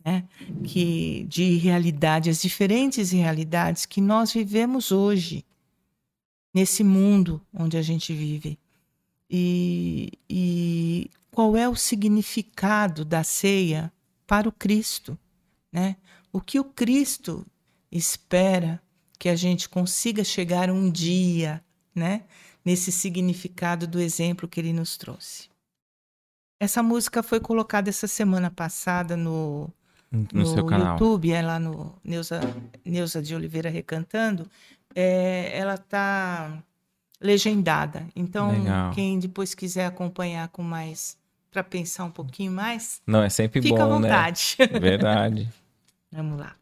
[0.03, 0.23] né?
[0.63, 5.45] Que de realidade, as diferentes realidades que nós vivemos hoje
[6.53, 8.57] nesse mundo onde a gente vive.
[9.29, 13.91] E, e qual é o significado da ceia
[14.27, 15.17] para o Cristo,
[15.71, 15.95] né?
[16.31, 17.45] O que o Cristo
[17.91, 18.81] espera
[19.17, 21.63] que a gente consiga chegar um dia,
[21.95, 22.23] né?
[22.63, 25.49] Nesse significado do exemplo que ele nos trouxe.
[26.59, 29.69] Essa música foi colocada essa semana passada no,
[30.11, 30.93] no, no seu canal.
[30.93, 32.39] YouTube, é lá no Neuza,
[32.85, 34.49] Neuza de Oliveira Recantando.
[34.93, 36.63] É, ela está
[37.19, 38.07] legendada.
[38.15, 38.91] Então, Legal.
[38.91, 41.17] quem depois quiser acompanhar com mais
[41.51, 43.01] para pensar um pouquinho mais.
[43.05, 44.07] Não, é sempre fica bom, à né?
[44.09, 44.55] vontade.
[44.57, 44.79] né?
[44.79, 45.49] Verdade.
[46.11, 46.55] Vamos lá.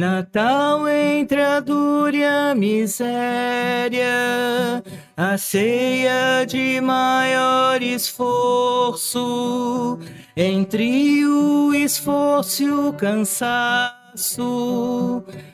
[0.00, 4.08] Natal entre a dor e a miséria,
[5.14, 9.18] a ceia de maior esforço,
[10.34, 13.99] entre o esforço e o cansaço,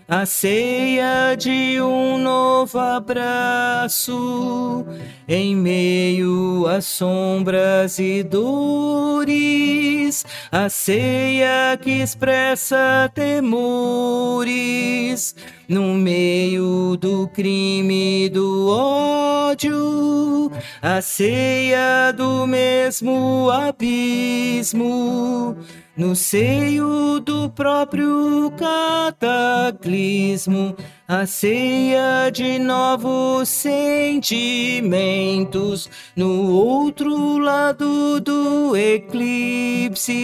[0.09, 4.87] a ceia de um novo abraço,
[5.29, 15.35] em meio a sombras e dores, a ceia que expressa temores,
[15.69, 20.51] no meio do crime e do ódio,
[20.81, 25.59] a ceia do mesmo abismo
[25.97, 30.77] no seio do próprio cataclismo,
[31.09, 40.15] a ceia de novos sentimentos, no outro lado do eclipse,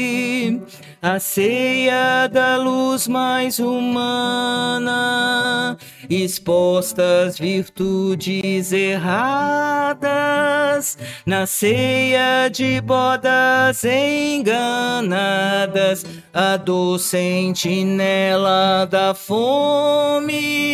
[1.01, 4.89] a ceia da luz mais humana,
[6.11, 10.03] expostas virtudes erradas,
[11.25, 16.05] na ceia de bodas enganadas,
[16.35, 20.72] a dor sentinela da fome,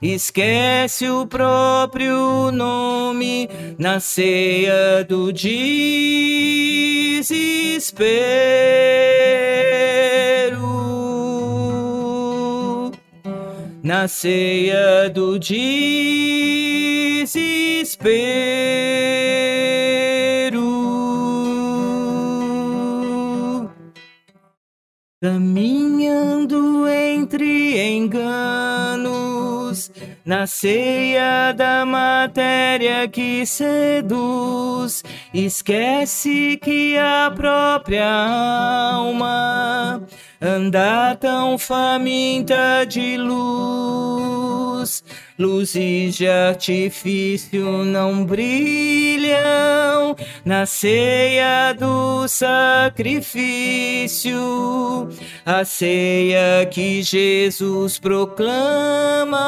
[0.00, 3.48] esquece o próprio nome,
[3.78, 5.76] na ceia do desespero.
[13.82, 15.66] Na ceia do desespero,
[25.20, 25.95] caminhando
[30.26, 38.06] na ceia da matéria que seduz, esquece que a própria
[38.94, 40.02] alma
[40.40, 45.02] anda tão faminta de luz.
[45.38, 54.40] Luzes de artifício não brilham na ceia do sacrifício,
[55.44, 59.46] a ceia que Jesus proclama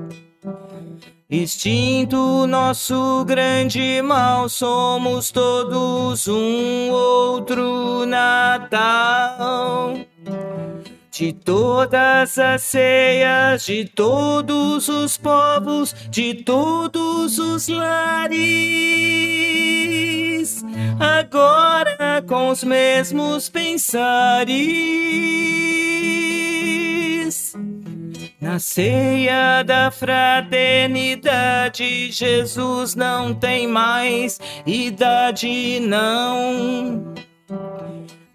[1.28, 9.94] Extinto nosso grande mal, somos todos um outro Natal.
[11.18, 18.36] De todas as ceias, de todos os povos, de todos os lares,
[21.01, 23.97] agora com os mesmos pensares.
[28.38, 37.14] Na ceia da fraternidade, Jesus não tem mais idade, não.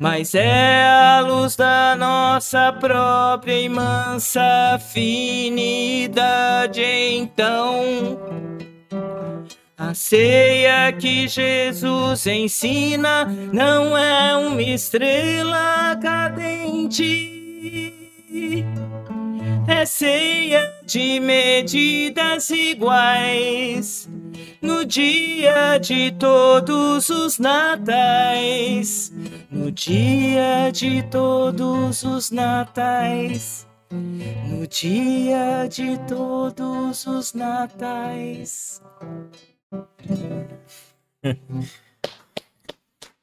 [0.01, 4.41] Mas é a luz da nossa própria e mansa
[4.73, 8.17] afinidade, então.
[9.77, 17.37] A ceia que Jesus ensina não é uma estrela cadente,
[19.67, 24.09] é ceia de medidas iguais.
[24.61, 29.11] No dia de todos os natais,
[29.49, 38.83] no dia de todos os natais, no dia de todos os natais.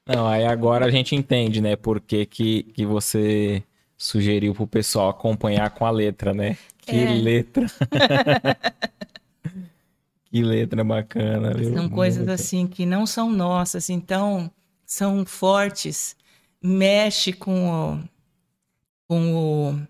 [0.05, 1.77] Não, aí agora a gente entende, né?
[1.77, 3.63] Por que, que, que você
[3.97, 6.57] sugeriu pro pessoal acompanhar com a letra, né?
[6.79, 7.11] Que é.
[7.11, 7.67] letra.
[10.31, 11.75] que letra bacana, viu?
[11.75, 12.41] São coisas Muito.
[12.41, 14.51] assim que não são nossas, então
[14.85, 16.17] são fortes.
[16.63, 18.01] Mexe com o,
[19.07, 19.81] com o,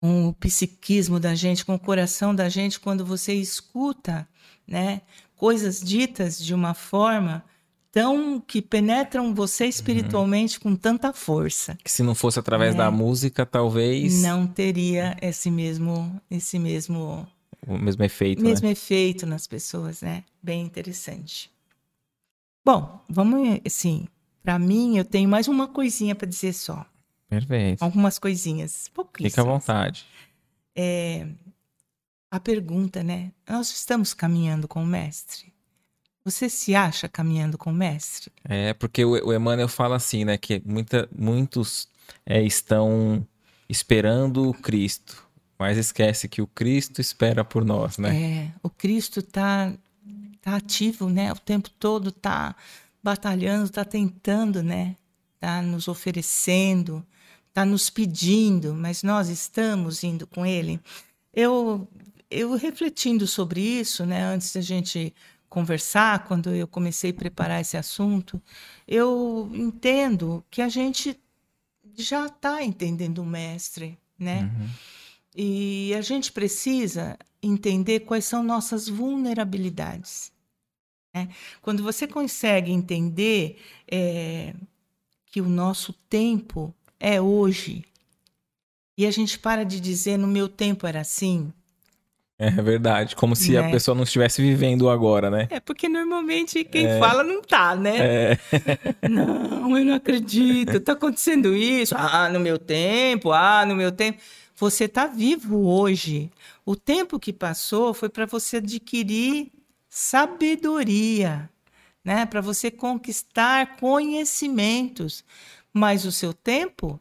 [0.00, 4.28] com o psiquismo da gente, com o coração da gente quando você escuta,
[4.66, 5.00] né?
[5.36, 7.44] coisas ditas de uma forma
[7.92, 9.70] tão que penetram você uhum.
[9.70, 10.62] espiritualmente uhum.
[10.62, 11.78] com tanta força.
[11.84, 17.26] Que se não fosse através é, da música, talvez não teria esse mesmo esse mesmo
[17.66, 18.72] o mesmo efeito, mesmo né?
[18.72, 20.24] efeito nas pessoas, né?
[20.42, 21.50] Bem interessante.
[22.64, 24.06] Bom, vamos assim,
[24.42, 26.86] para mim eu tenho mais uma coisinha para dizer só.
[27.28, 27.82] Perfeito.
[27.82, 29.32] Algumas coisinhas, pouquíssimas.
[29.32, 30.06] Fica à vontade.
[30.74, 31.26] É,
[32.30, 33.32] a pergunta, né?
[33.48, 35.52] Nós estamos caminhando com o mestre?
[36.24, 38.32] Você se acha caminhando com o mestre?
[38.44, 40.36] É, porque o, o Emmanuel fala assim, né?
[40.36, 41.88] Que muita, muitos
[42.24, 43.26] é, estão
[43.68, 45.25] esperando o Cristo,
[45.58, 48.16] mas esquece que o Cristo espera por nós, né?
[48.16, 49.72] É, o Cristo está
[50.40, 51.32] tá ativo, né?
[51.32, 52.54] O tempo todo está
[53.02, 54.96] batalhando, está tentando, né?
[55.34, 57.04] Está nos oferecendo,
[57.48, 60.80] está nos pedindo, mas nós estamos indo com Ele.
[61.32, 61.88] Eu
[62.30, 65.14] eu refletindo sobre isso, né, antes da gente
[65.48, 68.42] conversar, quando eu comecei a preparar esse assunto,
[68.86, 71.18] eu entendo que a gente
[71.96, 74.42] já está entendendo o mestre, né?
[74.42, 74.68] Uhum.
[75.36, 80.32] E a gente precisa entender quais são nossas vulnerabilidades.
[81.14, 81.28] Né?
[81.60, 83.58] Quando você consegue entender
[83.90, 84.54] é,
[85.26, 87.84] que o nosso tempo é hoje,
[88.96, 91.52] e a gente para de dizer no meu tempo era assim,
[92.38, 93.60] é verdade, como se né?
[93.60, 95.48] a pessoa não estivesse vivendo agora, né?
[95.48, 96.98] É porque normalmente quem é...
[96.98, 97.96] fala não tá, né?
[97.98, 98.38] É...
[99.08, 101.94] não, eu não acredito, tá acontecendo isso.
[101.96, 104.18] Ah, no meu tempo, ah, no meu tempo.
[104.56, 106.30] Você tá vivo hoje.
[106.64, 109.52] O tempo que passou foi para você adquirir
[109.88, 111.50] sabedoria,
[112.04, 112.26] né?
[112.26, 115.24] Para você conquistar conhecimentos.
[115.72, 116.98] Mas o seu tempo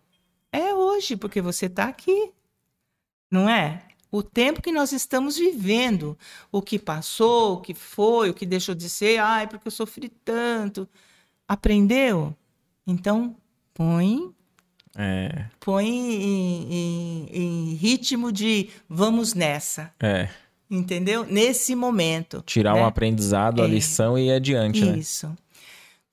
[0.52, 2.32] é hoje, porque você tá aqui.
[3.32, 3.88] Não é?
[4.12, 6.18] o tempo que nós estamos vivendo,
[6.52, 10.10] o que passou, o que foi, o que deixou de ser, ai, porque eu sofri
[10.10, 10.88] tanto.
[11.48, 12.36] Aprendeu?
[12.88, 13.36] Então,
[13.74, 14.35] põe.
[14.96, 15.46] É.
[15.60, 19.92] Põe em, em, em, ritmo de vamos nessa.
[20.00, 20.30] É.
[20.70, 21.26] Entendeu?
[21.26, 22.42] Nesse momento.
[22.46, 22.82] Tirar né?
[22.82, 23.68] um aprendizado, a é.
[23.68, 24.84] lição e ir adiante.
[24.84, 24.98] Né?
[24.98, 25.28] Isso.
[25.28, 25.36] Né?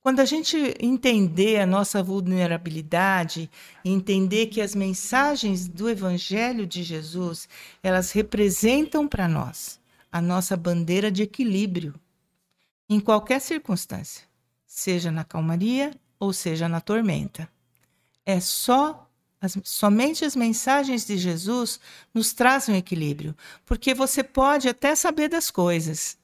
[0.02, 3.48] Quando a gente entender a nossa vulnerabilidade,
[3.84, 7.48] entender que as mensagens do Evangelho de Jesus,
[7.84, 9.80] elas representam para nós
[10.10, 11.94] a nossa bandeira de equilíbrio
[12.88, 14.24] em qualquer circunstância,
[14.66, 17.48] seja na calmaria ou seja na tormenta.
[18.24, 19.09] É só
[19.40, 21.81] as, somente as mensagens de Jesus
[22.15, 23.36] nos trazem equilíbrio,
[23.66, 26.16] porque você pode até saber das coisas,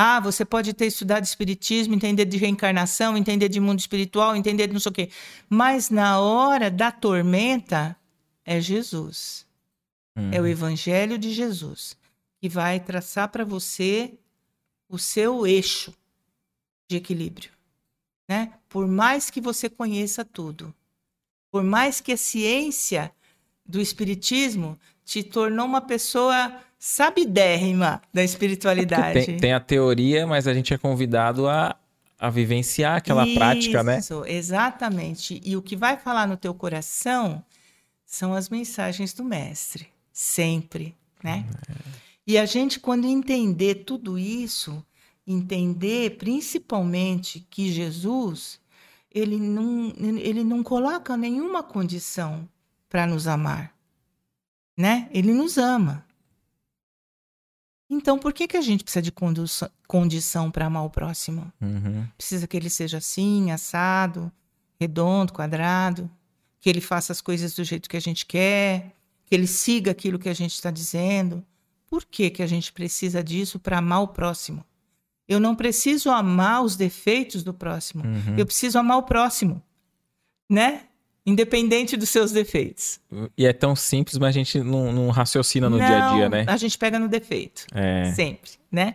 [0.00, 4.72] ah, você pode ter estudado espiritismo, entender de reencarnação, entender de mundo espiritual, entender de
[4.72, 5.10] não sei o quê.
[5.48, 7.96] Mas na hora da tormenta
[8.44, 9.44] é Jesus.
[10.16, 10.30] Uhum.
[10.32, 11.96] É o evangelho de Jesus
[12.40, 14.14] que vai traçar para você
[14.88, 15.92] o seu eixo
[16.88, 17.50] de equilíbrio,
[18.28, 18.52] né?
[18.68, 20.72] Por mais que você conheça tudo,
[21.50, 23.10] por mais que a ciência
[23.64, 29.26] do espiritismo te tornou uma pessoa sabidérrima da espiritualidade.
[29.26, 31.76] Tem, tem, a teoria, mas a gente é convidado a,
[32.18, 33.98] a vivenciar aquela Isso, prática, né?
[33.98, 35.40] Isso, exatamente.
[35.44, 37.42] E o que vai falar no teu coração
[38.04, 41.44] são as mensagens do mestre, sempre, né?
[41.68, 41.74] É.
[42.26, 44.84] E a gente, quando entender tudo isso,
[45.26, 48.60] entender principalmente que Jesus
[49.18, 52.48] ele não, ele não coloca nenhuma condição
[52.88, 53.74] para nos amar,
[54.76, 55.08] né?
[55.12, 56.06] Ele nos ama.
[57.90, 59.12] Então, por que, que a gente precisa de
[59.86, 61.50] condição para amar o próximo?
[61.60, 62.06] Uhum.
[62.18, 64.30] Precisa que ele seja assim, assado,
[64.78, 66.10] redondo, quadrado,
[66.60, 70.18] que ele faça as coisas do jeito que a gente quer, que ele siga aquilo
[70.18, 71.44] que a gente está dizendo.
[71.88, 74.62] Por que, que a gente precisa disso para amar o próximo?
[75.28, 78.02] Eu não preciso amar os defeitos do próximo.
[78.04, 78.34] Uhum.
[78.38, 79.62] Eu preciso amar o próximo,
[80.48, 80.84] né?
[81.26, 82.98] Independente dos seus defeitos.
[83.36, 86.28] E é tão simples, mas a gente não, não raciocina no não, dia a dia,
[86.30, 86.46] né?
[86.48, 87.66] A gente pega no defeito.
[87.74, 88.10] É.
[88.12, 88.94] Sempre, né?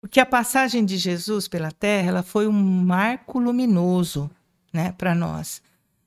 [0.00, 4.28] Porque a passagem de Jesus pela Terra, ela foi um marco luminoso,
[4.72, 5.62] né, para nós.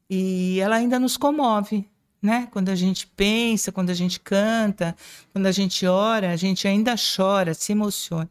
[0.10, 1.88] E ela ainda nos comove,
[2.22, 2.50] né?
[2.52, 4.96] Quando a gente pensa, quando a gente canta,
[5.32, 8.30] quando a gente ora, a gente ainda chora, se emociona.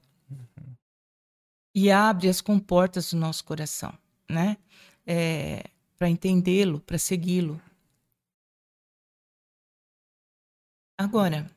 [1.82, 3.90] E abre as comportas do nosso coração,
[4.28, 4.58] né?
[5.06, 5.64] É,
[5.96, 7.58] para entendê-lo, para segui-lo.
[10.98, 11.50] Agora,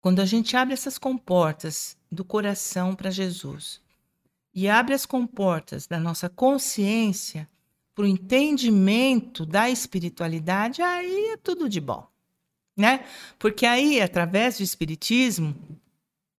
[0.00, 3.80] quando a gente abre essas comportas do coração para Jesus
[4.52, 7.48] e abre as comportas da nossa consciência
[7.94, 12.04] para o entendimento da espiritualidade, aí é tudo de bom,
[12.76, 13.06] né?
[13.38, 15.54] Porque aí, através do espiritismo,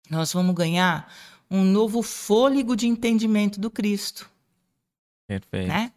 [0.09, 1.09] nós vamos ganhar
[1.53, 4.27] um novo fôlego de entendimento do Cristo,
[5.27, 5.67] Perfeito.
[5.67, 5.93] né?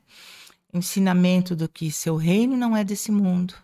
[0.71, 3.55] ensinamento do que seu reino não é desse mundo,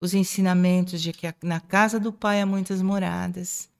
[0.00, 3.70] os ensinamentos de que na casa do Pai há muitas moradas,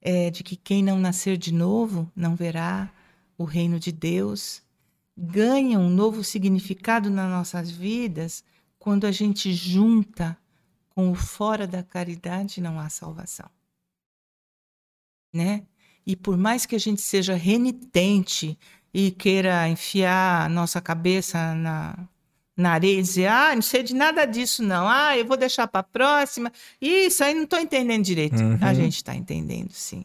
[0.00, 2.90] é, de que quem não nascer de novo não verá
[3.36, 4.62] o reino de Deus,
[5.14, 8.42] ganha um novo significado nas nossas vidas
[8.78, 10.38] quando a gente junta
[10.88, 13.50] com o fora da caridade não há salvação.
[15.30, 15.66] Né?
[16.08, 18.58] E por mais que a gente seja renitente
[18.94, 22.08] e queira enfiar a nossa cabeça na,
[22.56, 24.88] na areia e dizer, ah, não sei de nada disso, não.
[24.88, 26.50] Ah, eu vou deixar para a próxima.
[26.80, 28.42] Isso aí não estou entendendo direito.
[28.42, 28.58] Uhum.
[28.62, 30.02] A gente está entendendo, sim.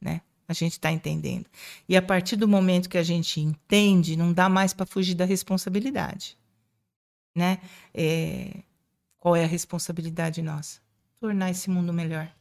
[0.00, 0.22] Né?
[0.48, 1.44] A gente está entendendo.
[1.86, 5.26] E a partir do momento que a gente entende, não dá mais para fugir da
[5.26, 6.38] responsabilidade.
[7.36, 7.58] Né?
[7.92, 8.62] É...
[9.18, 10.80] Qual é a responsabilidade nossa?
[11.20, 12.32] Tornar esse mundo melhor.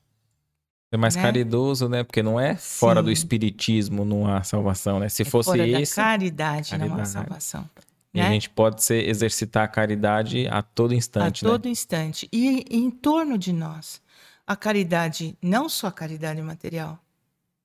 [0.91, 1.21] É mais né?
[1.21, 2.03] caridoso, né?
[2.03, 3.05] Porque não é fora Sim.
[3.05, 5.07] do espiritismo, não há salvação, né?
[5.07, 7.09] Se É fosse fora esse, da caridade, não há caridade.
[7.09, 7.69] salvação.
[8.13, 8.27] e né?
[8.27, 12.27] a gente pode ser, exercitar a caridade a todo instante, a todo instante.
[12.31, 14.01] E em torno de nós,
[14.45, 16.99] a caridade, não só a caridade material,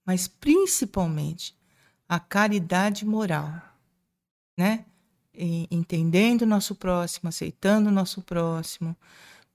[0.04, 1.52] mas principalmente
[2.08, 3.52] a caridade moral,
[4.56, 4.84] né?
[5.34, 8.96] E entendendo o nosso próximo, aceitando o nosso próximo,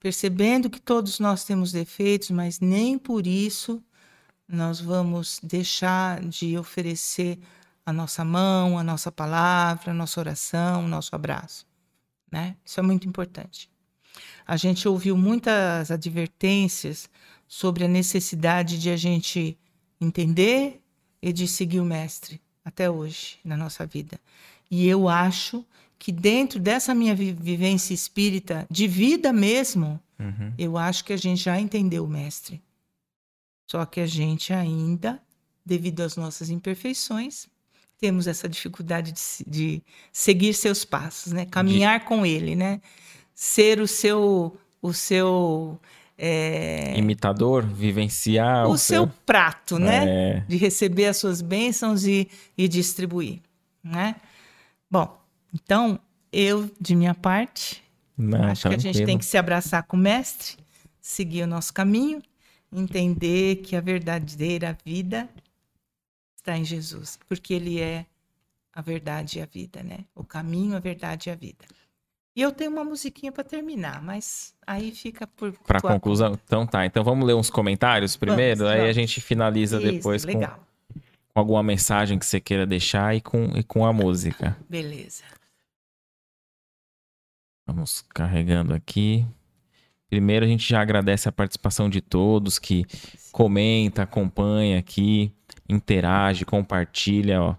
[0.02, 3.80] percebendo que todos nós temos defeitos, mas nem por isso
[4.48, 7.38] nós vamos deixar de oferecer
[7.86, 11.64] a nossa mão, a nossa palavra, a nossa oração, o nosso abraço.
[12.32, 12.56] Né?
[12.64, 13.70] Isso é muito importante.
[14.44, 17.08] A gente ouviu muitas advertências
[17.46, 19.56] sobre a necessidade de a gente
[20.00, 20.82] entender
[21.22, 24.18] e de seguir o Mestre até hoje na nossa vida.
[24.68, 25.64] E eu acho
[26.02, 30.00] que dentro dessa minha vi- vivência espírita, de vida mesmo?
[30.18, 30.52] Uhum.
[30.58, 32.60] eu acho que a gente já entendeu o Mestre.
[33.70, 35.20] Só que a gente ainda,
[35.64, 37.46] devido às nossas imperfeições,
[37.98, 41.46] temos essa dificuldade de, de seguir seus passos, né?
[41.46, 42.80] Caminhar com ele, né?
[43.32, 45.78] Ser o seu, o seu,
[46.18, 50.04] é, Imitador, vivenciar o seu prato, né?
[50.08, 53.40] É, De receber as suas bênçãos e, e distribuir,
[53.84, 54.16] né?
[54.90, 55.21] Bom,
[55.52, 55.98] então
[56.32, 57.82] eu, de minha parte,
[58.16, 59.06] não, Acho que a gente tranquilo.
[59.06, 60.56] tem que se abraçar com o mestre,
[61.00, 62.22] seguir o nosso caminho,
[62.72, 65.28] entender que a verdadeira vida
[66.36, 68.06] está em Jesus, porque ele é
[68.72, 70.00] a verdade e a vida, né?
[70.14, 71.64] O caminho, a verdade e a vida.
[72.34, 76.86] E eu tenho uma musiquinha para terminar, mas aí fica por Para conclusão, então tá.
[76.86, 78.94] Então vamos ler uns comentários primeiro, Vamos, aí a vamos.
[78.94, 80.58] gente finaliza Isso, depois com, com
[81.34, 84.56] alguma mensagem que você queira deixar e com, e com a música.
[84.68, 85.24] Beleza.
[87.66, 89.26] Vamos carregando aqui.
[90.08, 92.84] Primeiro a gente já agradece a participação de todos que
[93.30, 95.32] comenta, acompanha aqui,
[95.68, 97.56] interage, compartilha, ó.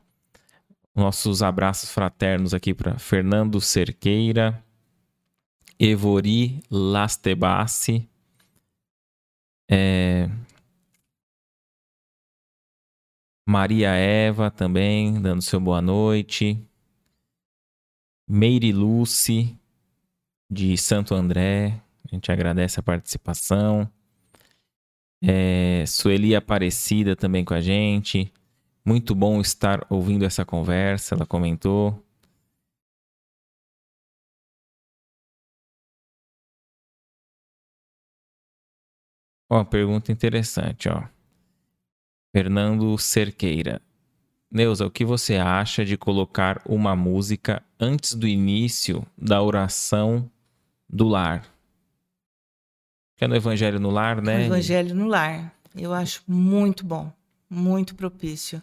[0.96, 4.64] Nossos abraços fraternos aqui para Fernando Cerqueira,
[5.80, 8.08] Evori Lastebassi,
[9.68, 10.30] é,
[13.46, 16.58] Maria Eva também, dando seu boa noite.
[18.28, 19.58] Meire Lucy,
[20.54, 21.82] de Santo André.
[22.06, 23.90] A gente agradece a participação.
[25.22, 28.32] É, Sueli Aparecida também com a gente.
[28.86, 32.04] Muito bom estar ouvindo essa conversa, ela comentou.
[39.50, 41.04] Ó, pergunta interessante, ó.
[42.36, 43.82] Fernando Cerqueira.
[44.52, 50.30] Neuza, o que você acha de colocar uma música antes do início da oração
[50.94, 51.44] do lar?
[53.16, 54.38] Que é no Evangelho no Lar, né?
[54.38, 55.54] O Evangelho no Lar.
[55.76, 57.12] Eu acho muito bom,
[57.50, 58.62] muito propício.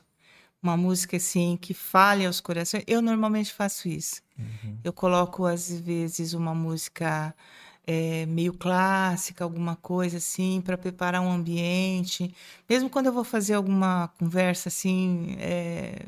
[0.63, 2.85] Uma música assim que fale aos corações.
[2.87, 4.21] Eu normalmente faço isso.
[4.39, 4.79] Uhum.
[4.85, 7.35] Eu coloco às vezes uma música
[7.87, 12.35] é, meio clássica, alguma coisa assim, para preparar um ambiente.
[12.69, 16.05] Mesmo quando eu vou fazer alguma conversa assim é,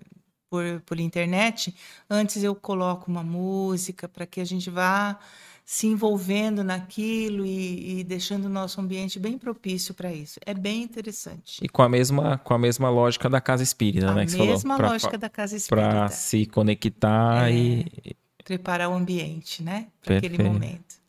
[0.50, 1.74] por, por internet,
[2.10, 5.18] antes eu coloco uma música para que a gente vá
[5.64, 10.38] se envolvendo naquilo e, e, deixando o nosso ambiente bem propício para isso.
[10.44, 11.60] É bem interessante.
[11.62, 14.22] E com a mesma, com a mesma lógica da casa espírita, a né?
[14.22, 15.88] A mesma falou, lógica pra, da casa espírita.
[15.88, 18.16] Para se conectar é, e.
[18.44, 19.88] Preparar o ambiente, né?
[20.02, 21.00] Para aquele momento.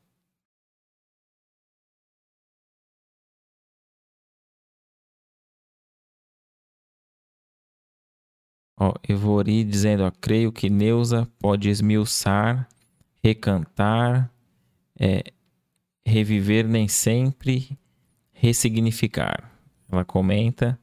[8.80, 12.68] Ó, Evori dizendo, ó, creio que Neuza pode esmiuçar,
[13.24, 14.32] recantar,
[15.00, 15.24] é,
[16.06, 17.78] reviver nem sempre,
[18.32, 19.52] ressignificar.
[19.92, 20.80] Ela comenta.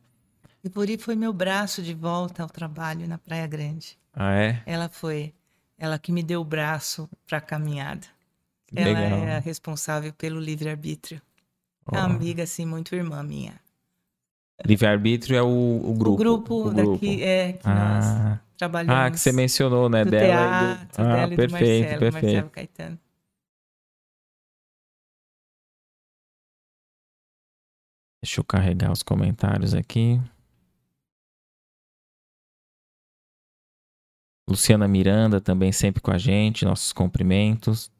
[0.62, 3.98] Ivori foi meu braço de volta ao trabalho na Praia Grande.
[4.12, 4.62] Ah, é?
[4.66, 5.32] Ela foi.
[5.78, 8.06] Ela que me deu o braço para a caminhada.
[8.74, 9.18] Ela Legal.
[9.24, 11.20] é a responsável pelo livre-arbítrio.
[11.90, 11.96] Oh.
[11.96, 13.54] É uma amiga, assim, muito irmã minha.
[14.64, 16.12] Livre-arbítrio é o, o, grupo.
[16.12, 16.92] O grupo, o grupo.
[16.92, 17.74] daqui, é, que ah.
[17.74, 18.94] nós trabalhamos.
[18.94, 20.04] Ah, que você mencionou, né?
[20.04, 21.08] Do dela teatro, do...
[21.08, 22.24] Ah, dela perfeito, do Marcelo, perfeito.
[22.24, 22.98] Marcelo Caetano.
[28.22, 30.20] Deixa eu carregar os comentários aqui.
[34.48, 37.90] Luciana Miranda também sempre com a gente, nossos cumprimentos.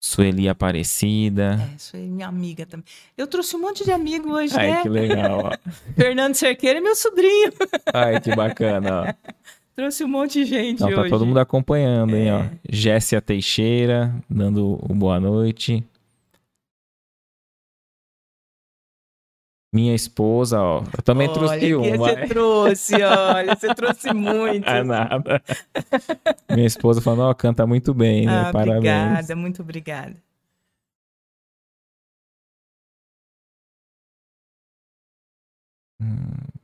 [0.00, 1.58] Sueli Aparecida.
[1.74, 2.84] É, Sueli, minha amiga também.
[3.16, 4.82] Eu trouxe um monte de amigo hoje, Ai, né?
[4.82, 5.50] que legal.
[5.96, 7.52] Fernando Cerqueira é meu sobrinho.
[7.92, 9.16] Ai, que bacana.
[9.74, 11.10] trouxe um monte de gente Não, tá hoje.
[11.10, 12.20] Tá todo mundo acompanhando, é.
[12.20, 12.32] hein?
[12.32, 12.44] Ó.
[12.70, 15.84] Jéssica Teixeira, dando boa noite.
[19.72, 20.82] Minha esposa, ó.
[20.96, 21.96] Eu também olha, trouxe um.
[21.98, 24.64] Você trouxe, olha, você trouxe muito.
[24.68, 25.42] Ah, nada.
[26.50, 28.48] Minha esposa falou, ó, canta muito bem, né?
[28.48, 28.78] Ah, Parabéns.
[28.78, 30.16] Obrigada, muito obrigada.
[36.00, 36.57] Hum.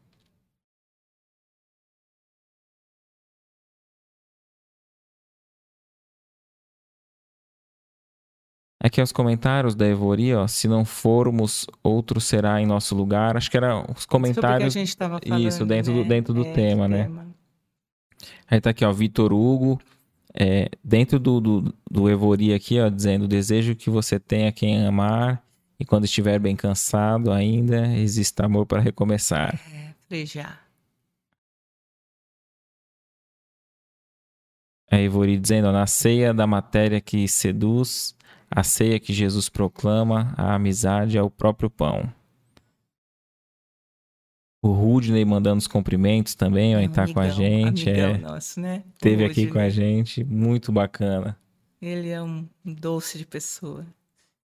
[8.85, 10.47] Aqui os comentários da Evori, ó.
[10.47, 13.35] Se não formos, outro será em nosso lugar.
[13.35, 14.75] Acho que era os comentários.
[14.75, 16.03] Falando, Isso, dentro né?
[16.03, 17.05] do, dentro do é, tema, né?
[17.05, 17.27] Tema.
[18.47, 19.81] Aí tá aqui, ó, Vitor Hugo.
[20.35, 25.43] É, dentro do, do, do Evori aqui, ó, dizendo: desejo que você tenha quem amar
[25.81, 29.59] e quando estiver bem cansado ainda, exista amor para recomeçar.
[30.11, 30.59] É, já.
[34.91, 38.15] A Evori dizendo: ó, na ceia da matéria que seduz
[38.55, 42.09] a ceia que Jesus proclama, a amizade é o próprio pão.
[44.63, 47.91] O Rudney mandando os cumprimentos também, ó, é um tá com a gente.
[47.91, 48.85] é, nosso, né?
[49.01, 51.37] Teve aqui com a gente, muito bacana.
[51.83, 53.85] Ele é um doce de pessoa.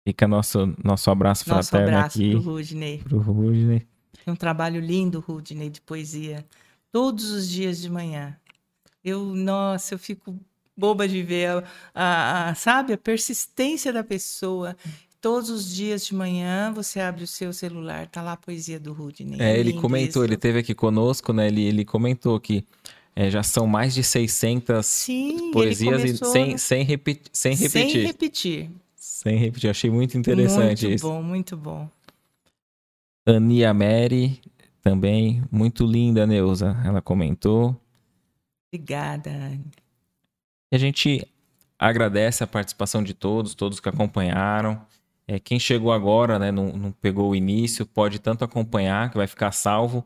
[0.05, 2.31] Fica nosso, nosso abraço nosso fraterno abraço aqui.
[2.31, 2.97] Pro Rudney.
[2.99, 3.87] Pro Rudney.
[4.23, 6.45] Tem um trabalho lindo, Rudney, de poesia.
[6.91, 8.37] Todos os dias de manhã.
[9.03, 10.37] Eu, nossa, eu fico
[10.75, 14.75] boba de ver a, a, a, sabe, a persistência da pessoa.
[15.21, 18.93] Todos os dias de manhã você abre o seu celular, tá lá a poesia do
[18.93, 19.41] Rudney.
[19.41, 21.47] É, ele comentou, ele teve aqui conosco, né?
[21.47, 22.63] Ele, ele comentou que
[23.15, 27.91] é, já são mais de 600 Sim, poesias e sem, sem, repi sem repetir.
[27.91, 28.71] Sem repetir.
[28.95, 29.69] Sem repetir.
[29.69, 31.07] Achei muito interessante muito isso.
[31.07, 31.89] Muito bom, muito bom.
[33.25, 34.39] Ania Mary
[34.83, 36.79] também, muito linda, Neuza.
[36.85, 37.75] Ela comentou.
[38.71, 39.84] Obrigada, Anne.
[40.75, 41.25] E a gente
[41.79, 44.81] agradece a participação de todos, todos que acompanharam.
[45.25, 49.25] É, quem chegou agora, né, não, não pegou o início, pode tanto acompanhar, que vai
[49.25, 50.05] ficar salvo,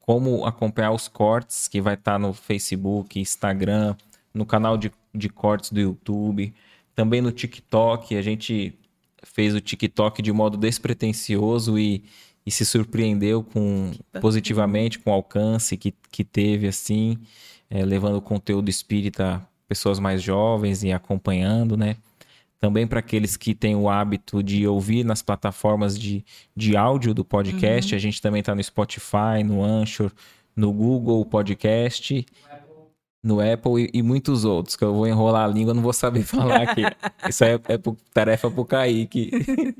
[0.00, 3.94] como acompanhar os cortes, que vai estar tá no Facebook, Instagram,
[4.34, 6.52] no canal de, de cortes do YouTube,
[6.96, 8.16] também no TikTok.
[8.16, 8.76] A gente
[9.22, 12.02] fez o TikTok de modo despretensioso e,
[12.44, 17.16] e se surpreendeu com positivamente com o alcance que, que teve, assim,
[17.70, 21.96] é, levando o conteúdo espírita pessoas mais jovens e acompanhando, né?
[22.58, 26.24] Também para aqueles que têm o hábito de ouvir nas plataformas de,
[26.56, 27.92] de áudio do podcast.
[27.92, 27.96] Uhum.
[27.96, 30.10] A gente também está no Spotify, no Anchor,
[30.56, 32.26] no Google Podcast
[33.22, 36.22] no Apple e, e, muitos outros, que eu vou enrolar a língua, não vou saber
[36.24, 36.82] falar aqui.
[37.28, 37.78] Isso é, é
[38.12, 39.30] tarefa para o Kaique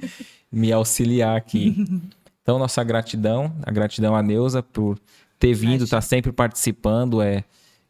[0.51, 1.75] me auxiliar aqui.
[2.43, 4.99] Então, nossa gratidão, a gratidão a Neuza por
[5.39, 7.45] ter vindo, estar tá sempre participando, é,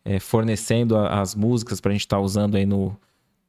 [0.08, 2.98] é fornecendo a, as músicas para a gente estar tá usando aí no,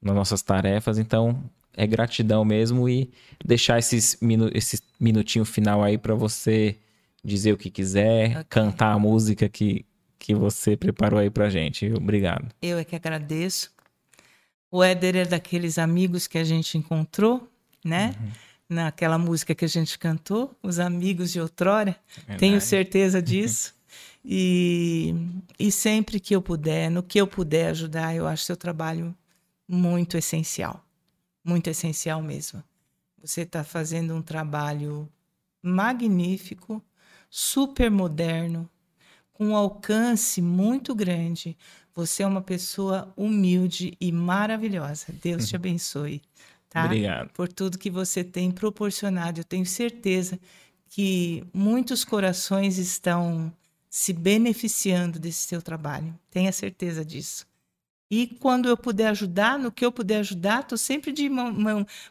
[0.01, 0.97] nas nossas tarefas.
[0.97, 1.41] Então,
[1.73, 3.09] é gratidão mesmo e
[3.43, 6.75] deixar esses minu esse minutinho final aí para você
[7.23, 8.43] dizer o que quiser, okay.
[8.49, 9.85] cantar a música que,
[10.17, 11.91] que você preparou aí pra gente.
[11.93, 12.49] Obrigado.
[12.61, 13.71] Eu é que agradeço.
[14.69, 17.49] O Éder é daqueles amigos que a gente encontrou,
[17.83, 18.15] né?
[18.19, 18.29] Uhum.
[18.69, 21.95] Naquela música que a gente cantou, Os Amigos de Outrora.
[22.15, 22.39] Verdade.
[22.39, 23.73] Tenho certeza disso.
[24.23, 25.13] e,
[25.57, 29.15] e sempre que eu puder, no que eu puder ajudar, eu acho seu trabalho
[29.67, 30.85] muito essencial.
[31.43, 32.63] Muito essencial mesmo.
[33.21, 35.09] Você está fazendo um trabalho
[35.61, 36.83] magnífico,
[37.29, 38.69] super moderno,
[39.33, 41.57] com um alcance muito grande.
[41.93, 45.07] Você é uma pessoa humilde e maravilhosa.
[45.21, 46.21] Deus te abençoe.
[46.69, 46.85] Tá?
[46.85, 47.29] Obrigado.
[47.29, 49.39] Por tudo que você tem proporcionado.
[49.39, 50.39] Eu tenho certeza
[50.89, 53.51] que muitos corações estão
[53.89, 56.13] se beneficiando desse seu trabalho.
[56.29, 57.47] Tenha certeza disso.
[58.11, 61.29] E quando eu puder ajudar, no que eu puder ajudar, tô sempre de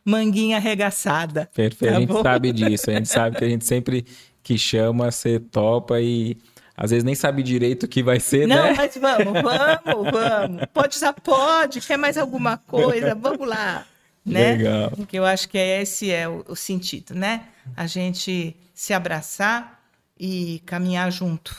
[0.05, 1.51] manguinha arregaçada.
[1.53, 2.23] Perfeito, tá a gente bom?
[2.23, 2.91] sabe disso.
[2.91, 4.07] A gente sabe que a gente sempre
[4.43, 6.37] que chama, você topa e
[6.77, 8.69] às vezes nem sabe direito o que vai ser, Não, né?
[8.71, 10.63] Não, mas vamos, vamos, vamos.
[10.73, 11.81] Pode usar, pode.
[11.81, 13.17] Quer mais alguma coisa?
[13.17, 13.85] Vamos lá.
[14.25, 14.53] Né?
[14.53, 14.93] Legal.
[14.93, 17.47] Porque eu acho que esse é o, o sentido, né?
[17.77, 19.78] A gente se abraçar
[20.19, 21.57] e caminhar junto,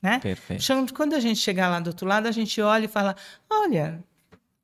[0.00, 0.18] né?
[0.18, 0.94] Perfeito.
[0.94, 3.14] Quando a gente chegar lá do outro lado, a gente olha e fala,
[3.48, 4.02] olha,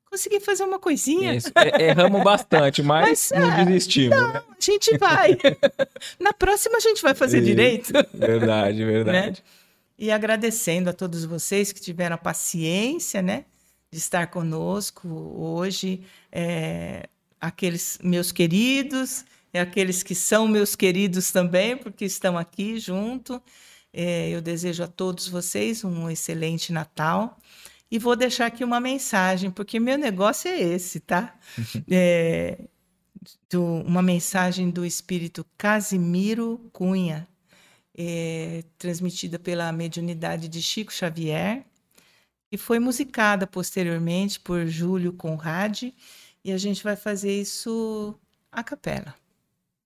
[0.09, 1.35] consegui fazer uma coisinha.
[1.35, 1.51] Isso.
[1.79, 4.17] Erramos bastante, mas, mas não ah, desistimos.
[4.17, 4.41] Não, né?
[4.49, 5.37] a gente vai.
[6.19, 7.45] Na próxima a gente vai fazer Isso.
[7.45, 7.93] direito.
[8.13, 9.41] Verdade, verdade.
[9.41, 9.59] Né?
[9.97, 13.43] E agradecendo a todos vocês que tiveram a paciência, né,
[13.91, 16.01] de estar conosco hoje,
[16.31, 17.09] é,
[17.39, 23.41] aqueles meus queridos, e aqueles que são meus queridos também, porque estão aqui junto.
[23.91, 27.37] É, eu desejo a todos vocês um excelente Natal.
[27.91, 31.35] E vou deixar aqui uma mensagem, porque meu negócio é esse, tá?
[31.89, 32.59] É,
[33.49, 37.27] do, uma mensagem do espírito Casimiro Cunha,
[37.97, 41.65] é, transmitida pela mediunidade de Chico Xavier,
[42.51, 45.83] e foi musicada posteriormente por Júlio Conrad,
[46.43, 48.15] e a gente vai fazer isso
[48.51, 49.15] a capela,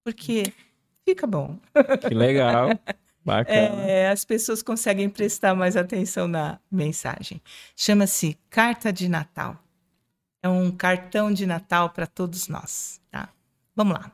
[0.03, 0.43] porque
[1.05, 1.57] fica bom.
[2.07, 2.69] Que legal.
[3.25, 3.84] Bacana.
[3.84, 7.41] É, as pessoas conseguem prestar mais atenção na mensagem.
[7.75, 9.57] Chama-se Carta de Natal.
[10.41, 13.30] É um cartão de Natal para todos nós, tá?
[13.73, 14.11] Vamos lá.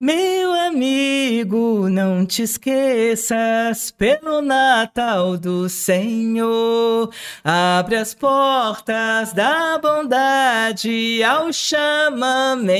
[0.00, 7.10] Meu amigo, não te esqueças, pelo Natal do Senhor,
[7.42, 12.78] abre as portas da bondade ao chamamento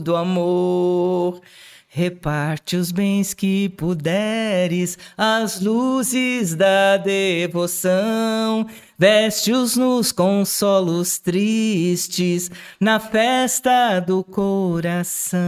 [0.00, 1.42] do amor.
[1.86, 8.66] Reparte os bens que puderes, as luzes da devoção
[9.00, 15.40] Veste-os nos consolos tristes, na festa do coração.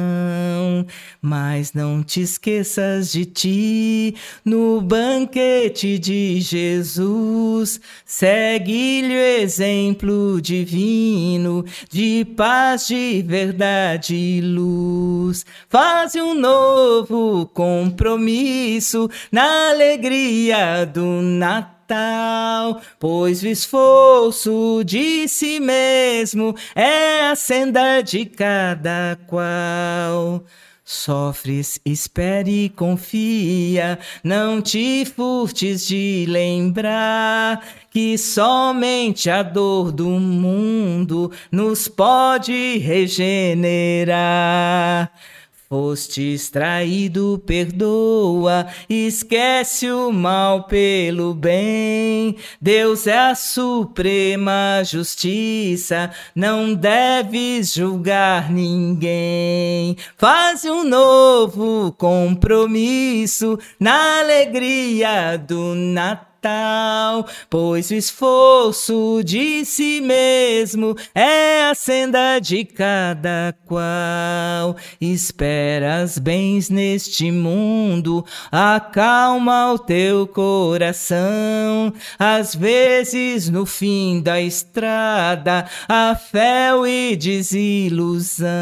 [1.21, 7.79] Mas não te esqueças de ti, no banquete de Jesus.
[8.07, 15.45] Segue-lhe o exemplo divino, de paz, de verdade e luz.
[15.69, 26.57] Faz um novo compromisso na alegria do Natal Natal, pois o esforço de si mesmo
[26.75, 30.43] é a senda de cada qual.
[30.85, 41.31] Sofres, espere e confia, não te furtes de lembrar que somente a dor do mundo
[41.53, 44.13] nos pode regenerar.
[45.73, 52.37] Foste extraído, perdoa, esquece o mal pelo bem.
[52.61, 59.97] Deus é a suprema justiça, não deves julgar ninguém.
[60.19, 66.32] Faz um novo compromisso na alegria do Natal
[67.49, 74.75] Pois o esforço de si mesmo é a senda de cada qual.
[75.01, 81.93] Esperas bens neste mundo, acalma o teu coração.
[82.19, 88.53] Às vezes, no fim da estrada, a fé e desilusão.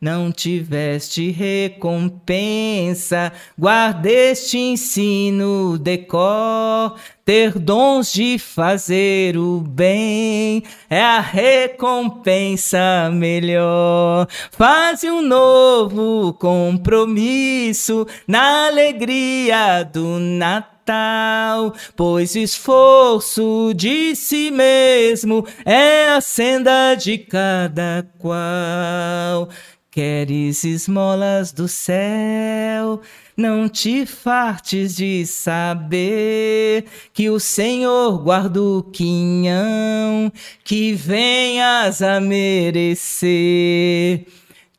[0.00, 6.77] Não tiveste recompensa, guarda este ensino, decora
[7.24, 14.26] Ter dons de fazer o bem é a recompensa melhor.
[14.50, 21.74] Faze um novo compromisso na alegria do Natal.
[21.94, 29.50] Pois o esforço de si mesmo é a senda de cada qual.
[29.90, 33.00] Queres esmolas do céu?
[33.38, 40.32] Não te fartes de saber que o Senhor guarda o quinhão
[40.64, 43.28] que venhas a merecer.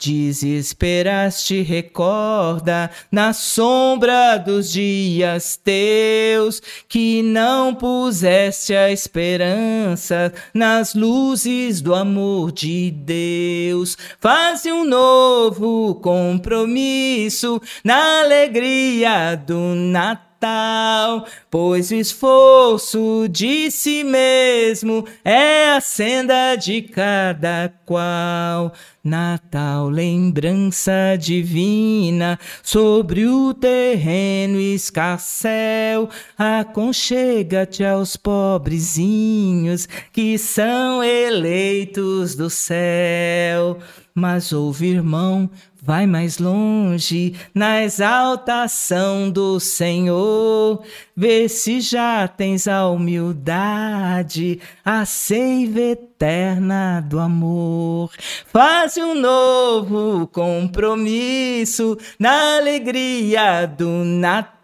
[0.01, 11.93] Desesperaste, recorda, na sombra dos dias teus, que não puseste a esperança nas luzes do
[11.93, 13.97] amor de Deus.
[14.21, 25.05] Faze um novo compromisso na alegria do Natal Natal, pois o esforço de si mesmo
[25.25, 28.71] é a senda de cada qual.
[29.03, 43.77] Natal, lembrança divina sobre o terreno escarcel, aconchega-te aos pobrezinhos que são eleitos do céu.
[44.13, 45.49] Mas ouve, irmão,
[45.89, 50.83] vai mais longe na exaltação do Senhor.
[51.17, 58.11] Vê se já tens a humildade, a seiva eterna do amor.
[58.45, 64.58] Faz um novo compromisso na alegria do Natal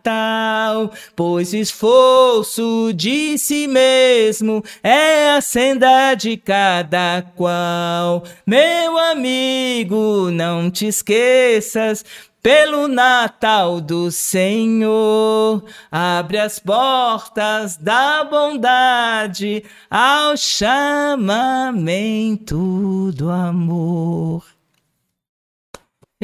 [1.16, 8.24] Pois esforço de si mesmo é a senda de cada qual.
[8.46, 12.04] Meu amigo, não te esqueças,
[12.46, 21.52] pelo Natal do Senhor, abre as portas da bondade ao chamamento
[23.14, 24.55] do amor.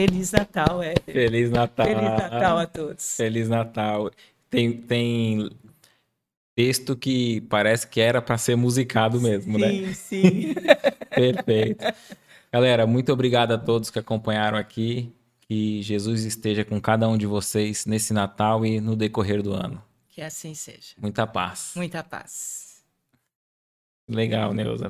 [0.01, 0.95] Feliz Natal, é.
[1.05, 1.85] Feliz Natal.
[1.85, 3.15] Feliz Natal a todos.
[3.15, 4.11] Feliz Natal.
[4.49, 5.49] Tem, tem
[6.55, 9.93] texto que parece que era para ser musicado mesmo, sim, né?
[9.93, 10.53] Sim, sim.
[11.13, 11.85] Perfeito.
[12.51, 15.13] Galera, muito obrigado a todos que acompanharam aqui.
[15.41, 19.83] Que Jesus esteja com cada um de vocês nesse Natal e no decorrer do ano.
[20.07, 20.95] Que assim seja.
[20.97, 21.73] Muita paz.
[21.75, 22.81] Muita paz.
[24.09, 24.89] Legal, Neuza.